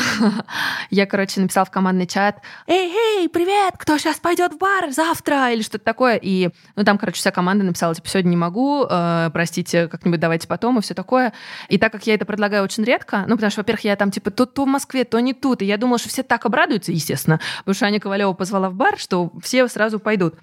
я, 0.90 1.06
короче, 1.06 1.40
написала 1.40 1.64
в 1.64 1.70
командный 1.70 2.06
чат, 2.06 2.40
«Эй, 2.66 2.92
эй, 2.92 3.28
привет, 3.30 3.74
кто 3.78 3.96
сейчас 3.98 4.18
пойдет 4.18 4.52
в 4.52 4.58
бар 4.58 4.92
завтра?» 4.92 5.50
или 5.52 5.62
что-то 5.62 5.84
такое. 5.84 6.20
И, 6.22 6.50
ну, 6.76 6.84
там, 6.84 6.98
короче, 6.98 7.18
вся 7.18 7.30
команда 7.30 7.64
написала, 7.64 7.94
типа, 7.94 8.08
сегодня 8.08 8.30
не 8.30 8.36
могу, 8.36 8.84
э, 8.88 9.30
простите, 9.32 9.88
как-нибудь 9.88 10.20
давайте 10.20 10.46
потом 10.46 10.78
и 10.78 10.82
все 10.82 10.94
такое. 10.94 11.32
И 11.68 11.78
так 11.78 11.90
как 11.90 12.06
я 12.06 12.14
это 12.14 12.26
предлагаю 12.26 12.62
очень 12.62 12.84
редко, 12.84 13.24
ну, 13.26 13.36
потому 13.36 13.50
что, 13.50 13.60
во-первых, 13.62 13.84
я 13.84 13.96
там, 13.96 14.10
типа, 14.10 14.30
тут 14.30 14.52
то 14.54 14.64
в 14.64 14.68
Москве, 14.68 15.04
то 15.04 15.18
не 15.18 15.32
тут, 15.32 15.62
и 15.62 15.64
я 15.64 15.78
думала, 15.78 15.98
что 15.98 16.10
все 16.10 16.22
так 16.22 16.44
обрадуются, 16.44 16.92
естественно, 16.92 17.40
потому 17.60 17.74
что 17.74 17.86
Аня 17.86 18.00
Ковалева 18.00 18.34
позвала 18.34 18.68
в 18.68 18.74
бар, 18.74 18.98
что 18.98 19.32
все 19.42 19.66
сразу 19.66 19.98
пойдут. 19.98 20.34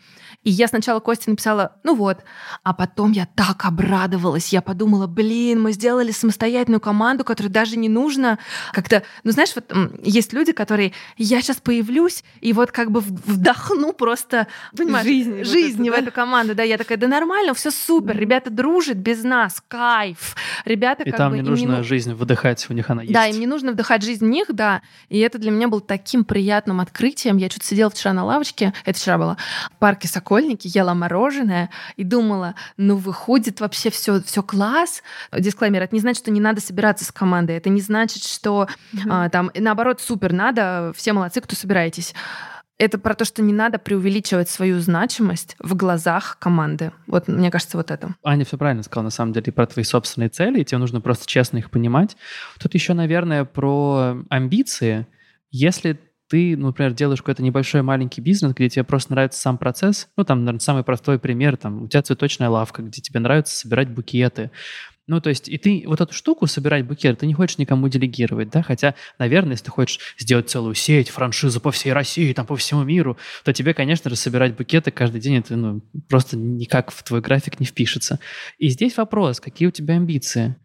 И 0.44 0.50
я 0.50 0.68
сначала 0.68 1.02
Косте 1.02 1.30
написала, 1.30 1.76
ну 1.84 1.94
вот, 1.94 2.20
а 2.64 2.74
потом 2.74 3.12
я 3.12 3.28
так 3.36 3.66
обрадовалась, 3.66 4.54
я 4.54 4.62
подумала, 4.62 5.06
блин, 5.06 5.62
мы 5.62 5.74
сделали 5.74 6.12
самостоятельную 6.12 6.80
команду, 6.80 7.26
которой 7.26 7.48
даже 7.48 7.76
не 7.76 7.90
нужно 7.90 8.40
как-то, 8.72 9.04
ну 9.26 9.32
знаешь, 9.32 9.50
вот 9.56 9.74
есть 10.02 10.32
люди, 10.32 10.54
которые, 10.54 10.94
я 11.18 11.42
сейчас 11.42 11.58
появлюсь 11.58 12.24
и 12.40 12.54
вот 12.54 12.72
как 12.72 12.92
бы 12.92 13.02
вдохну 13.02 13.92
просто, 13.92 14.48
понимаешь, 14.74 15.06
жизни, 15.06 15.44
жизни 15.44 15.90
вот 15.90 15.96
это, 15.96 16.06
в 16.06 16.08
эту 16.08 16.16
команду, 16.16 16.56
да, 16.56 16.64
я 16.64 16.78
такая, 16.78 16.98
да 16.98 17.08
нормально, 17.08 17.54
все 17.54 17.70
супер, 17.70 18.18
ребята 18.18 18.50
дружат 18.50 18.96
без 18.96 19.24
нас, 19.24 19.62
кайф, 19.68 20.38
ребята 20.64 21.04
и 21.04 21.10
как 21.10 21.18
там 21.18 21.32
бы... 21.32 21.38
не 21.40 21.44
нужно 21.44 21.78
не... 21.78 21.84
жизнь 21.84 22.14
вдыхать, 22.14 22.66
у 22.70 22.74
них 22.74 22.90
она 22.90 23.02
есть. 23.02 23.14
Да, 23.14 23.26
им 23.26 23.38
не 23.38 23.48
нужно 23.48 23.74
вдыхать 23.74 24.02
жизнь 24.02 24.26
в 24.26 24.30
них, 24.30 24.46
да, 24.50 24.82
и 25.10 25.20
это 25.20 25.40
для 25.40 25.52
меня 25.52 25.68
было 25.68 25.82
таким 25.82 26.24
приятным 26.24 26.80
открытием, 26.80 27.36
я 27.36 27.50
что-то 27.50 27.66
сидела 27.66 27.90
вчера 27.90 28.14
на 28.14 28.24
лавочке, 28.24 28.74
это 28.86 28.98
вчера 28.98 29.18
было, 29.18 29.36
в 29.76 29.80
парке 29.80 30.08
Сокол 30.08 30.27
школьнике, 30.28 30.68
ела 30.68 30.94
мороженое 30.94 31.70
и 31.96 32.04
думала, 32.04 32.56
ну 32.76 32.98
выходит 32.98 33.62
вообще 33.62 33.90
все, 33.90 34.22
все 34.22 34.44
класс. 34.44 35.02
Дисклеймер, 35.32 35.84
это 35.84 35.96
не 35.96 36.02
значит, 36.02 36.22
что 36.22 36.32
не 36.32 36.42
надо 36.42 36.60
собираться 36.60 37.06
с 37.06 37.14
командой, 37.14 37.56
это 37.56 37.70
не 37.70 37.80
значит, 37.80 38.24
что 38.24 38.68
mm-hmm. 38.94 39.08
а, 39.10 39.30
там 39.30 39.52
наоборот 39.56 40.02
супер 40.02 40.34
надо, 40.34 40.92
все 40.98 41.14
молодцы, 41.14 41.40
кто 41.40 41.56
собираетесь. 41.56 42.14
Это 42.78 43.00
про 43.00 43.16
то, 43.16 43.24
что 43.24 43.42
не 43.42 43.54
надо 43.54 43.80
преувеличивать 43.80 44.50
свою 44.50 44.82
значимость 44.82 45.56
в 45.60 45.76
глазах 45.78 46.38
команды. 46.40 46.92
Вот 47.08 47.30
мне 47.30 47.50
кажется, 47.50 47.78
вот 47.78 47.90
это. 47.90 48.14
Аня 48.22 48.44
все 48.44 48.58
правильно 48.58 48.84
сказала, 48.84 49.06
на 49.06 49.12
самом 49.12 49.32
деле, 49.32 49.54
про 49.54 49.66
твои 49.66 49.86
собственные 49.86 50.30
цели, 50.30 50.60
и 50.60 50.66
тебе 50.66 50.78
нужно 50.78 51.00
просто 51.00 51.26
честно 51.26 51.58
их 51.58 51.72
понимать. 51.72 52.18
Тут 52.60 52.74
еще, 52.74 52.94
наверное, 52.94 53.46
про 53.46 54.18
амбиции. 54.30 55.08
Если 55.50 55.98
ты, 56.30 56.58
например, 56.58 56.94
делаешь 56.94 57.22
какой-то 57.22 57.44
небольшой 57.44 57.82
маленький 57.82 58.22
бизнес, 58.22 58.54
где 58.54 58.70
тебе 58.70 58.84
просто 58.84 59.12
нравится 59.14 59.40
сам 59.40 59.58
процесс, 59.58 60.10
ну, 60.18 60.24
там, 60.24 60.40
наверное, 60.40 60.60
самый 60.60 60.84
простой 60.84 61.20
пример, 61.20 61.58
там, 61.58 61.84
у 61.84 61.88
тебя 61.88 62.02
цветочная 62.02 62.50
лавка, 62.50 62.82
где 62.82 63.02
тебе 63.02 63.20
нравится 63.20 63.56
собирать 63.56 63.90
букеты, 63.90 64.52
ну, 65.08 65.22
то 65.22 65.30
есть, 65.30 65.48
и 65.48 65.58
ты 65.58 65.86
вот 65.88 66.02
эту 66.02 66.14
штуку 66.14 66.48
собирать 66.48 66.86
букет, 66.86 67.20
ты 67.20 67.28
не 67.28 67.34
хочешь 67.34 67.58
никому 67.58 67.88
делегировать, 67.88 68.50
да, 68.50 68.62
хотя, 68.62 68.94
наверное, 69.18 69.54
если 69.54 69.66
ты 69.66 69.72
хочешь 69.72 70.00
сделать 70.20 70.50
целую 70.50 70.76
сеть, 70.76 71.10
франшизу 71.10 71.62
по 71.62 71.72
всей 71.72 71.94
России, 71.94 72.34
там, 72.34 72.46
по 72.46 72.58
всему 72.58 72.84
миру, 72.84 73.18
то 73.46 73.54
тебе, 73.54 73.74
конечно 73.74 74.10
же, 74.10 74.18
собирать 74.18 74.58
букеты 74.58 74.92
каждый 74.92 75.22
день, 75.22 75.38
это, 75.38 75.56
ну, 75.56 75.82
просто 76.10 76.36
никак 76.36 76.92
в 76.92 77.04
твой 77.04 77.22
график 77.22 77.60
не 77.62 77.66
впишется. 77.66 78.20
И 78.58 78.68
здесь 78.68 78.98
вопрос, 78.98 79.40
какие 79.40 79.70
у 79.70 79.72
тебя 79.72 79.96
амбиции? 79.96 80.58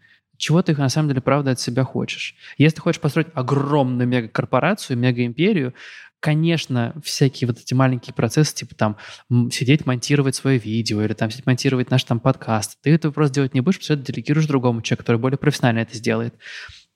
Чего 0.42 0.60
ты 0.60 0.74
на 0.74 0.88
самом 0.88 1.08
деле 1.08 1.20
правда 1.20 1.52
от 1.52 1.60
себя 1.60 1.84
хочешь. 1.84 2.34
Если 2.58 2.74
ты 2.74 2.82
хочешь 2.82 3.00
построить 3.00 3.28
огромную 3.32 4.08
мегакорпорацию, 4.08 4.98
мегаимперию, 4.98 5.72
конечно, 6.18 6.94
всякие 7.04 7.46
вот 7.46 7.60
эти 7.60 7.74
маленькие 7.74 8.12
процессы, 8.12 8.52
типа 8.56 8.74
там 8.74 8.96
сидеть 9.52 9.86
монтировать 9.86 10.34
свое 10.34 10.58
видео 10.58 11.00
или 11.00 11.12
там 11.12 11.30
сидеть 11.30 11.46
монтировать 11.46 11.92
наш 11.92 12.02
там 12.02 12.18
подкаст, 12.18 12.76
ты 12.82 12.90
этого 12.90 13.12
просто 13.12 13.34
делать 13.36 13.54
не 13.54 13.60
будешь, 13.60 13.76
потому 13.76 13.84
что 13.84 13.94
это 13.94 14.12
делегируешь 14.12 14.48
другому 14.48 14.82
человеку, 14.82 15.04
который 15.04 15.18
более 15.18 15.38
профессионально 15.38 15.78
это 15.78 15.96
сделает. 15.96 16.34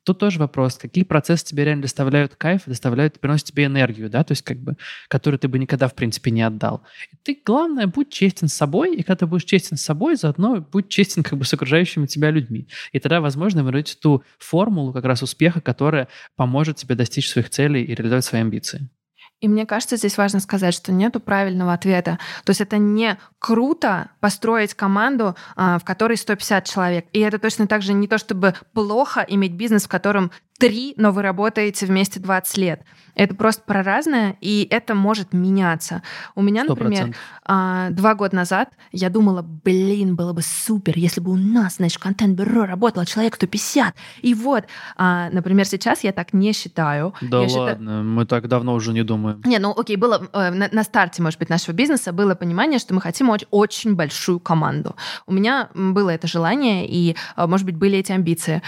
Тут 0.07 0.21
тоже 0.21 0.39
вопрос, 0.39 0.77
какие 0.77 1.03
процессы 1.03 1.47
тебе 1.47 1.65
реально 1.65 1.83
доставляют 1.83 2.37
кайф, 2.37 2.63
доставляют, 2.67 3.19
приносят 3.19 3.49
тебе 3.49 3.65
энергию, 3.65 4.09
да, 4.09 4.23
то 4.23 4.33
есть 4.33 4.43
как 4.43 4.57
бы, 4.57 4.77
которую 5.09 5.41
ты 5.41 5.49
бы 5.49 5.59
никогда, 5.59 5.89
в 5.89 5.97
принципе, 5.97 6.31
не 6.31 6.43
отдал. 6.43 6.83
И 7.13 7.17
ты, 7.25 7.43
главное, 7.45 7.89
будь 7.89 8.09
честен 8.09 8.47
с 8.47 8.55
собой, 8.55 8.95
и 8.95 9.03
когда 9.03 9.17
ты 9.17 9.27
будешь 9.27 9.43
честен 9.43 9.77
с 9.77 9.83
собой, 9.83 10.15
заодно 10.15 10.61
будь 10.61 10.89
честен 10.89 11.25
как 11.25 11.37
бы 11.37 11.45
с 11.45 11.53
окружающими 11.53 12.07
тебя 12.07 12.31
людьми. 12.31 12.69
И 12.93 13.01
тогда, 13.01 13.21
возможно, 13.21 13.65
вы 13.65 13.73
найдете 13.73 13.99
ту 14.01 14.23
формулу 14.39 14.93
как 14.93 15.05
раз 15.05 15.25
успеха, 15.25 15.61
которая 15.61 16.07
поможет 16.37 16.77
тебе 16.77 16.95
достичь 16.95 17.29
своих 17.29 17.51
целей 17.51 17.83
и 17.83 17.93
реализовать 17.93 18.25
свои 18.25 18.43
амбиции. 18.43 18.89
И 19.41 19.49
мне 19.49 19.67
кажется, 19.67 19.97
здесь 19.97 20.17
важно 20.17 20.41
сказать, 20.41 20.73
что 20.73 20.93
нету 20.93 21.21
правильного 21.21 21.75
ответа. 21.75 22.19
То 22.45 22.51
есть 22.51 22.63
это 22.63 22.79
не 22.79 23.19
круто 23.39 24.11
построить 24.21 24.75
команду, 24.75 25.37
а, 25.57 25.79
в 25.79 25.85
которой 25.85 26.17
150 26.17 26.65
человек. 26.65 27.07
И 27.13 27.21
это 27.21 27.39
точно 27.39 27.67
так 27.67 27.83
же 27.83 27.93
не 27.93 28.09
то, 28.09 28.17
чтобы 28.17 28.55
плохо 28.73 29.25
иметь 29.29 29.53
бизнес, 29.53 29.85
в 29.85 29.89
котором 29.89 30.31
три, 30.59 30.95
но 30.97 31.13
вы 31.13 31.23
работаете 31.23 31.85
вместе 31.85 32.19
20 32.19 32.57
лет. 32.57 32.83
Это 33.17 33.35
просто 33.35 33.63
про 33.63 33.83
разное, 33.83 34.37
и 34.43 34.69
это 34.71 34.95
может 34.95 35.33
меняться. 35.33 36.03
У 36.35 36.43
меня, 36.43 36.65
100%. 36.65 36.69
например, 36.69 37.17
а, 37.45 37.89
два 37.91 38.15
года 38.15 38.37
назад 38.37 38.69
я 38.93 39.09
думала, 39.09 39.43
блин, 39.43 40.17
было 40.17 40.35
бы 40.35 40.43
супер, 40.43 40.93
если 40.97 41.23
бы 41.23 41.33
у 41.33 41.37
нас, 41.37 41.77
значит, 41.77 41.99
контент-бюро 41.99 42.67
работало 42.67 43.07
человек 43.07 43.37
150. 43.37 43.95
И 44.21 44.35
вот, 44.35 44.65
а, 44.97 45.31
например, 45.31 45.65
сейчас 45.67 46.05
я 46.05 46.13
так 46.13 46.35
не 46.35 46.53
считаю. 46.53 47.15
Да 47.23 47.43
я 47.43 47.59
ладно, 47.59 47.79
считаю... 47.79 48.05
мы 48.05 48.27
так 48.27 48.49
давно 48.49 48.75
уже 48.75 48.93
не 48.93 49.03
думаем. 49.03 49.41
Не, 49.47 49.59
ну 49.59 49.75
окей, 49.77 49.97
было 49.97 50.29
э, 50.33 50.51
на, 50.51 50.69
на 50.71 50.85
старте, 50.85 51.23
может 51.23 51.39
быть, 51.39 51.49
нашего 51.49 51.75
бизнеса 51.75 52.13
было 52.13 52.35
понимание, 52.35 52.79
что 52.79 52.95
мы 52.95 53.01
хотим 53.01 53.31
очень, 53.31 53.49
очень 53.51 53.95
большую 53.95 54.41
команду. 54.41 54.95
У 55.27 55.33
меня 55.33 55.71
было 55.75 56.11
это 56.11 56.27
желание, 56.27 56.87
и, 56.87 57.17
э, 57.37 57.47
может 57.47 57.65
быть, 57.65 57.77
были 57.77 57.99
эти 57.99 58.13
амбиции. 58.13 58.61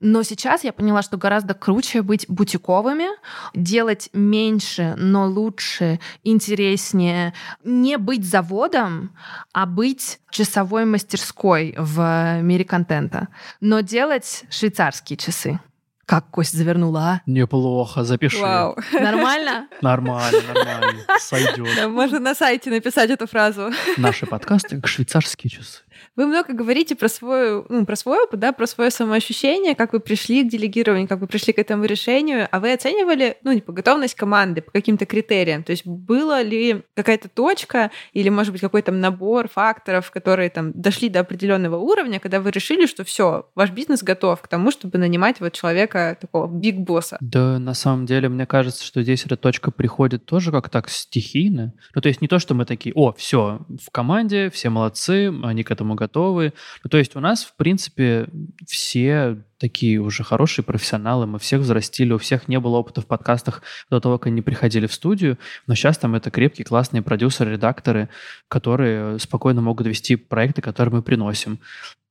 Но 0.00 0.22
сейчас 0.22 0.64
я 0.64 0.72
поняла, 0.74 1.00
что 1.00 1.16
гораздо 1.16 1.54
круче 1.54 2.02
быть 2.02 2.26
бутиковыми, 2.28 3.06
делать 3.54 3.93
меньше, 4.12 4.94
но 4.96 5.26
лучше, 5.26 6.00
интереснее, 6.22 7.34
не 7.64 7.98
быть 7.98 8.24
заводом, 8.24 9.16
а 9.52 9.66
быть 9.66 10.20
часовой 10.30 10.84
мастерской 10.84 11.74
в 11.76 12.40
мире 12.42 12.64
контента, 12.64 13.28
но 13.60 13.80
делать 13.80 14.44
швейцарские 14.50 15.16
часы. 15.16 15.60
Как 16.06 16.28
кость 16.30 16.52
завернула, 16.52 17.00
а? 17.00 17.20
Неплохо, 17.24 18.04
запиши. 18.04 18.38
Вау. 18.38 18.76
Нормально? 18.92 19.68
Нормально, 19.80 20.42
нормально. 20.52 21.02
Сойдет. 21.18 21.68
Да, 21.76 21.88
можно 21.88 22.18
на 22.20 22.34
сайте 22.34 22.70
написать 22.70 23.08
эту 23.08 23.26
фразу. 23.26 23.70
Наши 23.96 24.26
подкасты 24.26 24.76
как 24.76 24.86
швейцарские 24.86 25.50
часы. 25.50 25.80
Вы 26.16 26.26
много 26.26 26.52
говорите 26.52 26.94
про 26.94 27.08
свой, 27.08 27.64
ну, 27.68 27.86
про 27.86 27.96
свой 27.96 28.22
опыт, 28.24 28.40
да, 28.40 28.52
про 28.52 28.66
свое 28.66 28.90
самоощущение, 28.90 29.74
как 29.74 29.92
вы 29.92 30.00
пришли 30.00 30.44
к 30.44 30.48
делегированию, 30.48 31.08
как 31.08 31.20
вы 31.20 31.26
пришли 31.26 31.52
к 31.52 31.58
этому 31.58 31.84
решению, 31.84 32.48
а 32.50 32.60
вы 32.60 32.72
оценивали, 32.72 33.36
ну, 33.42 33.52
не 33.52 33.60
по 33.60 33.72
готовность 33.72 34.14
команды, 34.14 34.62
по 34.62 34.70
каким-то 34.70 35.06
критериям. 35.06 35.62
То 35.62 35.72
есть 35.72 35.86
была 35.86 36.42
ли 36.42 36.82
какая-то 36.94 37.28
точка 37.28 37.90
или, 38.12 38.28
может 38.28 38.52
быть, 38.52 38.60
какой-то 38.60 38.92
набор 38.92 39.48
факторов, 39.48 40.10
которые 40.10 40.50
там 40.50 40.72
дошли 40.72 41.08
до 41.08 41.20
определенного 41.20 41.76
уровня, 41.76 42.20
когда 42.20 42.40
вы 42.40 42.50
решили, 42.50 42.86
что 42.86 43.04
все, 43.04 43.48
ваш 43.54 43.70
бизнес 43.70 44.02
готов 44.02 44.40
к 44.42 44.48
тому, 44.48 44.70
чтобы 44.70 44.98
нанимать 44.98 45.40
вот 45.40 45.52
человека 45.52 46.16
такого 46.20 46.46
биг 46.46 46.76
босса? 46.76 47.18
Да, 47.20 47.58
на 47.58 47.74
самом 47.74 48.06
деле, 48.06 48.28
мне 48.28 48.46
кажется, 48.46 48.84
что 48.84 49.02
здесь 49.02 49.24
эта 49.26 49.36
точка 49.36 49.70
приходит 49.70 50.26
тоже 50.26 50.50
как 50.50 50.68
так 50.68 50.88
стихийно. 50.88 51.72
Ну, 51.94 52.00
то 52.00 52.08
есть 52.08 52.20
не 52.20 52.28
то, 52.28 52.38
что 52.38 52.54
мы 52.54 52.64
такие, 52.64 52.92
о, 52.94 53.12
все, 53.12 53.60
в 53.68 53.90
команде, 53.90 54.50
все 54.50 54.70
молодцы, 54.70 55.32
они 55.42 55.64
к 55.64 55.70
этому 55.70 55.93
готовы. 55.94 56.52
Ну, 56.82 56.90
то 56.90 56.98
есть 56.98 57.16
у 57.16 57.20
нас, 57.20 57.44
в 57.44 57.56
принципе, 57.56 58.26
все 58.66 59.38
такие 59.58 59.98
уже 59.98 60.22
хорошие 60.24 60.64
профессионалы, 60.64 61.26
мы 61.26 61.38
всех 61.38 61.60
взрастили, 61.60 62.12
у 62.12 62.18
всех 62.18 62.48
не 62.48 62.58
было 62.60 62.76
опыта 62.76 63.00
в 63.00 63.06
подкастах 63.06 63.62
до 63.90 64.00
того, 64.00 64.18
как 64.18 64.26
они 64.26 64.42
приходили 64.42 64.86
в 64.86 64.92
студию, 64.92 65.38
но 65.66 65.74
сейчас 65.74 65.96
там 65.98 66.14
это 66.14 66.30
крепкие, 66.30 66.64
классные 66.64 67.02
продюсеры, 67.02 67.52
редакторы, 67.52 68.08
которые 68.48 69.18
спокойно 69.18 69.60
могут 69.60 69.86
вести 69.86 70.16
проекты, 70.16 70.60
которые 70.60 70.96
мы 70.96 71.02
приносим. 71.02 71.60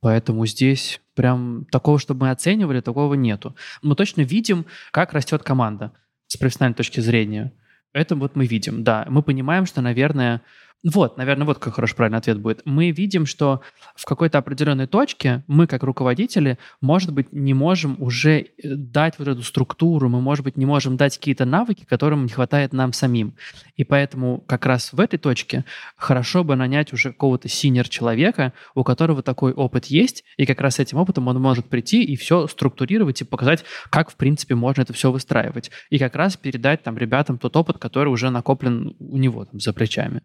Поэтому 0.01 0.45
здесь 0.45 0.99
прям 1.15 1.65
такого, 1.71 1.97
чтобы 1.99 2.25
мы 2.25 2.31
оценивали, 2.31 2.81
такого 2.81 3.13
нету. 3.13 3.55
Мы 3.81 3.95
точно 3.95 4.21
видим, 4.21 4.65
как 4.91 5.13
растет 5.13 5.43
команда 5.43 5.93
с 6.27 6.35
профессиональной 6.35 6.75
точки 6.75 6.99
зрения. 6.99 7.53
Это 7.93 8.15
вот 8.15 8.35
мы 8.35 8.45
видим, 8.47 8.83
да. 8.83 9.05
Мы 9.07 9.21
понимаем, 9.21 9.65
что, 9.65 9.81
наверное, 9.81 10.41
вот, 10.83 11.17
наверное, 11.17 11.45
вот 11.45 11.59
какой 11.59 11.71
хороший 11.71 11.95
правильный 11.95 12.17
ответ 12.17 12.39
будет. 12.39 12.61
Мы 12.65 12.91
видим, 12.91 13.25
что 13.25 13.61
в 13.95 14.05
какой-то 14.05 14.37
определенной 14.37 14.85
точке 14.85 15.43
мы, 15.47 15.65
как 15.65 15.81
руководители, 15.83 16.57
может 16.81 17.13
быть, 17.13 17.31
не 17.31 17.53
можем 17.53 17.95
уже 18.01 18.41
э, 18.41 18.45
дать 18.63 19.17
вот 19.17 19.29
эту 19.29 19.43
структуру, 19.43 20.09
мы, 20.09 20.19
может 20.19 20.43
быть, 20.43 20.57
не 20.57 20.65
можем 20.65 20.97
дать 20.97 21.17
какие-то 21.17 21.45
навыки, 21.45 21.85
которым 21.85 22.23
не 22.23 22.29
хватает 22.29 22.73
нам 22.73 22.91
самим. 22.91 23.35
И 23.77 23.85
поэтому 23.85 24.39
как 24.45 24.65
раз 24.65 24.91
в 24.91 24.99
этой 24.99 25.17
точке 25.17 25.63
хорошо 25.95 26.43
бы 26.43 26.57
нанять 26.57 26.91
уже 26.91 27.13
какого-то 27.13 27.47
синер 27.47 27.87
человека, 27.87 28.51
у 28.75 28.83
которого 28.83 29.23
такой 29.23 29.53
опыт 29.53 29.85
есть, 29.85 30.25
и 30.35 30.45
как 30.45 30.59
раз 30.59 30.75
с 30.75 30.79
этим 30.79 30.97
опытом 30.97 31.29
он 31.29 31.39
может 31.41 31.69
прийти 31.69 32.03
и 32.03 32.17
все 32.17 32.45
структурировать 32.47 33.21
и 33.21 33.25
показать, 33.25 33.63
как, 33.89 34.11
в 34.11 34.15
принципе, 34.15 34.55
можно 34.55 34.81
это 34.81 34.91
все 34.91 35.13
выстраивать. 35.13 35.71
И 35.89 35.97
как 35.97 36.17
раз 36.17 36.35
передать 36.35 36.83
там 36.83 36.97
ребятам 36.97 37.37
тот 37.37 37.55
опыт, 37.55 37.77
который 37.77 38.09
уже 38.09 38.29
накоплен 38.29 38.97
у 38.99 39.17
него 39.17 39.45
там 39.45 39.61
за 39.61 39.71
плечами. 39.71 40.23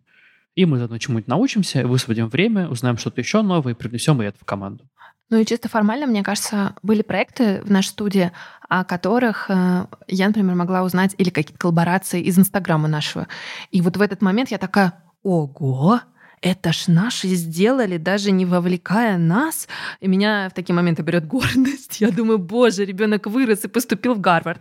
И 0.58 0.66
мы 0.66 0.78
заодно 0.78 0.98
чему-нибудь 0.98 1.28
научимся, 1.28 1.86
высвободим 1.86 2.28
время, 2.28 2.68
узнаем 2.68 2.98
что-то 2.98 3.20
еще 3.20 3.42
новое 3.42 3.74
и 3.74 3.76
принесем 3.76 4.20
и 4.20 4.24
это 4.24 4.40
в 4.40 4.44
команду. 4.44 4.88
Ну 5.30 5.38
и 5.38 5.46
чисто 5.46 5.68
формально, 5.68 6.08
мне 6.08 6.24
кажется, 6.24 6.74
были 6.82 7.02
проекты 7.02 7.62
в 7.62 7.70
нашей 7.70 7.90
студии, 7.90 8.32
о 8.68 8.82
которых 8.82 9.48
э, 9.50 9.86
я, 10.08 10.26
например, 10.26 10.56
могла 10.56 10.82
узнать 10.82 11.14
или 11.16 11.30
какие-то 11.30 11.60
коллаборации 11.60 12.20
из 12.22 12.36
Инстаграма 12.40 12.88
нашего. 12.88 13.28
И 13.70 13.80
вот 13.80 13.96
в 13.96 14.00
этот 14.00 14.20
момент 14.20 14.50
я 14.50 14.58
такая, 14.58 14.94
ого, 15.22 16.00
это 16.40 16.72
ж 16.72 16.88
наши 16.88 17.28
сделали, 17.28 17.96
даже 17.96 18.30
не 18.30 18.44
вовлекая 18.44 19.18
нас. 19.18 19.68
И 20.00 20.08
меня 20.08 20.48
в 20.50 20.54
такие 20.54 20.74
моменты 20.74 21.02
берет 21.02 21.26
гордость. 21.26 22.00
Я 22.00 22.10
думаю, 22.10 22.38
боже, 22.38 22.84
ребенок 22.84 23.26
вырос 23.26 23.64
и 23.64 23.68
поступил 23.68 24.14
в 24.14 24.20
Гарвард. 24.20 24.60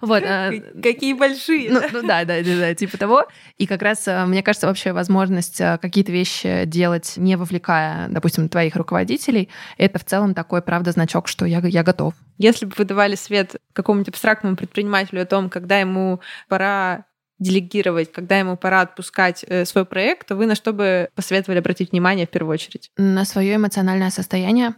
Вот. 0.00 0.22
А, 0.26 0.50
Какие 0.82 1.14
большие. 1.14 1.70
Ну, 1.70 1.80
ну 1.92 2.02
да, 2.02 2.24
да, 2.24 2.42
да, 2.42 2.58
да, 2.58 2.74
типа 2.74 2.98
того. 2.98 3.24
И 3.58 3.66
как 3.66 3.82
раз, 3.82 4.06
а, 4.06 4.26
мне 4.26 4.42
кажется, 4.42 4.66
вообще 4.66 4.92
возможность 4.92 5.60
а, 5.60 5.78
какие-то 5.78 6.12
вещи 6.12 6.64
делать, 6.66 7.14
не 7.16 7.36
вовлекая, 7.36 8.08
допустим, 8.08 8.48
твоих 8.48 8.76
руководителей, 8.76 9.48
это 9.78 9.98
в 9.98 10.04
целом 10.04 10.34
такой, 10.34 10.62
правда, 10.62 10.92
значок, 10.92 11.28
что 11.28 11.46
я, 11.46 11.60
я 11.60 11.82
готов. 11.82 12.14
Если 12.38 12.66
бы 12.66 12.74
вы 12.76 12.84
давали 12.84 13.14
свет 13.14 13.56
какому-нибудь 13.72 14.08
абстрактному 14.08 14.56
предпринимателю 14.56 15.22
о 15.22 15.26
том, 15.26 15.48
когда 15.48 15.78
ему 15.78 16.20
пора 16.48 17.04
делегировать, 17.38 18.12
когда 18.12 18.38
ему 18.38 18.56
пора 18.56 18.82
отпускать 18.82 19.44
э, 19.46 19.64
свой 19.64 19.84
проект, 19.84 20.28
то 20.28 20.36
вы 20.36 20.46
на 20.46 20.54
что 20.54 20.72
бы 20.72 21.08
посоветовали 21.14 21.58
обратить 21.58 21.92
внимание 21.92 22.26
в 22.26 22.30
первую 22.30 22.54
очередь? 22.54 22.90
На 22.96 23.24
свое 23.24 23.56
эмоциональное 23.56 24.10
состояние 24.10 24.74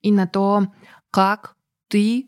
и 0.00 0.10
на 0.10 0.26
то, 0.26 0.68
как 1.10 1.56
ты, 1.88 2.26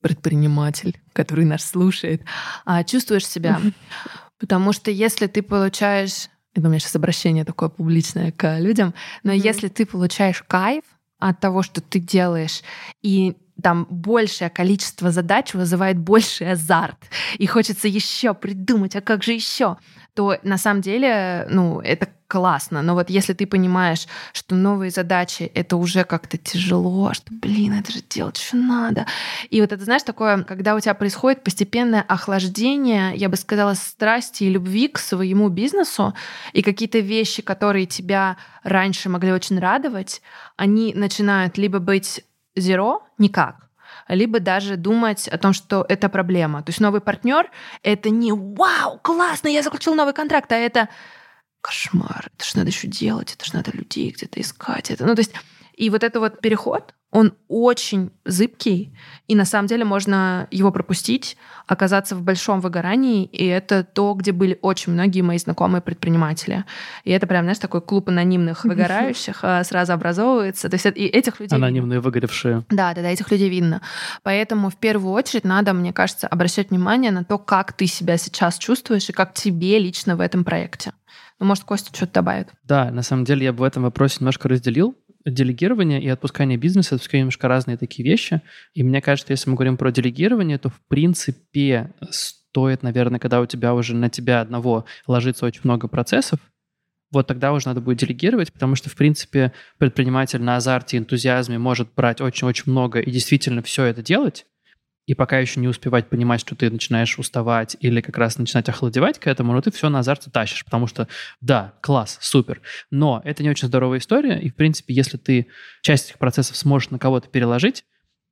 предприниматель, 0.00 1.00
который 1.12 1.46
нас 1.46 1.64
слушает, 1.64 2.22
а, 2.66 2.84
чувствуешь 2.84 3.26
себя. 3.26 3.60
Потому 4.38 4.72
что 4.72 4.90
если 4.90 5.26
ты 5.26 5.42
получаешь 5.42 6.28
это 6.54 6.68
у 6.68 6.70
меня 6.70 6.78
сейчас 6.78 6.94
обращение 6.94 7.44
такое 7.44 7.68
публичное 7.68 8.30
к 8.30 8.58
людям, 8.60 8.94
но 9.24 9.32
mm-hmm. 9.32 9.38
если 9.38 9.68
ты 9.68 9.86
получаешь 9.86 10.42
кайф 10.46 10.84
от 11.18 11.40
того, 11.40 11.62
что 11.62 11.80
ты 11.80 11.98
делаешь, 11.98 12.62
и 13.02 13.36
там 13.62 13.86
большее 13.88 14.50
количество 14.50 15.10
задач 15.10 15.54
вызывает 15.54 15.98
больший 15.98 16.52
азарт, 16.52 16.98
и 17.38 17.46
хочется 17.46 17.88
еще 17.88 18.34
придумать, 18.34 18.96
а 18.96 19.00
как 19.00 19.22
же 19.22 19.32
еще, 19.32 19.76
то 20.14 20.38
на 20.42 20.58
самом 20.58 20.80
деле, 20.80 21.46
ну, 21.50 21.80
это 21.80 22.08
классно. 22.26 22.82
Но 22.82 22.94
вот 22.94 23.10
если 23.10 23.32
ты 23.32 23.46
понимаешь, 23.46 24.06
что 24.32 24.54
новые 24.54 24.90
задачи— 24.90 25.42
это 25.54 25.76
уже 25.76 26.04
как-то 26.04 26.36
тяжело, 26.38 27.12
что, 27.12 27.26
блин, 27.30 27.74
это 27.74 27.92
же 27.92 28.00
делать 28.00 28.38
еще 28.38 28.56
надо. 28.56 29.06
И 29.50 29.60
вот 29.60 29.72
это, 29.72 29.84
знаешь, 29.84 30.02
такое, 30.02 30.42
когда 30.42 30.74
у 30.74 30.80
тебя 30.80 30.94
происходит 30.94 31.44
постепенное 31.44 32.02
охлаждение, 32.02 33.14
я 33.14 33.28
бы 33.28 33.36
сказала, 33.36 33.74
страсти 33.74 34.44
и 34.44 34.50
любви 34.50 34.88
к 34.88 34.98
своему 34.98 35.48
бизнесу, 35.48 36.14
и 36.52 36.62
какие-то 36.62 36.98
вещи, 36.98 37.42
которые 37.42 37.86
тебя 37.86 38.36
раньше 38.62 39.08
могли 39.08 39.32
очень 39.32 39.58
радовать, 39.58 40.22
они 40.56 40.92
начинают 40.94 41.58
либо 41.58 41.78
быть 41.78 42.24
zero, 42.56 43.00
никак, 43.18 43.68
либо 44.08 44.40
даже 44.40 44.76
думать 44.76 45.28
о 45.28 45.38
том, 45.38 45.52
что 45.52 45.84
это 45.88 46.08
проблема. 46.08 46.62
То 46.62 46.70
есть 46.70 46.80
новый 46.80 47.00
партнер— 47.00 47.50
это 47.82 48.10
не 48.10 48.32
«Вау, 48.32 48.98
классно, 48.98 49.48
я 49.48 49.62
заключил 49.62 49.94
новый 49.94 50.14
контракт», 50.14 50.50
а 50.52 50.56
это 50.56 50.88
кошмар, 51.60 52.30
это 52.36 52.44
же 52.44 52.56
надо 52.56 52.68
еще 52.68 52.88
делать, 52.88 53.32
это 53.32 53.46
же 53.46 53.54
надо 53.54 53.70
людей 53.70 54.10
где-то 54.10 54.40
искать. 54.40 54.90
Это, 54.90 55.06
ну, 55.06 55.14
то 55.14 55.20
есть 55.20 55.32
И 55.76 55.90
вот 55.90 56.04
это 56.04 56.20
вот 56.20 56.40
переход, 56.40 56.94
он 57.10 57.34
очень 57.46 58.10
зыбкий, 58.24 58.92
и 59.28 59.36
на 59.36 59.44
самом 59.44 59.68
деле 59.68 59.84
можно 59.84 60.48
его 60.50 60.72
пропустить, 60.72 61.36
оказаться 61.66 62.16
в 62.16 62.22
большом 62.22 62.60
выгорании, 62.60 63.24
и 63.24 63.46
это 63.46 63.84
то, 63.84 64.14
где 64.14 64.32
были 64.32 64.58
очень 64.62 64.92
многие 64.92 65.22
мои 65.22 65.38
знакомые 65.38 65.80
предприниматели. 65.80 66.64
И 67.04 67.12
это 67.12 67.28
прям, 67.28 67.44
знаешь, 67.44 67.58
такой 67.58 67.82
клуб 67.82 68.08
анонимных 68.08 68.64
выгорающих 68.64 69.38
а, 69.42 69.62
сразу 69.62 69.92
образовывается. 69.92 70.68
То 70.68 70.74
есть 70.74 70.86
и 70.86 71.06
этих 71.06 71.38
людей... 71.38 71.54
Анонимные 71.54 72.00
выгоревшие. 72.00 72.64
Да, 72.70 72.94
да, 72.94 73.02
да, 73.02 73.10
этих 73.10 73.30
людей 73.30 73.48
видно. 73.48 73.80
Поэтому 74.24 74.68
в 74.68 74.76
первую 74.76 75.12
очередь 75.12 75.44
надо, 75.44 75.72
мне 75.72 75.92
кажется, 75.92 76.26
обращать 76.26 76.70
внимание 76.70 77.12
на 77.12 77.24
то, 77.24 77.38
как 77.38 77.74
ты 77.74 77.86
себя 77.86 78.16
сейчас 78.16 78.58
чувствуешь 78.58 79.08
и 79.08 79.12
как 79.12 79.34
тебе 79.34 79.78
лично 79.78 80.16
в 80.16 80.20
этом 80.20 80.42
проекте. 80.42 80.92
Ну, 81.40 81.46
может, 81.46 81.64
Костя 81.64 81.94
что-то 81.94 82.14
добавит. 82.14 82.48
Да, 82.62 82.90
на 82.90 83.02
самом 83.02 83.24
деле 83.24 83.44
я 83.44 83.52
бы 83.52 83.60
в 83.60 83.62
этом 83.64 83.82
вопросе 83.82 84.18
немножко 84.20 84.48
разделил 84.48 84.96
делегирование 85.24 86.02
и 86.02 86.08
отпускание 86.08 86.58
бизнеса— 86.58 86.94
это 86.96 87.16
немножко 87.16 87.48
разные 87.48 87.76
такие 87.76 88.08
вещи. 88.08 88.42
И 88.74 88.82
мне 88.82 89.00
кажется, 89.00 89.32
если 89.32 89.48
мы 89.50 89.56
говорим 89.56 89.76
про 89.76 89.90
делегирование, 89.90 90.58
то 90.58 90.68
в 90.68 90.80
принципе 90.88 91.92
стоит, 92.10 92.82
наверное, 92.82 93.20
когда 93.20 93.40
у 93.40 93.46
тебя 93.46 93.74
уже 93.74 93.94
на 93.94 94.10
тебя 94.10 94.40
одного 94.40 94.84
ложится 95.06 95.46
очень 95.46 95.62
много 95.64 95.88
процессов, 95.88 96.40
вот 97.10 97.26
тогда 97.26 97.52
уже 97.52 97.68
надо 97.68 97.80
будет 97.80 97.98
делегировать, 97.98 98.52
потому 98.52 98.74
что, 98.74 98.90
в 98.90 98.96
принципе, 98.96 99.52
предприниматель 99.78 100.42
на 100.42 100.56
азарте, 100.56 100.98
энтузиазме 100.98 101.58
может 101.58 101.94
брать 101.94 102.20
очень-очень 102.20 102.64
много 102.66 103.00
и 103.00 103.10
действительно 103.10 103.62
все 103.62 103.84
это 103.84 104.02
делать, 104.02 104.46
и 105.06 105.14
пока 105.14 105.38
еще 105.38 105.60
не 105.60 105.68
успевать 105.68 106.08
понимать, 106.08 106.40
что 106.40 106.54
ты 106.54 106.70
начинаешь 106.70 107.18
уставать 107.18 107.76
или 107.80 108.00
как 108.00 108.16
раз 108.16 108.38
начинать 108.38 108.68
охладевать 108.68 109.18
к 109.18 109.26
этому, 109.26 109.52
но 109.52 109.60
ты 109.60 109.70
все 109.70 109.88
на 109.88 110.00
азарте 110.00 110.30
тащишь, 110.30 110.64
потому 110.64 110.86
что 110.86 111.08
да, 111.40 111.74
класс, 111.80 112.18
супер, 112.20 112.62
но 112.90 113.20
это 113.24 113.42
не 113.42 113.50
очень 113.50 113.68
здоровая 113.68 113.98
история, 113.98 114.40
и 114.40 114.50
в 114.50 114.54
принципе, 114.54 114.94
если 114.94 115.16
ты 115.16 115.48
часть 115.82 116.06
этих 116.06 116.18
процессов 116.18 116.56
сможешь 116.56 116.90
на 116.90 116.98
кого-то 116.98 117.28
переложить, 117.28 117.84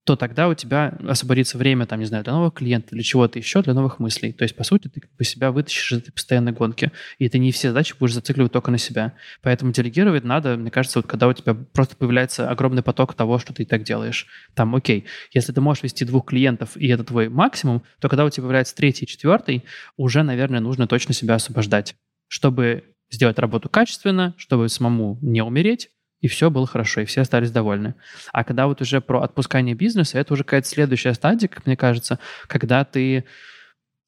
то 0.04 0.16
тогда 0.16 0.48
у 0.48 0.54
тебя 0.54 0.98
освободится 1.06 1.56
время, 1.58 1.86
там, 1.86 2.00
не 2.00 2.06
знаю, 2.06 2.24
для 2.24 2.32
нового 2.32 2.50
клиента, 2.50 2.88
для 2.90 3.04
чего-то 3.04 3.38
еще, 3.38 3.62
для 3.62 3.72
новых 3.72 4.00
мыслей. 4.00 4.32
То 4.32 4.42
есть, 4.42 4.56
по 4.56 4.64
сути, 4.64 4.88
ты 4.88 5.00
как 5.00 5.14
бы 5.14 5.22
себя 5.24 5.52
вытащишь 5.52 5.92
из 5.92 5.98
этой 5.98 6.10
постоянной 6.10 6.52
гонки, 6.52 6.90
и 7.18 7.28
ты 7.28 7.38
не 7.38 7.52
все 7.52 7.68
задачи 7.68 7.94
будешь 7.98 8.14
зацикливать 8.14 8.50
только 8.50 8.72
на 8.72 8.78
себя. 8.78 9.14
Поэтому 9.42 9.72
делегировать 9.72 10.24
надо, 10.24 10.56
мне 10.56 10.72
кажется, 10.72 10.98
вот 10.98 11.06
когда 11.06 11.28
у 11.28 11.32
тебя 11.32 11.54
просто 11.54 11.94
появляется 11.94 12.50
огромный 12.50 12.82
поток 12.82 13.14
того, 13.14 13.38
что 13.38 13.54
ты 13.54 13.62
и 13.62 13.66
так 13.66 13.84
делаешь. 13.84 14.26
Там, 14.54 14.74
окей, 14.74 15.06
если 15.32 15.52
ты 15.52 15.60
можешь 15.60 15.84
вести 15.84 16.04
двух 16.04 16.26
клиентов, 16.26 16.76
и 16.76 16.88
это 16.88 17.04
твой 17.04 17.28
максимум, 17.28 17.84
то 18.00 18.08
когда 18.08 18.24
у 18.24 18.30
тебя 18.30 18.42
появляется 18.42 18.74
третий, 18.74 19.06
четвертый, 19.06 19.64
уже, 19.96 20.24
наверное, 20.24 20.60
нужно 20.60 20.88
точно 20.88 21.14
себя 21.14 21.36
освобождать, 21.36 21.94
чтобы 22.26 22.84
сделать 23.08 23.38
работу 23.38 23.68
качественно, 23.68 24.34
чтобы 24.36 24.68
самому 24.68 25.18
не 25.22 25.42
умереть, 25.42 25.90
и 26.22 26.28
все 26.28 26.50
было 26.50 26.66
хорошо, 26.66 27.02
и 27.02 27.04
все 27.04 27.20
остались 27.20 27.50
довольны. 27.50 27.94
А 28.32 28.44
когда 28.44 28.66
вот 28.66 28.80
уже 28.80 29.02
про 29.02 29.20
отпускание 29.22 29.74
бизнеса, 29.74 30.18
это 30.18 30.32
уже 30.32 30.44
какая-то 30.44 30.68
следующая 30.68 31.12
стадия, 31.12 31.48
как 31.48 31.66
мне 31.66 31.76
кажется, 31.76 32.18
когда 32.46 32.84
ты 32.84 33.24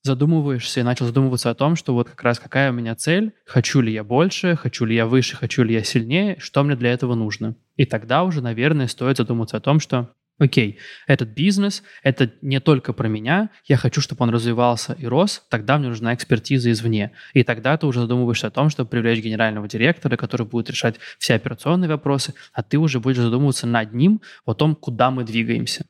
задумываешься 0.05 0.81
и 0.81 0.83
начал 0.83 1.07
задумываться 1.07 1.51
о 1.51 1.55
том, 1.55 1.77
что 1.77 1.93
вот 1.93 2.09
как 2.09 2.23
раз 2.23 2.39
какая 2.39 2.71
у 2.71 2.75
меня 2.75 2.95
цель, 2.95 3.33
хочу 3.47 3.81
ли 3.81 3.93
я 3.93 4.05
больше, 4.05 4.55
хочу 4.55 4.85
ли 4.85 4.95
я 4.95 5.07
выше, 5.07 5.37
хочу 5.37 5.65
ли 5.65 5.75
я 5.75 5.83
сильнее, 5.83 6.37
что 6.39 6.62
мне 6.62 6.77
для 6.77 6.93
этого 6.93 7.15
нужно. 7.15 7.57
И 7.77 7.85
тогда 7.85 8.23
уже, 8.23 8.41
наверное, 8.41 8.87
стоит 8.87 9.17
задуматься 9.17 9.57
о 9.57 9.61
том, 9.61 9.81
что 9.81 10.15
окей, 10.39 10.78
этот 11.07 11.28
бизнес, 11.30 11.82
это 12.03 12.30
не 12.43 12.61
только 12.61 12.93
про 12.93 13.09
меня, 13.09 13.51
я 13.66 13.76
хочу, 13.76 14.01
чтобы 14.01 14.22
он 14.24 14.30
развивался 14.30 14.95
и 14.95 15.07
рос, 15.07 15.43
тогда 15.49 15.78
мне 15.78 15.89
нужна 15.89 16.14
экспертиза 16.14 16.70
извне. 16.70 17.12
И 17.32 17.43
тогда 17.43 17.76
ты 17.76 17.87
уже 17.87 18.01
задумываешься 18.01 18.49
о 18.49 18.51
том, 18.51 18.70
чтобы 18.70 18.91
привлечь 18.91 19.22
генерального 19.22 19.68
директора, 19.68 20.16
который 20.16 20.47
будет 20.47 20.70
решать 20.70 20.97
все 21.18 21.35
операционные 21.35 21.89
вопросы, 21.89 22.35
а 22.53 22.62
ты 22.62 22.78
уже 22.78 23.01
будешь 23.01 23.18
задумываться 23.18 23.66
над 23.66 23.93
ним, 23.93 24.20
о 24.45 24.55
том, 24.55 24.74
куда 24.74 25.11
мы 25.11 25.24
двигаемся. 25.24 25.87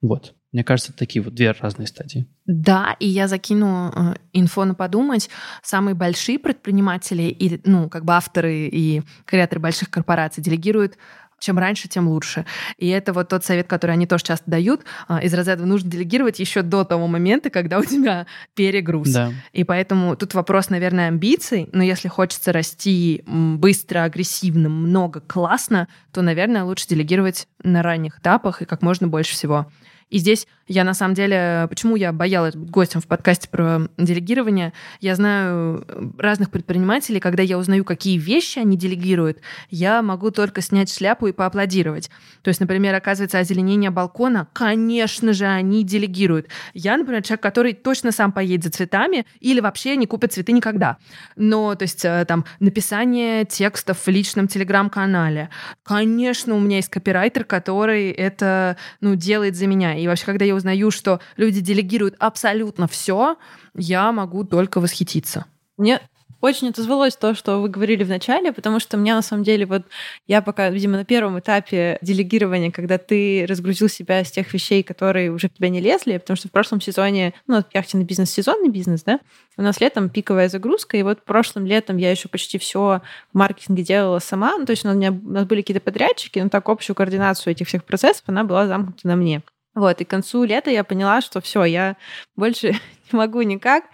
Вот. 0.00 0.34
Мне 0.52 0.64
кажется, 0.64 0.92
такие 0.92 1.22
вот 1.22 1.34
две 1.34 1.52
разные 1.52 1.86
стадии. 1.86 2.26
Да, 2.44 2.96
и 2.98 3.06
я 3.06 3.28
закину 3.28 3.92
э, 3.94 4.14
инфо 4.32 4.64
на 4.64 4.74
подумать. 4.74 5.30
Самые 5.62 5.94
большие 5.94 6.40
предприниматели 6.40 7.22
и, 7.22 7.60
ну, 7.64 7.88
как 7.88 8.04
бы 8.04 8.14
авторы 8.14 8.66
и 8.66 9.02
креаторы 9.26 9.60
больших 9.60 9.90
корпораций 9.90 10.42
делегируют 10.42 10.96
чем 11.40 11.58
раньше, 11.58 11.88
тем 11.88 12.06
лучше. 12.06 12.44
И 12.76 12.88
это 12.88 13.12
вот 13.12 13.28
тот 13.28 13.44
совет, 13.44 13.66
который 13.66 13.92
они 13.92 14.06
тоже 14.06 14.24
часто 14.24 14.48
дают. 14.48 14.82
А, 15.08 15.20
из 15.20 15.34
разряда 15.34 15.66
нужно 15.66 15.90
делегировать 15.90 16.38
еще 16.38 16.62
до 16.62 16.84
того 16.84 17.08
момента, 17.08 17.50
когда 17.50 17.78
у 17.78 17.84
тебя 17.84 18.26
перегруз. 18.54 19.08
Да. 19.08 19.32
И 19.52 19.64
поэтому 19.64 20.14
тут 20.16 20.34
вопрос, 20.34 20.70
наверное, 20.70 21.08
амбиций. 21.08 21.68
Но 21.72 21.82
если 21.82 22.08
хочется 22.08 22.52
расти 22.52 23.24
быстро, 23.26 24.04
агрессивно, 24.04 24.68
много, 24.68 25.20
классно, 25.20 25.88
то, 26.12 26.22
наверное, 26.22 26.64
лучше 26.64 26.86
делегировать 26.86 27.48
на 27.62 27.82
ранних 27.82 28.18
этапах 28.18 28.62
и 28.62 28.66
как 28.66 28.82
можно 28.82 29.08
больше 29.08 29.32
всего. 29.32 29.66
И 30.10 30.18
здесь 30.18 30.46
я 30.70 30.84
на 30.84 30.94
самом 30.94 31.14
деле, 31.14 31.66
почему 31.68 31.96
я 31.96 32.12
боялась 32.12 32.54
быть 32.54 32.70
гостем 32.70 33.00
в 33.00 33.08
подкасте 33.08 33.48
про 33.48 33.88
делегирование, 33.98 34.72
я 35.00 35.16
знаю 35.16 35.84
разных 36.16 36.52
предпринимателей, 36.52 37.18
когда 37.18 37.42
я 37.42 37.58
узнаю, 37.58 37.84
какие 37.84 38.18
вещи 38.18 38.60
они 38.60 38.76
делегируют, 38.76 39.40
я 39.70 40.00
могу 40.00 40.30
только 40.30 40.60
снять 40.60 40.94
шляпу 40.94 41.26
и 41.26 41.32
поаплодировать. 41.32 42.08
То 42.42 42.48
есть, 42.48 42.60
например, 42.60 42.94
оказывается, 42.94 43.40
озеленение 43.40 43.90
балкона, 43.90 44.46
конечно 44.52 45.32
же, 45.32 45.46
они 45.46 45.82
делегируют. 45.82 46.46
Я, 46.72 46.96
например, 46.96 47.22
человек, 47.24 47.42
который 47.42 47.72
точно 47.72 48.12
сам 48.12 48.30
поедет 48.30 48.62
за 48.62 48.70
цветами 48.70 49.26
или 49.40 49.58
вообще 49.58 49.96
не 49.96 50.06
купит 50.06 50.32
цветы 50.32 50.52
никогда. 50.52 50.98
Но, 51.34 51.74
то 51.74 51.82
есть, 51.82 52.04
э, 52.04 52.24
там, 52.28 52.44
написание 52.60 53.44
текстов 53.44 54.06
в 54.06 54.08
личном 54.08 54.46
телеграм-канале. 54.46 55.50
Конечно, 55.82 56.54
у 56.54 56.60
меня 56.60 56.76
есть 56.76 56.90
копирайтер, 56.90 57.44
который 57.44 58.10
это, 58.10 58.76
ну, 59.00 59.16
делает 59.16 59.56
за 59.56 59.66
меня. 59.66 59.98
И 59.98 60.06
вообще, 60.06 60.26
когда 60.26 60.44
я 60.44 60.59
узнаю, 60.60 60.90
что 60.90 61.20
люди 61.36 61.60
делегируют 61.60 62.14
абсолютно 62.18 62.86
все, 62.86 63.36
я 63.74 64.12
могу 64.12 64.44
только 64.44 64.80
восхититься. 64.80 65.46
Мне 65.76 66.00
очень 66.40 66.68
отозвалось 66.68 67.16
то, 67.16 67.34
что 67.34 67.60
вы 67.60 67.68
говорили 67.68 68.02
в 68.02 68.08
начале, 68.08 68.52
потому 68.52 68.80
что 68.80 68.96
у 68.96 69.00
меня 69.00 69.14
на 69.14 69.22
самом 69.22 69.44
деле 69.44 69.66
вот 69.66 69.82
я 70.26 70.40
пока, 70.40 70.70
видимо, 70.70 70.96
на 70.96 71.04
первом 71.04 71.38
этапе 71.38 71.98
делегирования, 72.00 72.70
когда 72.70 72.98
ты 72.98 73.44
разгрузил 73.48 73.88
себя 73.88 74.24
с 74.24 74.30
тех 74.30 74.52
вещей, 74.52 74.82
которые 74.82 75.30
уже 75.30 75.48
в 75.48 75.54
тебя 75.54 75.68
не 75.68 75.80
лезли, 75.80 76.16
потому 76.16 76.36
что 76.36 76.48
в 76.48 76.50
прошлом 76.50 76.80
сезоне, 76.80 77.34
ну, 77.46 77.62
яхтенный 77.74 78.04
бизнес, 78.04 78.30
сезонный 78.30 78.70
бизнес, 78.70 79.02
да, 79.02 79.20
у 79.56 79.62
нас 79.62 79.80
летом 79.80 80.08
пиковая 80.08 80.48
загрузка, 80.48 80.96
и 80.96 81.02
вот 81.02 81.24
прошлым 81.24 81.66
летом 81.66 81.98
я 81.98 82.10
еще 82.10 82.28
почти 82.28 82.58
все 82.58 83.02
в 83.32 83.38
маркетинге 83.38 83.82
делала 83.82 84.18
сама, 84.18 84.56
ну, 84.56 84.64
то 84.64 84.70
есть 84.70 84.84
у, 84.84 84.92
меня, 84.92 85.12
у 85.12 85.30
нас 85.30 85.44
были 85.44 85.60
какие-то 85.60 85.82
подрядчики, 85.82 86.38
но 86.38 86.48
так 86.48 86.68
общую 86.68 86.96
координацию 86.96 87.52
этих 87.52 87.68
всех 87.68 87.84
процессов, 87.84 88.24
она 88.26 88.44
была 88.44 88.66
замкнута 88.66 89.06
на 89.06 89.16
мне. 89.16 89.42
Вот, 89.74 90.00
и 90.00 90.04
к 90.04 90.10
концу 90.10 90.44
лета 90.44 90.70
я 90.70 90.82
поняла, 90.82 91.20
что 91.20 91.40
все, 91.40 91.64
я 91.64 91.96
больше 92.34 92.72
не 93.12 93.16
могу 93.16 93.42
никак. 93.42 93.84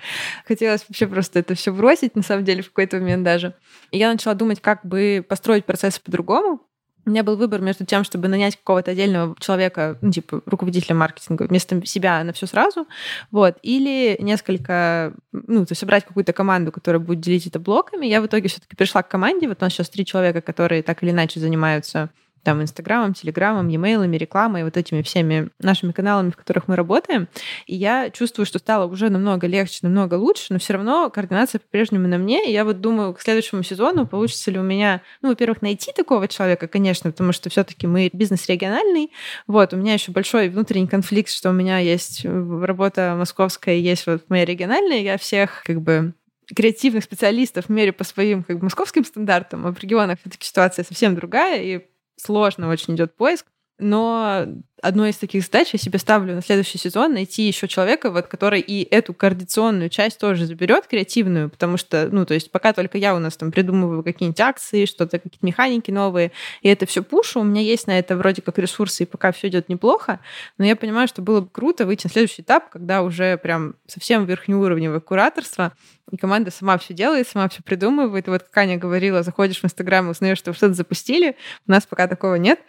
Хотелось 0.46 0.84
вообще 0.88 1.06
просто 1.06 1.40
это 1.40 1.54
все 1.54 1.72
бросить, 1.72 2.16
на 2.16 2.22
самом 2.22 2.44
деле, 2.44 2.62
в 2.62 2.68
какой-то 2.68 2.96
момент 2.98 3.24
даже. 3.24 3.54
И 3.90 3.98
я 3.98 4.10
начала 4.10 4.34
думать, 4.34 4.60
как 4.60 4.84
бы 4.86 5.24
построить 5.28 5.66
процесс 5.66 5.98
по-другому. 5.98 6.62
У 7.04 7.10
меня 7.10 7.22
был 7.22 7.36
выбор 7.36 7.60
между 7.60 7.86
тем, 7.86 8.02
чтобы 8.02 8.26
нанять 8.26 8.56
какого-то 8.56 8.90
отдельного 8.90 9.36
человека, 9.38 9.96
ну, 10.00 10.10
типа 10.10 10.42
руководителя 10.44 10.96
маркетинга 10.96 11.44
вместо 11.44 11.84
себя 11.86 12.24
на 12.24 12.32
все 12.32 12.46
сразу, 12.48 12.88
вот, 13.30 13.58
или 13.62 14.16
несколько, 14.18 15.14
ну, 15.30 15.64
то 15.64 15.70
есть 15.70 15.78
собрать 15.78 16.04
какую-то 16.04 16.32
команду, 16.32 16.72
которая 16.72 16.98
будет 16.98 17.20
делить 17.20 17.46
это 17.46 17.60
блоками. 17.60 18.06
Я 18.06 18.20
в 18.20 18.26
итоге 18.26 18.48
все-таки 18.48 18.74
пришла 18.74 19.04
к 19.04 19.08
команде. 19.08 19.46
Вот 19.46 19.58
у 19.60 19.64
нас 19.64 19.72
сейчас 19.72 19.88
три 19.88 20.04
человека, 20.04 20.40
которые 20.40 20.82
так 20.82 21.04
или 21.04 21.10
иначе 21.10 21.38
занимаются 21.38 22.10
там 22.46 22.62
Инстаграмом, 22.62 23.12
Телеграмом, 23.12 23.66
e-mailами, 23.66 24.16
рекламой, 24.16 24.62
вот 24.62 24.76
этими 24.76 25.02
всеми 25.02 25.48
нашими 25.58 25.90
каналами, 25.90 26.30
в 26.30 26.36
которых 26.36 26.68
мы 26.68 26.76
работаем. 26.76 27.26
И 27.66 27.74
я 27.74 28.08
чувствую, 28.10 28.46
что 28.46 28.60
стало 28.60 28.86
уже 28.86 29.10
намного 29.10 29.48
легче, 29.48 29.80
намного 29.82 30.14
лучше, 30.14 30.46
но 30.50 30.60
все 30.60 30.74
равно 30.74 31.10
координация 31.10 31.58
по-прежнему 31.58 32.06
на 32.06 32.18
мне. 32.18 32.48
И 32.48 32.52
я 32.52 32.64
вот 32.64 32.80
думаю, 32.80 33.14
к 33.14 33.20
следующему 33.20 33.64
сезону 33.64 34.06
получится 34.06 34.52
ли 34.52 34.60
у 34.60 34.62
меня, 34.62 35.02
ну, 35.22 35.30
во-первых, 35.30 35.60
найти 35.60 35.90
такого 35.92 36.28
человека, 36.28 36.68
конечно, 36.68 37.10
потому 37.10 37.32
что 37.32 37.50
все-таки 37.50 37.88
мы 37.88 38.10
бизнес 38.12 38.46
региональный. 38.46 39.10
Вот, 39.48 39.72
у 39.74 39.76
меня 39.76 39.94
еще 39.94 40.12
большой 40.12 40.48
внутренний 40.48 40.86
конфликт, 40.86 41.30
что 41.30 41.50
у 41.50 41.52
меня 41.52 41.78
есть 41.78 42.24
работа 42.24 43.16
московская, 43.18 43.74
есть 43.74 44.06
вот 44.06 44.22
моя 44.28 44.44
региональная, 44.44 45.00
я 45.00 45.18
всех 45.18 45.64
как 45.64 45.82
бы 45.82 46.14
креативных 46.54 47.02
специалистов 47.02 47.68
мерю 47.68 47.92
по 47.92 48.04
своим 48.04 48.44
как 48.44 48.58
бы, 48.58 48.64
московским 48.66 49.04
стандартам, 49.04 49.66
а 49.66 49.72
в 49.72 49.80
регионах 49.80 50.20
все-таки 50.20 50.46
ситуация 50.46 50.84
совсем 50.84 51.16
другая, 51.16 51.60
и 51.60 51.86
сложно 52.16 52.68
очень 52.68 52.94
идет 52.94 53.16
поиск. 53.16 53.46
Но 53.78 54.46
одной 54.82 55.10
из 55.10 55.16
таких 55.16 55.44
задач 55.44 55.70
я 55.72 55.78
себе 55.78 55.98
ставлю 55.98 56.34
на 56.34 56.42
следующий 56.42 56.78
сезон 56.78 57.14
найти 57.14 57.42
еще 57.46 57.66
человека, 57.68 58.10
вот, 58.10 58.26
который 58.26 58.60
и 58.60 58.82
эту 58.82 59.14
координационную 59.14 59.88
часть 59.88 60.18
тоже 60.18 60.46
заберет, 60.46 60.86
креативную, 60.86 61.50
потому 61.50 61.76
что, 61.76 62.08
ну, 62.10 62.26
то 62.26 62.34
есть 62.34 62.50
пока 62.50 62.72
только 62.72 62.98
я 62.98 63.14
у 63.14 63.18
нас 63.18 63.36
там 63.36 63.52
придумываю 63.52 64.02
какие-нибудь 64.02 64.40
акции, 64.40 64.84
что-то, 64.84 65.18
какие-то 65.18 65.44
механики 65.46 65.90
новые, 65.90 66.32
и 66.62 66.68
это 66.68 66.86
все 66.86 67.02
пушу, 67.02 67.40
у 67.40 67.44
меня 67.44 67.62
есть 67.62 67.86
на 67.86 67.98
это 67.98 68.16
вроде 68.16 68.42
как 68.42 68.58
ресурсы, 68.58 69.04
и 69.04 69.06
пока 69.06 69.32
все 69.32 69.48
идет 69.48 69.68
неплохо, 69.68 70.20
но 70.58 70.64
я 70.64 70.76
понимаю, 70.76 71.08
что 71.08 71.22
было 71.22 71.40
бы 71.40 71.48
круто 71.48 71.86
выйти 71.86 72.06
на 72.06 72.10
следующий 72.10 72.42
этап, 72.42 72.68
когда 72.70 73.02
уже 73.02 73.38
прям 73.38 73.74
совсем 73.86 74.26
верхнеуровневое 74.26 75.00
кураторство, 75.00 75.72
и 76.10 76.16
команда 76.16 76.50
сама 76.50 76.78
все 76.78 76.94
делает, 76.94 77.26
сама 77.26 77.48
все 77.48 77.62
придумывает. 77.62 78.28
И 78.28 78.30
вот 78.30 78.44
как 78.44 78.56
Аня 78.58 78.76
говорила, 78.76 79.22
заходишь 79.22 79.60
в 79.60 79.64
Инстаграм 79.64 80.06
и 80.06 80.10
узнаешь, 80.10 80.38
что 80.38 80.52
что-то 80.52 80.74
запустили. 80.74 81.36
У 81.66 81.70
нас 81.70 81.84
пока 81.84 82.06
такого 82.06 82.36
нет. 82.36 82.60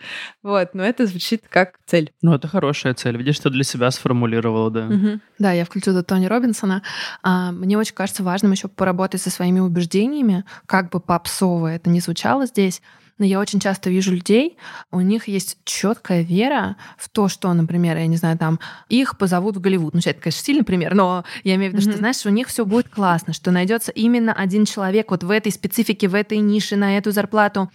Вот, 0.42 0.74
но 0.74 0.84
это 0.84 1.06
звучит 1.06 1.44
как 1.48 1.78
цель. 1.86 2.07
Ну, 2.22 2.34
это 2.34 2.48
хорошая 2.48 2.94
цель. 2.94 3.18
Видишь, 3.18 3.36
что 3.36 3.50
для 3.50 3.64
себя 3.64 3.92
сформулировала, 3.92 4.72
да. 4.72 4.86
Угу. 4.86 5.20
Да, 5.40 5.52
я 5.52 5.66
включу 5.66 5.94
тут 5.94 6.08
Тони 6.08 6.26
Робинсона. 6.26 6.82
А, 7.24 7.52
мне 7.52 7.78
очень 7.78 7.96
кажется 7.96 8.24
важным 8.24 8.52
еще 8.52 8.68
поработать 8.68 9.22
со 9.22 9.30
своими 9.30 9.60
убеждениями, 9.60 10.46
как 10.66 10.90
бы 10.90 11.00
попсово 11.00 11.68
это 11.68 11.90
не 11.90 12.00
звучало 12.00 12.46
здесь 12.46 12.82
но 13.18 13.26
я 13.26 13.40
очень 13.40 13.60
часто 13.60 13.90
вижу 13.90 14.14
людей, 14.14 14.58
у 14.92 15.02
них 15.02 15.28
есть 15.28 15.58
четкая 15.64 16.22
вера 16.22 16.78
в 16.98 17.10
то, 17.10 17.28
что, 17.28 17.52
например, 17.54 17.98
я 17.98 18.08
не 18.08 18.18
знаю, 18.18 18.38
там 18.38 18.60
их 18.90 19.18
позовут 19.18 19.58
в 19.58 19.62
Голливуд. 19.62 19.94
Ну, 19.94 20.00
это, 20.00 20.20
конечно, 20.20 20.44
сильный 20.44 20.64
пример, 20.64 20.94
но 20.94 21.24
я 21.44 21.56
имею 21.56 21.72
в 21.72 21.76
виду, 21.76 21.86
mm-hmm. 21.86 21.92
что, 21.92 22.00
знаешь, 22.00 22.26
у 22.26 22.30
них 22.30 22.48
все 22.48 22.66
будет 22.66 22.90
классно, 22.90 23.34
что 23.34 23.52
найдется 23.52 23.92
именно 23.92 24.34
один 24.34 24.66
человек 24.66 25.12
вот 25.12 25.24
в 25.24 25.32
этой 25.32 25.52
специфике, 25.52 26.08
в 26.08 26.16
этой 26.16 26.38
нише, 26.40 26.76
на 26.76 26.98
эту 26.98 27.12
зарплату. 27.12 27.72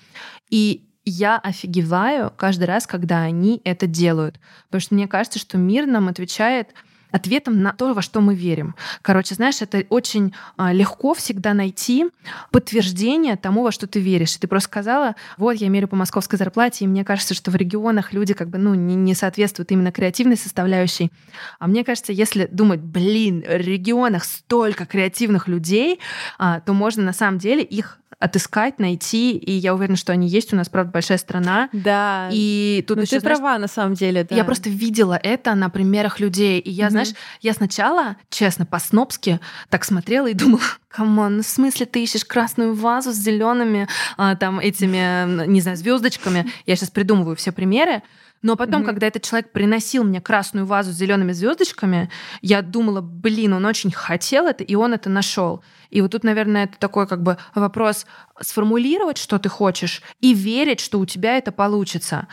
И 0.49 0.89
я 1.05 1.39
офигеваю 1.39 2.33
каждый 2.37 2.65
раз, 2.65 2.87
когда 2.87 3.23
они 3.23 3.61
это 3.65 3.87
делают. 3.87 4.39
Потому 4.67 4.81
что 4.81 4.95
мне 4.95 5.09
кажется, 5.09 5.39
что 5.39 5.59
мир 5.59 5.87
нам 5.87 6.09
отвечает 6.09 6.75
ответом 7.13 7.63
на 7.63 7.73
то, 7.73 7.95
во 7.95 8.03
что 8.03 8.21
мы 8.21 8.35
верим. 8.35 8.75
Короче, 9.03 9.35
знаешь, 9.35 9.61
это 9.61 9.85
очень 9.91 10.35
а, 10.57 10.73
легко 10.73 11.15
всегда 11.15 11.55
найти 11.55 12.07
подтверждение 12.51 13.37
тому, 13.37 13.63
во 13.63 13.71
что 13.71 13.87
ты 13.87 14.01
веришь. 14.01 14.35
И 14.37 14.39
ты 14.39 14.49
просто 14.49 14.69
сказала, 14.69 15.15
вот, 15.37 15.53
я 15.53 15.69
мерю 15.69 15.89
по 15.89 15.97
московской 15.97 16.39
зарплате, 16.39 16.85
и 16.85 16.89
мне 16.89 17.05
кажется, 17.05 17.35
что 17.35 17.51
в 17.51 17.57
регионах 17.57 18.13
люди 18.13 18.35
как 18.35 18.49
бы, 18.49 18.59
ну, 18.59 18.75
не, 18.75 18.95
не 18.95 19.15
соответствуют 19.15 19.71
именно 19.71 19.93
креативной 19.93 20.37
составляющей. 20.37 21.13
А 21.59 21.67
мне 21.67 21.85
кажется, 21.85 22.13
если 22.13 22.49
думать, 22.51 22.81
блин, 22.81 23.43
в 23.43 23.57
регионах 23.61 24.25
столько 24.25 24.87
креативных 24.87 25.49
людей, 25.49 26.01
а, 26.39 26.61
то 26.61 26.73
можно 26.73 27.03
на 27.03 27.13
самом 27.13 27.39
деле 27.39 27.63
их 27.63 27.99
отыскать, 28.23 28.79
найти, 28.79 29.37
и 29.37 29.53
я 29.53 29.75
уверена, 29.75 29.97
что 29.97 30.13
они 30.13 30.29
есть. 30.29 30.53
У 30.53 30.57
нас, 30.57 30.69
правда, 30.69 30.93
большая 30.93 31.19
страна. 31.19 31.69
Да. 31.73 32.29
И 32.31 32.85
тут 32.87 32.97
Но 32.97 33.03
еще, 33.03 33.17
ты 33.17 33.21
знаешь, 33.21 33.39
права, 33.39 33.59
на 33.59 33.69
самом 33.69 33.95
деле, 33.95 34.25
да. 34.25 34.37
Я 34.37 34.45
просто 34.45 34.71
видела 34.71 35.19
это 35.21 35.55
на 35.55 35.69
примерах 35.69 36.21
людей. 36.21 36.61
И 36.61 36.71
я, 36.71 36.87
угу. 36.87 36.93
знаешь, 36.93 37.09
я 37.41 37.53
сначала, 37.53 38.17
честно, 38.31 38.65
по-снобски 38.65 39.41
так 39.69 39.85
смотрела 39.85 40.29
и 40.29 40.35
думала, 40.35 40.63
come 40.89 41.17
on, 41.17 41.39
ну 41.39 41.43
в 41.43 41.47
смысле 41.47 41.87
ты 41.87 42.03
ищешь 42.03 42.25
красную 42.25 42.75
вазу 42.75 43.13
с 43.13 43.17
зелеными 43.17 43.89
а, 44.17 44.37
там 44.37 44.61
этими, 44.61 45.47
не 45.47 45.61
знаю, 45.61 45.77
звездочками. 45.77 46.47
Я 46.67 46.77
сейчас 46.77 46.91
придумываю 46.91 47.37
все 47.37 47.51
примеры. 47.51 48.03
Но 48.43 48.57
потом, 48.57 48.83
mm-hmm. 48.83 48.87
когда 48.87 49.07
этот 49.07 49.23
человек 49.23 49.53
приносил 49.53 50.03
мне 50.03 50.21
красную 50.21 50.67
вазу 50.67 50.93
с 50.93 50.97
зелеными 50.97 51.33
звездочками, 51.33 52.11
я 52.41 52.61
думала, 52.61 53.01
блин, 53.01 53.53
он 53.53 53.65
очень 53.65 53.93
хотел 53.93 54.47
это, 54.47 54.65
и 54.65 54.75
он 54.75 54.93
это 54.93 55.09
нашел. 55.09 55.63
И 55.93 56.01
вот 56.01 56.11
тут, 56.11 56.25
наверное, 56.25 56.65
это 56.65 56.79
такой 56.79 57.07
как 57.07 57.23
бы 57.23 57.37
вопрос 57.55 58.07
сформулировать, 58.41 59.19
что 59.19 59.39
ты 59.39 59.49
хочешь, 59.49 60.03
и 60.21 60.33
верить, 60.33 60.81
что 60.81 60.99
у 60.99 61.07
тебя 61.07 61.37
это 61.37 61.53
получится. 61.53 62.27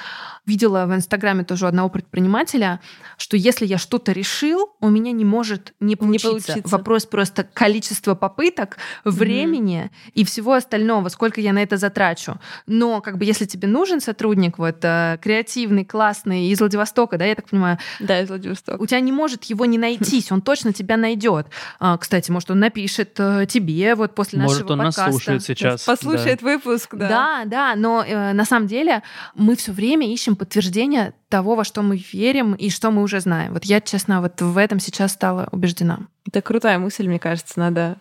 Видела 0.46 0.86
в 0.86 0.96
Инстаграме 0.96 1.44
тоже 1.44 1.68
одного 1.68 1.90
предпринимателя, 1.90 2.80
что 3.18 3.36
если 3.38 3.66
я 3.66 3.78
что-то 3.78 4.14
решил, 4.14 4.72
у 4.80 4.90
меня 4.90 5.12
не 5.12 5.26
может 5.26 5.74
не 5.82 5.98
получиться. 5.98 6.28
Не 6.28 6.32
получиться. 6.32 6.78
Вопрос 6.78 7.06
просто 7.06 7.44
количества 7.44 8.16
попыток, 8.16 8.78
времени 9.04 9.92
mm-hmm. 9.94 10.12
и 10.14 10.24
всего 10.24 10.54
остального, 10.54 11.10
сколько 11.10 11.42
я 11.42 11.52
на 11.52 11.62
это 11.62 11.76
затрачу. 11.76 12.40
Но 12.66 13.02
как 13.02 13.18
бы 13.18 13.26
если 13.26 13.46
тебе 13.46 13.68
нужен 13.68 14.00
сотрудник 14.00 14.58
вот 14.58 14.78
э, 14.84 15.20
креативный, 15.22 15.84
классный 15.84 16.48
из 16.48 16.60
Владивостока, 16.60 17.18
да, 17.18 17.26
я 17.26 17.36
так 17.36 17.50
понимаю? 17.50 17.78
Да, 18.00 18.22
из 18.22 18.30
Владивостока. 18.30 18.82
У 18.82 18.86
тебя 18.86 19.02
не 19.02 19.12
может 19.12 19.44
его 19.44 19.66
не 19.66 19.78
найтись, 19.78 20.32
он 20.32 20.42
точно 20.42 20.72
тебя 20.72 20.96
найдет. 20.96 21.48
А, 21.80 21.98
кстати, 21.98 22.32
может, 22.32 22.50
он 22.52 22.60
напишет 22.60 23.20
э, 23.20 23.46
тебе 23.50 23.96
вот 23.96 24.16
после 24.16 24.40
может, 24.40 24.60
нашего 24.60 24.74
он 24.74 24.80
подкаста. 24.80 25.02
нас 25.02 25.12
слушает 25.12 25.44
сейчас. 25.44 25.84
Послушает 25.84 26.40
да. 26.40 26.46
выпуск, 26.46 26.96
да. 26.96 27.10
Да, 27.10 27.46
да, 27.46 27.76
но 27.76 28.04
э, 28.04 28.32
на 28.34 28.46
самом 28.46 28.68
деле 28.68 29.04
мы 29.36 29.56
все 29.56 29.72
время 29.72 30.12
ищем 30.12 30.36
подтверждение 30.36 31.14
того, 31.28 31.56
во 31.56 31.64
что 31.66 31.82
мы 31.82 32.02
верим 32.14 32.54
и 32.54 32.70
что 32.70 32.92
мы 32.92 33.02
уже 33.04 33.20
знаем. 33.20 33.54
Вот 33.54 33.66
я, 33.66 33.82
честно, 33.82 34.22
вот 34.22 34.42
в 34.42 34.58
этом 34.58 34.80
сейчас 34.80 35.12
стала 35.12 35.50
убеждена. 35.52 36.00
Это 36.28 36.42
крутая 36.42 36.80
мысль, 36.80 37.08
мне 37.08 37.20
кажется, 37.20 37.60
надо 37.60 37.98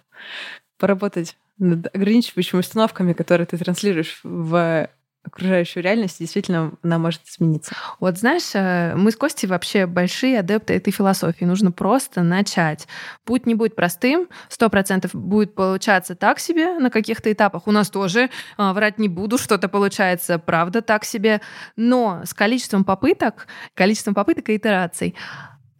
поработать 0.79 1.37
над 1.59 1.95
ограничивающими 1.95 2.61
установками, 2.61 3.13
которые 3.13 3.47
ты 3.47 3.59
транслируешь 3.59 4.21
в 4.23 4.89
окружающую 5.29 5.83
реальность, 5.83 6.19
действительно 6.19 6.73
она 6.83 6.99
может 6.99 7.23
измениться. 7.27 7.75
Вот 8.01 8.19
знаешь, 8.19 8.51
э, 8.55 8.95
мы 8.97 9.11
с 9.11 9.17
Костей 9.17 9.47
вообще 9.47 9.87
большие 9.87 10.41
адепты 10.41 10.75
этой 10.75 10.93
философии. 10.93 11.45
Нужно 11.45 11.73
просто 11.73 12.23
начать. 12.23 12.87
Путь 13.25 13.47
не 13.47 13.55
будет 13.55 13.77
простым, 13.77 14.29
сто 14.49 14.69
процентов 14.69 15.15
будет 15.15 15.55
получаться 15.55 16.15
так 16.15 16.39
себе 16.41 16.79
на 16.79 16.91
каких-то 16.91 17.33
этапах. 17.33 17.67
У 17.67 17.73
нас 17.73 17.91
тоже, 17.91 18.31
э, 18.59 18.73
врать 18.73 18.99
не 18.99 19.09
буду, 19.09 19.39
что-то 19.39 19.69
получается 19.69 20.39
правда 20.39 20.83
так 20.83 21.05
себе, 21.05 21.41
но 21.77 22.23
с 22.25 22.35
количеством 22.35 22.85
попыток, 22.85 23.47
количеством 23.75 24.15
попыток 24.15 24.49
и 24.49 24.57
итераций 24.57 25.15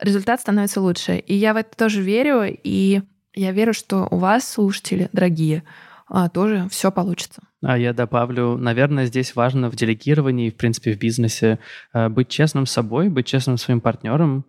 результат 0.01 0.41
становится 0.41 0.81
лучше. 0.81 1.19
И 1.19 1.35
я 1.35 1.55
в 1.55 1.57
это 1.57 1.77
тоже 1.77 2.03
верю, 2.03 2.45
и 2.47 3.03
я 3.35 3.53
верю, 3.53 3.73
что 3.73 4.09
у 4.11 4.19
вас, 4.19 4.49
слушатели, 4.49 5.09
дорогие, 5.13 5.65
а, 6.09 6.29
тоже 6.29 6.69
все 6.71 6.91
получится. 6.91 7.43
А 7.63 7.77
я 7.77 7.93
добавлю, 7.93 8.57
наверное, 8.57 9.07
здесь 9.07 9.35
важно 9.35 9.69
в 9.69 9.75
делегировании, 9.75 10.51
в 10.51 10.57
принципе, 10.57 10.93
в 10.93 10.99
бизнесе 10.99 11.59
э, 11.93 12.09
быть 12.09 12.29
честным 12.29 12.67
с 12.67 12.71
собой, 12.71 13.09
быть 13.09 13.27
честным 13.27 13.57
своим 13.57 13.81
партнером, 13.81 14.45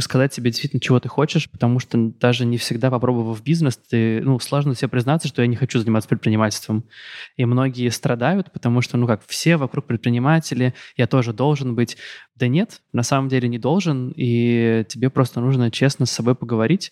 сказать 0.00 0.34
себе 0.34 0.50
действительно, 0.50 0.80
чего 0.80 0.98
ты 0.98 1.08
хочешь, 1.08 1.48
потому 1.48 1.78
что 1.78 1.98
даже 1.98 2.44
не 2.44 2.56
всегда, 2.56 2.90
попробовав 2.90 3.42
бизнес, 3.42 3.76
ты, 3.76 4.20
ну, 4.22 4.38
сложно 4.40 4.74
себе 4.74 4.88
признаться, 4.88 5.28
что 5.28 5.42
я 5.42 5.46
не 5.46 5.56
хочу 5.56 5.78
заниматься 5.78 6.08
предпринимательством. 6.08 6.84
И 7.36 7.44
многие 7.44 7.90
страдают, 7.90 8.50
потому 8.50 8.80
что, 8.80 8.96
ну, 8.96 9.06
как 9.06 9.22
все 9.26 9.56
вокруг 9.56 9.86
предприниматели, 9.86 10.74
я 10.96 11.06
тоже 11.06 11.32
должен 11.32 11.74
быть. 11.74 11.96
Да 12.34 12.48
нет, 12.48 12.80
на 12.92 13.02
самом 13.02 13.28
деле 13.28 13.46
не 13.48 13.58
должен, 13.58 14.12
и 14.16 14.84
тебе 14.88 15.10
просто 15.10 15.40
нужно 15.40 15.70
честно 15.70 16.06
с 16.06 16.10
собой 16.10 16.34
поговорить, 16.34 16.90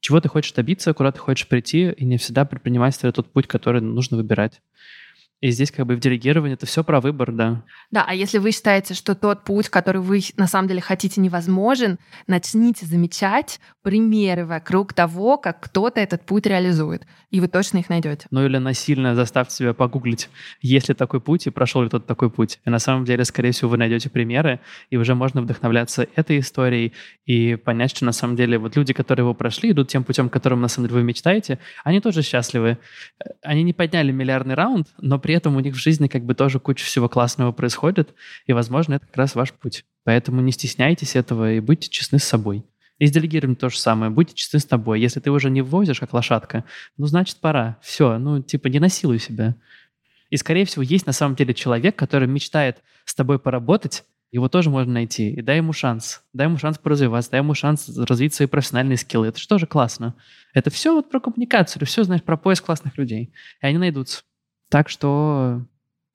чего 0.00 0.20
ты 0.20 0.28
хочешь 0.28 0.52
добиться, 0.52 0.94
куда 0.94 1.12
ты 1.12 1.18
хочешь 1.18 1.46
прийти, 1.46 1.90
и 1.90 2.04
не 2.04 2.16
всегда 2.16 2.44
предпринимательство— 2.46 3.06
это 3.08 3.16
тот 3.16 3.32
путь, 3.32 3.46
который 3.46 3.82
нужно 3.82 4.16
выбирать. 4.16 4.60
И 5.40 5.50
здесь 5.50 5.70
как 5.70 5.86
бы 5.86 5.96
в 5.96 6.00
делегировании 6.00 6.54
это 6.54 6.66
все 6.66 6.84
про 6.84 7.00
выбор, 7.00 7.32
да. 7.32 7.64
Да, 7.90 8.04
а 8.06 8.14
если 8.14 8.38
вы 8.38 8.52
считаете, 8.52 8.92
что 8.94 9.14
тот 9.14 9.44
путь, 9.44 9.70
который 9.70 10.02
вы 10.02 10.20
на 10.36 10.46
самом 10.46 10.68
деле 10.68 10.82
хотите, 10.82 11.20
невозможен, 11.20 11.98
начните 12.26 12.84
замечать 12.84 13.58
примеры 13.82 14.44
вокруг 14.44 14.92
того, 14.92 15.38
как 15.38 15.60
кто-то 15.60 15.98
этот 15.98 16.26
путь 16.26 16.44
реализует, 16.46 17.06
и 17.30 17.40
вы 17.40 17.48
точно 17.48 17.78
их 17.78 17.88
найдете. 17.88 18.26
Ну 18.30 18.44
или 18.44 18.58
насильно 18.58 19.14
заставьте 19.14 19.54
себя 19.54 19.72
погуглить, 19.72 20.28
есть 20.60 20.88
ли 20.90 20.94
такой 20.94 21.20
путь 21.20 21.46
и 21.46 21.50
прошел 21.50 21.82
ли 21.82 21.88
тот 21.88 22.06
такой 22.06 22.30
путь. 22.30 22.60
И 22.66 22.70
на 22.70 22.78
самом 22.78 23.06
деле, 23.06 23.24
скорее 23.24 23.52
всего, 23.52 23.70
вы 23.70 23.78
найдете 23.78 24.10
примеры, 24.10 24.60
и 24.90 24.98
уже 24.98 25.14
можно 25.14 25.40
вдохновляться 25.40 26.06
этой 26.16 26.40
историей 26.40 26.92
и 27.24 27.56
понять, 27.56 27.96
что 27.96 28.04
на 28.04 28.12
самом 28.12 28.36
деле 28.36 28.58
вот 28.58 28.76
люди, 28.76 28.92
которые 28.92 29.24
его 29.24 29.32
прошли, 29.32 29.70
идут 29.70 29.88
тем 29.88 30.04
путем, 30.04 30.28
которым 30.28 30.60
на 30.60 30.68
самом 30.68 30.88
деле 30.88 31.00
вы 31.00 31.06
мечтаете, 31.06 31.58
они 31.82 32.00
тоже 32.00 32.22
счастливы. 32.22 32.76
Они 33.42 33.62
не 33.62 33.72
подняли 33.72 34.12
миллиардный 34.12 34.54
раунд, 34.54 34.88
но 34.98 35.18
при 35.18 35.29
при 35.30 35.36
этом 35.36 35.54
у 35.54 35.60
них 35.60 35.76
в 35.76 35.78
жизни 35.78 36.08
как 36.08 36.24
бы 36.24 36.34
тоже 36.34 36.58
куча 36.58 36.84
всего 36.84 37.08
классного 37.08 37.52
происходит, 37.52 38.16
и, 38.46 38.52
возможно, 38.52 38.94
это 38.94 39.06
как 39.06 39.16
раз 39.16 39.36
ваш 39.36 39.52
путь. 39.52 39.84
Поэтому 40.02 40.40
не 40.40 40.50
стесняйтесь 40.50 41.14
этого 41.14 41.52
и 41.52 41.60
будьте 41.60 41.88
честны 41.88 42.18
с 42.18 42.24
собой. 42.24 42.64
И 42.98 43.06
с 43.06 43.12
делегированием 43.12 43.54
то 43.54 43.68
же 43.68 43.78
самое. 43.78 44.10
Будьте 44.10 44.34
честны 44.34 44.58
с 44.58 44.64
тобой. 44.64 45.00
Если 45.00 45.20
ты 45.20 45.30
уже 45.30 45.48
не 45.48 45.62
ввозишь, 45.62 46.00
как 46.00 46.12
лошадка, 46.14 46.64
ну, 46.96 47.06
значит, 47.06 47.36
пора. 47.36 47.78
Все, 47.80 48.18
ну, 48.18 48.42
типа, 48.42 48.66
не 48.66 48.80
насилуй 48.80 49.20
себя. 49.20 49.54
И, 50.30 50.36
скорее 50.36 50.64
всего, 50.64 50.82
есть 50.82 51.06
на 51.06 51.12
самом 51.12 51.36
деле 51.36 51.54
человек, 51.54 51.94
который 51.94 52.26
мечтает 52.26 52.82
с 53.04 53.14
тобой 53.14 53.38
поработать, 53.38 54.02
его 54.32 54.48
тоже 54.48 54.68
можно 54.68 54.92
найти. 54.92 55.30
И 55.30 55.42
дай 55.42 55.58
ему 55.58 55.72
шанс. 55.72 56.24
Дай 56.32 56.48
ему 56.48 56.58
шанс 56.58 56.76
поразвиваться, 56.76 57.30
дай 57.30 57.38
ему 57.38 57.54
шанс 57.54 57.88
развить 57.88 58.34
свои 58.34 58.48
профессиональные 58.48 58.96
скиллы. 58.96 59.28
Это 59.28 59.38
же 59.38 59.46
тоже 59.46 59.68
классно. 59.68 60.16
Это 60.54 60.70
все 60.70 60.92
вот 60.92 61.08
про 61.08 61.20
коммуникацию, 61.20 61.86
все, 61.86 62.02
знаешь, 62.02 62.24
про 62.24 62.36
поиск 62.36 62.64
классных 62.64 62.98
людей. 62.98 63.32
И 63.62 63.66
они 63.66 63.78
найдутся. 63.78 64.22
Так 64.70 64.88
что 64.88 65.60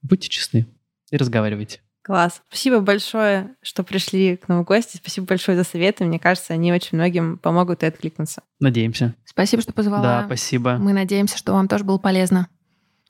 будьте 0.02 0.30
честны 0.30 0.66
и 1.12 1.18
разговаривайте. 1.18 1.82
Класс. 2.02 2.42
Спасибо 2.50 2.80
большое, 2.80 3.56
что 3.62 3.84
пришли 3.84 4.38
к 4.38 4.48
нам 4.48 4.64
в 4.64 4.66
гости. 4.66 4.98
Спасибо 4.98 5.28
большое 5.28 5.58
за 5.58 5.64
советы. 5.64 6.06
Мне 6.06 6.20
кажется, 6.20 6.54
они 6.54 6.72
очень 6.72 6.98
многим 6.98 7.38
помогут 7.38 7.84
и 7.84 7.88
откликнуться. 7.88 8.44
Надеемся. 8.60 9.16
Спасибо, 9.26 9.64
что 9.64 9.74
позвала. 9.74 10.04
Да, 10.04 10.26
спасибо. 10.26 10.78
Мы 10.78 10.94
надеемся, 10.94 11.38
что 11.38 11.54
вам 11.54 11.68
тоже 11.68 11.84
было 11.84 11.98
полезно. 11.98 12.48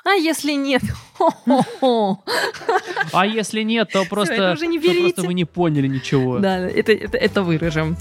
А 0.06 0.14
если 0.14 0.54
нет? 0.54 0.82
А 3.12 3.26
если 3.26 3.64
нет, 3.64 3.90
то 3.92 4.06
просто, 4.06 4.56
не 4.62 4.80
то 4.80 5.02
просто 5.02 5.24
вы 5.24 5.34
не 5.34 5.46
поняли 5.46 5.88
ничего. 5.88 6.40
Да, 6.40 6.60
это, 6.60 6.92
это, 6.92 7.18
это 7.18 7.44
вырежем. 7.44 7.98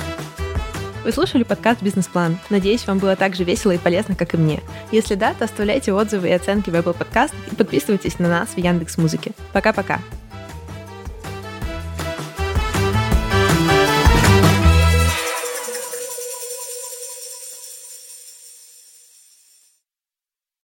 Вы 1.04 1.12
слушали 1.12 1.42
подкаст 1.42 1.82
«Бизнес-план». 1.82 2.38
Надеюсь, 2.48 2.86
вам 2.86 2.98
было 2.98 3.14
так 3.14 3.34
же 3.34 3.44
весело 3.44 3.72
и 3.72 3.78
полезно, 3.78 4.14
как 4.14 4.32
и 4.32 4.38
мне. 4.38 4.62
Если 4.90 5.16
да, 5.16 5.34
то 5.34 5.44
оставляйте 5.44 5.92
отзывы 5.92 6.30
и 6.30 6.32
оценки 6.32 6.70
в 6.70 6.74
Apple 6.74 6.96
Podcast 6.96 7.34
и 7.52 7.54
подписывайтесь 7.54 8.18
на 8.18 8.30
нас 8.30 8.48
в 8.48 8.58
Яндекс.Музыке. 8.58 9.32
Пока-пока. 9.52 10.00